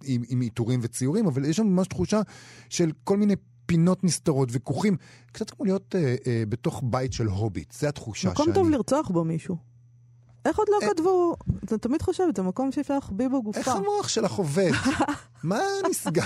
עיטורים 0.41 0.81
וציורים, 0.83 1.27
אבל 1.27 1.45
יש 1.45 1.57
שם 1.57 1.67
ממש 1.67 1.87
תחושה 1.87 2.21
של 2.69 2.93
כל 3.05 3.17
מיני 3.17 3.37
פינות 3.67 4.05
נסתרות 4.05 4.49
וכוכים. 4.53 4.97
קצת 5.33 5.51
כמו 5.51 5.65
להיות 5.65 5.95
אה, 5.95 6.15
אה, 6.27 6.43
בתוך 6.49 6.83
בית 6.85 7.13
של 7.13 7.27
הוביט, 7.27 7.73
זה 7.73 7.89
התחושה 7.89 8.31
מקום 8.31 8.45
שאני... 8.45 8.55
טוב 8.55 8.71
לרצוח 8.71 9.09
בו 9.09 9.25
מישהו. 9.25 9.57
איך 10.45 10.59
עוד 10.59 10.69
לא 10.71 10.79
אה. 10.83 10.91
כתבו, 10.91 11.37
אתה 11.65 11.79
תמיד 11.79 12.03
חושב, 12.03 12.25
זה 12.37 12.43
מקום 12.43 12.73
שאפשר 12.73 12.95
להחביא 12.95 13.29
בו 13.29 13.43
גופה. 13.43 13.59
איך 13.59 13.69
המוח 13.69 14.09
שלך 14.09 14.33
עובד? 14.33 14.71
מה 15.43 15.61
נסגר? 15.91 16.23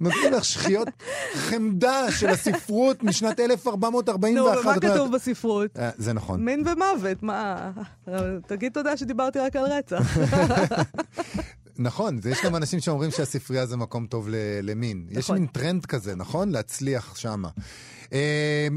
נותנים 0.00 0.32
לך 0.32 0.44
שכיות 0.44 0.88
חמדה 1.34 2.10
של 2.10 2.28
הספרות 2.28 3.02
משנת 3.02 3.40
1441. 3.40 4.56
נו, 4.56 4.70
ומה 4.70 4.80
כתוב 4.80 5.12
בספרות? 5.12 5.78
אה, 5.78 5.90
זה 5.96 6.12
נכון. 6.12 6.44
מין 6.44 6.64
ומוות, 6.66 7.22
מה? 7.22 7.70
תגיד 8.46 8.72
תודה 8.72 8.96
שדיברתי 8.96 9.38
רק 9.38 9.56
על 9.56 9.64
רצח. 9.64 10.16
נכון, 11.78 12.20
יש 12.30 12.38
גם 12.44 12.56
אנשים 12.56 12.80
שאומרים 12.80 13.10
שהספרייה 13.10 13.66
זה 13.66 13.76
מקום 13.76 14.06
טוב 14.06 14.28
ל- 14.28 14.34
למין. 14.62 15.06
יש 15.10 15.18
נכון. 15.24 15.38
מין 15.38 15.46
טרנד 15.46 15.86
כזה, 15.86 16.14
נכון? 16.14 16.48
להצליח 16.50 17.16
שמה. 17.16 17.48
אה, 18.12 18.68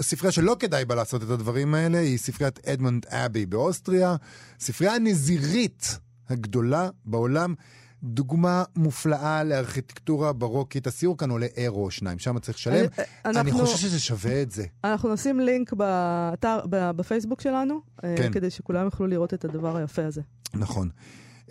ספרייה 0.00 0.32
שלא 0.32 0.56
כדאי 0.58 0.84
בה 0.84 0.94
לעשות 0.94 1.22
את 1.22 1.30
הדברים 1.30 1.74
האלה 1.74 1.98
היא 1.98 2.18
ספריית 2.18 2.68
Admont 2.68 3.06
Abbey 3.06 3.46
באוסטריה. 3.46 4.16
ספרייה 4.60 4.94
הנזירית 4.94 5.98
הגדולה 6.28 6.88
בעולם. 7.04 7.54
דוגמה 8.02 8.64
מופלאה 8.76 9.44
לארכיטקטורה 9.44 10.32
ברוקית. 10.32 10.86
הסיור 10.86 11.18
כאן 11.18 11.30
עולה 11.30 11.46
אירו 11.56 11.84
או 11.84 11.90
שניים, 11.90 12.18
שם 12.18 12.38
צריך 12.38 12.58
לשלם. 12.58 12.74
אני- 12.74 12.86
אני 13.24 13.38
אנחנו- 13.38 13.66
חושב 13.66 13.76
שזה 13.78 14.00
שווה 14.00 14.42
את 14.42 14.50
זה. 14.50 14.64
אנחנו 14.84 15.12
נשים 15.12 15.40
לינק 15.40 15.72
באתר, 15.72 16.58
בפייסבוק 16.70 17.40
שלנו, 17.40 17.80
אה, 18.04 18.14
כן. 18.18 18.32
כדי 18.32 18.50
שכולם 18.50 18.84
יוכלו 18.84 19.06
לראות 19.06 19.34
את 19.34 19.44
הדבר 19.44 19.76
היפה 19.76 20.04
הזה. 20.06 20.20
נכון. 20.54 20.88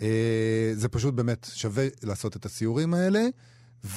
אה, 0.02 0.70
זה 0.72 0.88
פשוט 0.88 1.14
באמת 1.14 1.46
שווה 1.54 1.86
לעשות 2.02 2.36
את 2.36 2.44
הסיורים 2.44 2.94
האלה, 2.94 3.26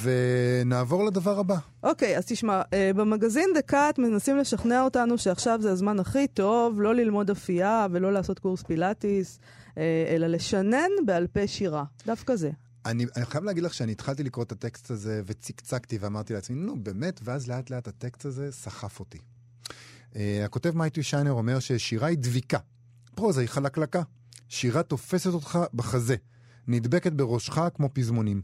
ונעבור 0.01 1.05
לדבר 1.05 1.39
הבא. 1.39 1.57
אוקיי, 1.83 2.17
אז 2.17 2.25
תשמע, 2.25 2.61
אה, 2.73 2.91
במגזין 2.95 3.49
דקאט 3.55 3.99
מנסים 3.99 4.37
לשכנע 4.37 4.83
אותנו 4.83 5.17
שעכשיו 5.17 5.59
זה 5.61 5.71
הזמן 5.71 5.99
הכי 5.99 6.27
טוב 6.27 6.81
לא 6.81 6.95
ללמוד 6.95 7.29
אפייה 7.29 7.87
ולא 7.91 8.13
לעשות 8.13 8.39
קורס 8.39 8.63
פילאטיס, 8.63 9.39
אה, 9.77 10.05
אלא 10.15 10.27
לשנן 10.27 10.89
בעל 11.05 11.27
פה 11.27 11.47
שירה. 11.47 11.83
דווקא 12.05 12.35
זה. 12.35 12.51
אני, 12.85 13.05
אני 13.15 13.25
חייב 13.25 13.43
להגיד 13.43 13.63
לך 13.63 13.73
שאני 13.73 13.91
התחלתי 13.91 14.23
לקרוא 14.23 14.45
את 14.45 14.51
הטקסט 14.51 14.91
הזה 14.91 15.21
וצקצקתי 15.25 15.97
ואמרתי 15.97 16.33
לעצמי, 16.33 16.55
נו 16.55 16.83
באמת, 16.83 17.19
ואז 17.23 17.47
לאט 17.47 17.69
לאט 17.69 17.87
הטקסט 17.87 18.25
הזה 18.25 18.51
סחף 18.51 18.99
אותי. 18.99 19.17
Uh, 20.13 20.17
הכותב 20.45 20.77
מייטי 20.77 21.03
שיינר 21.03 21.31
אומר 21.31 21.59
ששירה 21.59 22.07
היא 22.07 22.17
דביקה, 22.17 22.57
פרוזה 23.15 23.41
היא 23.41 23.49
חלקלקה. 23.49 24.01
שירה 24.49 24.83
תופסת 24.83 25.33
אותך 25.33 25.59
בחזה, 25.73 26.15
נדבקת 26.67 27.11
בראשך 27.11 27.59
כמו 27.75 27.89
פזמונים. 27.93 28.41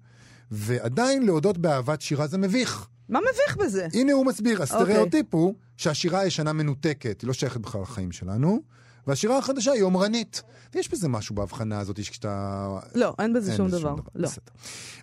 ועדיין 0.51 1.25
להודות 1.25 1.57
באהבת 1.57 2.01
שירה 2.01 2.27
זה 2.27 2.37
מביך. 2.37 2.87
מה 3.09 3.19
מביך 3.19 3.57
בזה? 3.57 3.87
הנה 3.93 4.13
הוא 4.13 4.25
מסביר, 4.25 4.63
הסטריאוטיפ 4.63 5.35
הוא 5.35 5.55
שהשירה 5.77 6.19
הישנה 6.19 6.53
מנותקת, 6.53 7.21
היא 7.21 7.27
לא 7.27 7.33
שייכת 7.33 7.61
בכלל 7.61 7.81
לחיים 7.81 8.11
שלנו, 8.11 8.61
והשירה 9.07 9.37
החדשה 9.37 9.71
היא 9.71 9.79
יומרנית. 9.79 10.43
ויש 10.75 10.91
בזה 10.91 11.07
משהו 11.07 11.35
בהבחנה 11.35 11.79
הזאת, 11.79 11.99
כשאתה... 11.99 12.67
לא, 12.95 13.15
אין 13.19 13.33
בזה 13.33 13.51
אין 13.51 13.57
שום 13.57 13.67
בזה 13.67 13.79
דבר. 13.79 13.95
לא. 14.15 14.27
בסדר. 14.27 14.51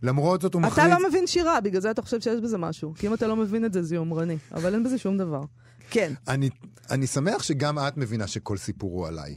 למרות 0.03 0.43
זאת 0.43 0.55
הוא 0.55 0.61
אתה 0.61 0.69
מכריז... 0.69 0.91
לא 0.91 1.09
מבין 1.09 1.27
שירה, 1.27 1.61
בגלל 1.61 1.81
זה 1.81 1.91
אתה 1.91 2.03
חושב 2.03 2.21
שיש 2.21 2.41
בזה 2.41 2.59
משהו. 2.59 2.95
כי 2.97 3.07
אם 3.07 3.15
אתה 3.15 3.27
לא 3.27 3.37
מבין 3.37 3.65
את 3.65 3.73
זה, 3.73 3.83
זה 3.83 3.95
יומרני. 3.95 4.39
אבל 4.53 4.75
אין 4.75 4.85
בזה 4.85 4.99
שום 4.99 5.19
דבר. 5.19 5.43
כן, 5.91 6.13
אני, 6.29 6.51
אני 6.91 7.07
שמח 7.07 7.43
שגם 7.43 7.79
את 7.79 7.97
מבינה 7.97 8.27
שכל 8.27 8.57
סיפור 8.57 8.93
הוא 8.93 9.07
עליי. 9.07 9.35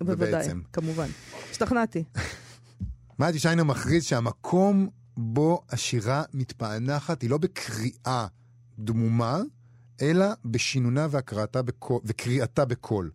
בוודאי, 0.00 0.28
ובעצם. 0.28 0.60
כמובן. 0.72 1.08
השתכנעתי. 1.50 2.04
מתי 3.18 3.38
שיינר 3.38 3.64
מכריז 3.64 4.04
שהמקום 4.04 4.88
בו 5.16 5.62
השירה 5.70 6.22
מתפענחת 6.34 7.22
היא 7.22 7.30
לא 7.30 7.38
בקריאה 7.38 8.26
דמומה, 8.78 9.40
אלא 10.02 10.26
בשינונה 10.44 11.06
והקראתה 11.10 11.62
בקול, 11.62 12.00
וקריאתה 12.04 12.64
בקול. 12.64 13.10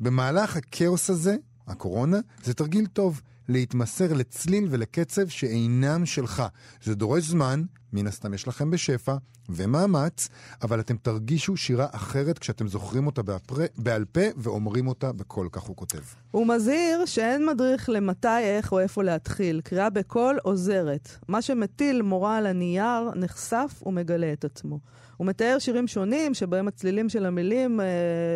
במהלך 0.00 0.56
הכאוס 0.56 1.10
הזה, 1.10 1.36
הקורונה, 1.66 2.18
זה 2.44 2.54
תרגיל 2.54 2.86
טוב 2.86 3.20
להתמסר 3.48 4.12
לצליל 4.12 4.66
ולקצב 4.70 5.28
שאינם 5.28 6.06
שלך. 6.06 6.42
זה 6.82 6.94
דורש 6.94 7.24
זמן, 7.24 7.64
מן 7.92 8.06
הסתם 8.06 8.34
יש 8.34 8.48
לכם 8.48 8.70
בשפע, 8.70 9.16
ומאמץ, 9.48 10.28
אבל 10.62 10.80
אתם 10.80 10.96
תרגישו 10.96 11.56
שירה 11.56 11.86
אחרת 11.92 12.38
כשאתם 12.38 12.68
זוכרים 12.68 13.06
אותה 13.06 13.22
בעל, 13.22 13.38
בעל 13.78 14.04
פה 14.04 14.20
ואומרים 14.36 14.88
אותה 14.88 15.12
בקול, 15.12 15.48
כך 15.52 15.62
הוא 15.62 15.76
כותב. 15.76 15.98
הוא 16.30 16.46
מזהיר 16.46 17.06
שאין 17.06 17.46
מדריך 17.46 17.90
למתי, 17.90 18.38
איך 18.42 18.72
או 18.72 18.78
איפה 18.78 19.02
להתחיל. 19.02 19.60
קריאה 19.64 19.90
בקול 19.90 20.38
עוזרת. 20.42 21.08
מה 21.28 21.42
שמטיל 21.42 22.02
מורה 22.02 22.36
על 22.36 22.46
הנייר 22.46 23.10
נחשף 23.16 23.82
ומגלה 23.86 24.32
את 24.32 24.44
עצמו. 24.44 24.78
הוא 25.16 25.26
מתאר 25.26 25.56
שירים 25.58 25.86
שונים 25.86 26.34
שבהם 26.34 26.68
הצלילים 26.68 27.08
של 27.08 27.26
המילים 27.26 27.80
אה, 27.80 27.86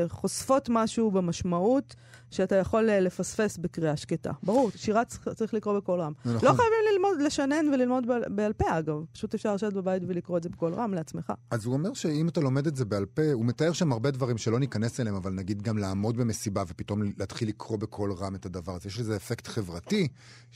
חושפות 0.09 0.69
משהו 0.69 1.11
במשמעות 1.11 1.95
שאתה 2.35 2.57
יכול 2.57 2.91
אה, 2.91 3.01
לפספס 3.01 3.57
בקריאה 3.57 3.97
שקטה. 3.97 4.31
ברור, 4.43 4.71
שירה 4.77 5.05
צריך, 5.05 5.55
לקרוא 5.55 5.79
בקול 5.79 6.01
רם. 6.01 6.13
זה 6.25 6.33
לא 6.33 6.39
נכון. 6.39 6.57
חייבים 6.57 6.79
ללמוד, 6.93 7.21
לשנן 7.21 7.69
וללמוד 7.75 8.07
בעל, 8.29 8.53
פה, 8.53 8.79
אגב. 8.79 8.97
פשוט 9.13 9.35
אפשר 9.35 9.55
לשבת 9.55 9.73
בבית 9.73 10.03
ולקרוא 10.07 10.39
את 10.39 10.43
זה 10.43 10.49
בקול 10.49 10.75
רם 10.75 10.95
לעצמך. 10.95 11.33
אז 11.51 11.65
הוא 11.65 11.75
אומר 11.75 11.95
שאם 11.95 12.29
אתה 12.29 12.41
לומד 12.41 12.67
את 12.67 12.77
זה 12.77 12.85
בעל 12.85 13.05
פה, 13.07 13.33
הוא 13.33 13.45
מתאר 13.45 13.73
שם 13.73 13.93
הרבה 13.93 14.11
דברים 14.11 14.39
שלא 14.39 14.59
ניכנס 14.59 15.01
אליהם, 15.01 15.17
אבל 15.17 15.33
נגיד 15.33 15.63
גם 15.63 15.79
לעמוד 15.79 16.17
במסיבה 16.17 16.63
ופתאום 16.69 17.03
להתחיל 17.19 17.49
לקרוא 17.49 17.79
בקול 17.79 18.13
רם 18.13 18.35
את 18.35 18.47
הדבר 18.47 18.75
הזה. 18.75 18.89
יש 18.89 19.01
לזה 19.01 19.17
אפקט 19.17 19.47
חברתי, 19.47 20.09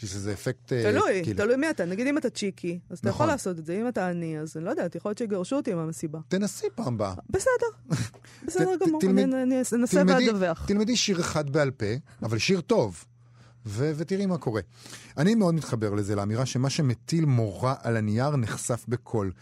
יש 0.03 0.14
לזה 0.14 0.33
אפקט... 0.33 0.72
אה, 0.72 0.83
תלוי, 0.93 1.20
כאילו- 1.24 1.37
תלוי 1.37 1.57
מי 1.57 1.70
אתה. 1.70 1.85
נגיד 1.85 2.07
אם 2.07 2.18
אתה 2.18 2.31
צ'יקי, 2.31 2.79
אז 2.91 2.99
אתה 2.99 3.09
יכול 3.09 3.24
נכון. 3.24 3.35
לעשות 3.35 3.59
את 3.59 3.66
זה. 3.66 3.81
אם 3.81 3.89
אתה 3.89 4.09
עני, 4.09 4.39
אז 4.39 4.57
אני 4.57 4.64
לא 4.64 4.70
יודעת, 4.70 4.95
יכול 4.95 5.09
להיות 5.09 5.18
שיגרשו 5.18 5.57
אותי 5.57 5.74
מהמסיבה. 5.74 6.18
תנסי 6.29 6.66
פעם 6.74 6.95
הבאה. 6.95 7.14
בסדר, 7.31 7.97
בסדר 8.47 8.70
גמור, 8.87 9.01
אני 9.05 9.61
אנסה 9.72 10.03
ואדווח. 10.07 10.66
תלמדי 10.66 10.97
שיר 10.97 11.20
אחד 11.20 11.51
בעל 11.51 11.68
פה, 11.77 11.87
אבל 12.23 12.39
שיר 12.39 12.61
טוב. 12.61 13.05
ו- 13.66 13.93
ותראי 13.97 14.27
מה 14.27 14.39
קורה. 14.39 14.61
אני 15.16 15.35
מאוד 15.35 15.55
מתחבר 15.55 15.95
לזה, 15.95 16.16
לאמירה 16.16 16.47
שמה 16.47 16.71
שמטיל 16.71 17.25
מורא 17.25 17.75
על 17.83 17.97
הנייר 17.97 18.37
נחשף 18.37 18.85
בקול. 18.89 19.33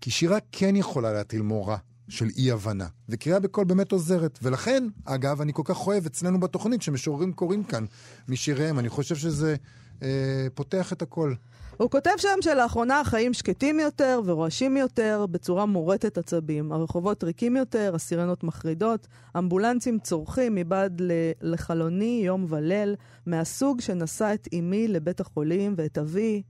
כי 0.00 0.10
שירה 0.10 0.38
כן 0.52 0.76
יכולה 0.76 1.12
להטיל 1.12 1.42
מורא 1.42 1.76
של 2.08 2.28
אי-הבנה, 2.36 2.86
וקריאה 3.08 3.40
בקול 3.40 3.64
באמת 3.64 3.92
עוזרת. 3.92 4.38
ולכן, 4.42 4.84
אגב, 5.04 5.40
אני 5.40 5.52
כל 5.52 5.62
כך 5.64 5.86
אוהב 5.86 6.06
אצלנו 6.06 6.40
בתוכנית 6.40 6.82
שמשוררים 6.82 7.32
קוראים 7.32 7.64
כאן 7.64 7.84
משיריהם. 8.28 8.78
אני 8.78 8.88
חושב 8.88 9.16
שזה 9.16 9.56
אה, 10.02 10.46
פותח 10.54 10.92
את 10.92 11.02
הכל. 11.02 11.34
הוא 11.78 11.90
כותב 11.90 12.10
שם 12.16 12.38
שלאחרונה 12.40 13.00
החיים 13.00 13.34
שקטים 13.34 13.80
יותר 13.80 14.20
ורועשים 14.24 14.76
יותר 14.76 15.26
בצורה 15.30 15.66
מורטת 15.66 16.18
עצבים. 16.18 16.72
הרחובות 16.72 17.24
ריקים 17.24 17.56
יותר, 17.56 17.92
הסירנות 17.94 18.44
מחרידות, 18.44 19.06
אמבולנסים 19.38 19.98
צורכים 19.98 20.54
מבעד 20.54 21.02
לחלוני 21.42 22.22
יום 22.24 22.46
וליל, 22.48 22.94
מהסוג 23.26 23.80
שנשא 23.80 24.34
את 24.34 24.48
אמי 24.58 24.88
לבית 24.88 25.20
החולים 25.20 25.74
ואת 25.76 25.98
אבי, 25.98 26.42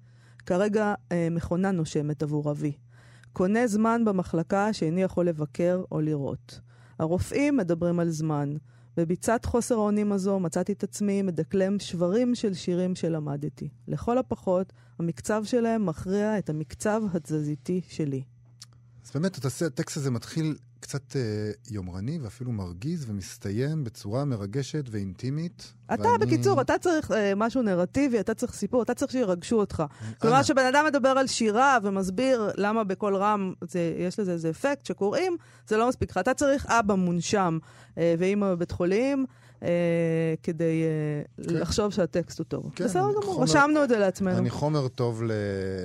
כרגע 0.47 0.95
אה, 1.13 1.29
מכונה 1.31 1.71
נושמת 1.71 2.23
עבור 2.23 2.51
אבי. 2.51 2.73
קונה 3.33 3.67
זמן 3.67 4.05
במחלקה 4.05 4.73
שאיני 4.73 5.03
יכול 5.03 5.29
לבקר 5.29 5.83
או 5.93 6.01
לראות. 6.01 6.61
הרופאים 6.99 7.57
מדברים 7.57 8.01
על 8.01 8.11
זמן. 8.11 8.57
בביצת 8.97 9.45
חוסר 9.45 9.75
האונים 9.75 10.13
הזו 10.13 10.41
מצאתי 10.41 10.73
את 10.73 10.83
עצמי 10.83 11.23
מדקלם 11.23 11.79
שברים 11.79 12.35
של 12.35 12.55
שירים 12.55 12.95
שלמדתי. 12.95 13.69
לכל 13.89 14.19
הפחות, 14.19 14.73
המקצב 14.99 15.45
שלהם 15.45 15.87
מכריע 15.87 16.39
את 16.39 16.51
המקצב 16.51 17.03
התזזיתי 17.15 17.81
שלי. 17.89 18.23
אז 19.07 19.11
באמת, 19.15 19.39
הטקסט 19.67 19.97
הזה 19.97 20.11
מתחיל 20.11 20.57
קצת 20.81 21.17
אה, 21.17 21.21
יומרני 21.71 22.19
ואפילו 22.23 22.53
מרגיז 22.53 23.11
ומסתיים 23.11 23.85
בצורה 23.85 24.25
מרגשת 24.25 24.85
ואינטימית. 24.91 25.73
אתה, 25.95 26.03
ואני- 26.03 26.27
בקיצור, 26.27 26.61
אתה 26.61 26.79
צריך 26.81 27.11
אה, 27.11 27.33
משהו 27.37 27.63
נרטיבי, 27.63 28.21
אתה 28.21 28.35
צריך 28.35 28.55
סיפור, 28.55 28.83
אתה 28.83 28.95
צריך 28.95 29.13
שירגשו 29.13 29.57
אותך. 29.57 29.83
כלומר. 30.19 30.43
כשבן 30.43 30.65
אדם 30.67 30.85
מדבר 30.87 31.09
על 31.09 31.27
שירה 31.27 31.79
ומסביר 31.83 32.51
למה 32.57 32.85
בקול 32.85 33.17
רם 33.17 33.53
זה, 33.61 33.95
יש 33.99 34.19
לזה 34.19 34.33
איזה 34.33 34.51
אפקט 34.51 34.87
שקוראים, 34.87 35.37
זה 35.69 35.77
לא 35.77 35.89
מספיק 35.89 36.11
לך. 36.11 36.19
אתה 36.19 36.35
צריך 36.35 36.67
אבא 36.67 36.95
מונשם 36.95 37.59
אה, 37.99 38.15
ואימא 38.19 38.55
בבית 38.55 38.71
חולים. 38.71 39.27
אה, 39.63 39.69
כדי 40.43 40.83
אה, 40.83 41.23
לחשוב 41.39 41.93
שהטקסט 41.93 42.39
הוא 42.39 42.45
טוב. 42.45 42.73
כן, 42.75 42.85
בסדר 42.85 43.03
גמור, 43.23 43.43
רשמנו 43.43 43.85
את 43.85 43.89
זה 43.89 43.99
לעצמנו. 43.99 44.39
אני 44.39 44.51
חומר 44.51 44.89
טוב 44.89 45.23
ל, 45.23 45.31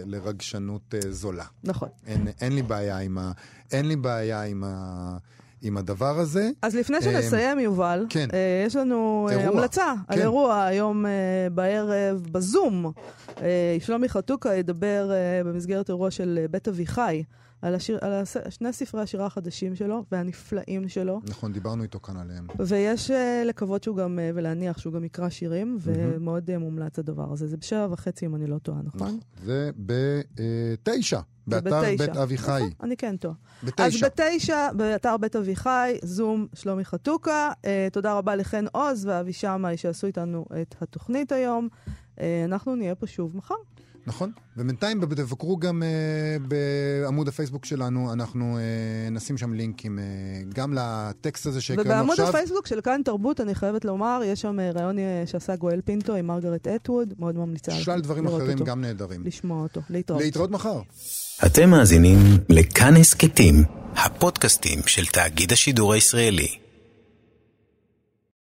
לרגשנות 0.06 0.94
אה, 0.94 1.12
זולה. 1.12 1.46
נכון. 1.64 1.90
אין, 2.08 2.28
אין 2.42 2.56
לי 2.56 2.62
בעיה 2.62 2.98
עם, 2.98 3.18
ה, 3.18 3.32
אין 3.72 3.88
לי 3.88 3.96
בעיה 3.96 4.44
עם, 4.44 4.64
ה, 4.64 5.18
עם 5.62 5.78
הדבר 5.78 6.20
הזה. 6.20 6.50
אז 6.62 6.76
לפני 6.76 7.02
שנסיים, 7.02 7.60
יובל, 7.60 8.06
כן. 8.10 8.28
יש 8.68 8.76
לנו 8.76 9.28
אירוע. 9.32 9.58
המלצה 9.58 9.94
על 10.08 10.18
כן. 10.18 10.22
אירוע 10.22 10.64
היום 10.64 11.06
בערב 11.52 12.28
בזום. 12.32 12.92
שלומי 13.80 14.10
חתוקה 14.10 14.56
ידבר 14.56 15.12
במסגרת 15.46 15.90
אירוע 15.90 16.12
של 16.12 16.46
בית 16.52 16.68
אביחי 16.68 17.24
על, 17.64 17.76
השיר, 17.76 17.98
על 18.02 18.14
הס... 18.14 18.38
שני 18.50 18.74
ספרי 18.74 19.02
השירה 19.02 19.26
החדשים 19.26 19.76
שלו 19.76 20.04
והנפלאים 20.12 20.90
שלו. 20.90 21.22
נכון, 21.30 21.54
דיברנו 21.54 21.84
איתו 21.84 22.00
כאן 22.00 22.18
עליהם. 22.18 22.48
ויש 22.60 23.12
אה, 23.12 23.44
לקוות 23.46 23.84
שהוא 23.84 23.98
גם, 23.98 24.20
אה, 24.20 24.32
ולהניח 24.36 24.78
שהוא 24.78 24.94
גם 24.94 25.04
יקרא 25.04 25.30
שירים, 25.30 25.78
ומאוד 25.82 26.50
אה, 26.50 26.58
מומלץ 26.58 27.00
הדבר 27.00 27.34
הזה. 27.34 27.48
זה 27.48 27.58
בשבע 27.58 27.88
וחצי, 27.92 28.26
אם 28.26 28.36
אני 28.36 28.48
לא 28.48 28.58
טועה, 28.58 28.80
נכון? 28.84 29.02
נכון. 29.02 29.20
זה 29.44 29.72
בתשע, 29.76 31.20
באתר 31.48 31.82
בתשע. 31.82 31.96
בית 31.98 32.18
אביחי. 32.18 32.52
נכון, 32.52 32.70
אני 32.84 32.98
כן 32.98 33.18
טועה. 33.18 33.36
אז 33.64 33.68
בתשע. 33.68 34.08
בתשע, 34.08 34.72
באתר 34.74 35.18
בית 35.18 35.36
אביחי, 35.36 35.98
זום, 36.04 36.48
שלומי 36.54 36.86
חתוקה. 36.86 37.52
אה, 37.66 37.88
תודה 37.92 38.14
רבה 38.14 38.36
לחן 38.36 38.66
עוז 38.72 39.06
ואבי 39.06 39.34
שמאי 39.34 39.78
שעשו 39.78 40.08
איתנו 40.08 40.46
את 40.62 40.76
התוכנית 40.82 41.32
היום. 41.32 41.68
אה, 42.20 42.44
אנחנו 42.46 42.76
נהיה 42.76 42.96
פה 42.96 43.08
שוב 43.08 43.38
מחר. 43.38 43.56
נכון. 44.08 44.32
ובינתיים 44.58 45.06
תבקרו 45.06 45.58
גם 45.58 45.84
אה, 45.84 46.38
בעמוד 46.48 47.28
הפייסבוק 47.28 47.66
שלנו, 47.66 48.14
אנחנו 48.14 48.58
אה, 48.58 49.10
נשים 49.10 49.38
שם 49.38 49.54
לינקים 49.54 50.00
אה, 50.00 50.04
גם 50.54 50.74
לטקסט 50.74 51.46
הזה 51.46 51.62
שהקראנו 51.62 51.90
ובעמוד 51.90 52.12
עכשיו. 52.12 52.30
הפייסבוק 52.30 52.68
של 52.68 52.82
כאן 52.82 53.02
תרבות, 53.06 53.42
אני 53.42 53.56
חייבת 53.56 53.86
לומר, 53.86 54.22
יש 54.26 54.42
שם 54.42 54.58
ראיון 54.74 54.98
שעשה 55.26 55.56
גואל 55.56 55.82
פינטו 55.86 56.16
עם 56.16 56.28
מרגרט 56.28 56.68
אטווד, 56.68 57.14
מאוד 57.20 57.36
ממליצה 57.36 57.72
שלל 57.72 58.02
דברים 58.02 58.26
לראות 58.26 58.42
אחרים 58.42 58.54
אותו, 58.54 58.66
גם 58.66 58.82
נהדרים. 58.82 59.24
לשמוע 59.26 59.64
אותו, 59.64 59.82
להתראות. 59.90 60.22
להתראות 60.22 60.52
מחר. 60.52 60.82
אתם 61.46 61.70
מאזינים 61.70 62.18
לכאן 62.50 62.96
הסכתים, 62.96 63.64
הפודקאסטים 63.96 64.80
של 64.86 65.06
תאגיד 65.06 65.52
השידור 65.52 65.94
הישראלי. 65.94 66.63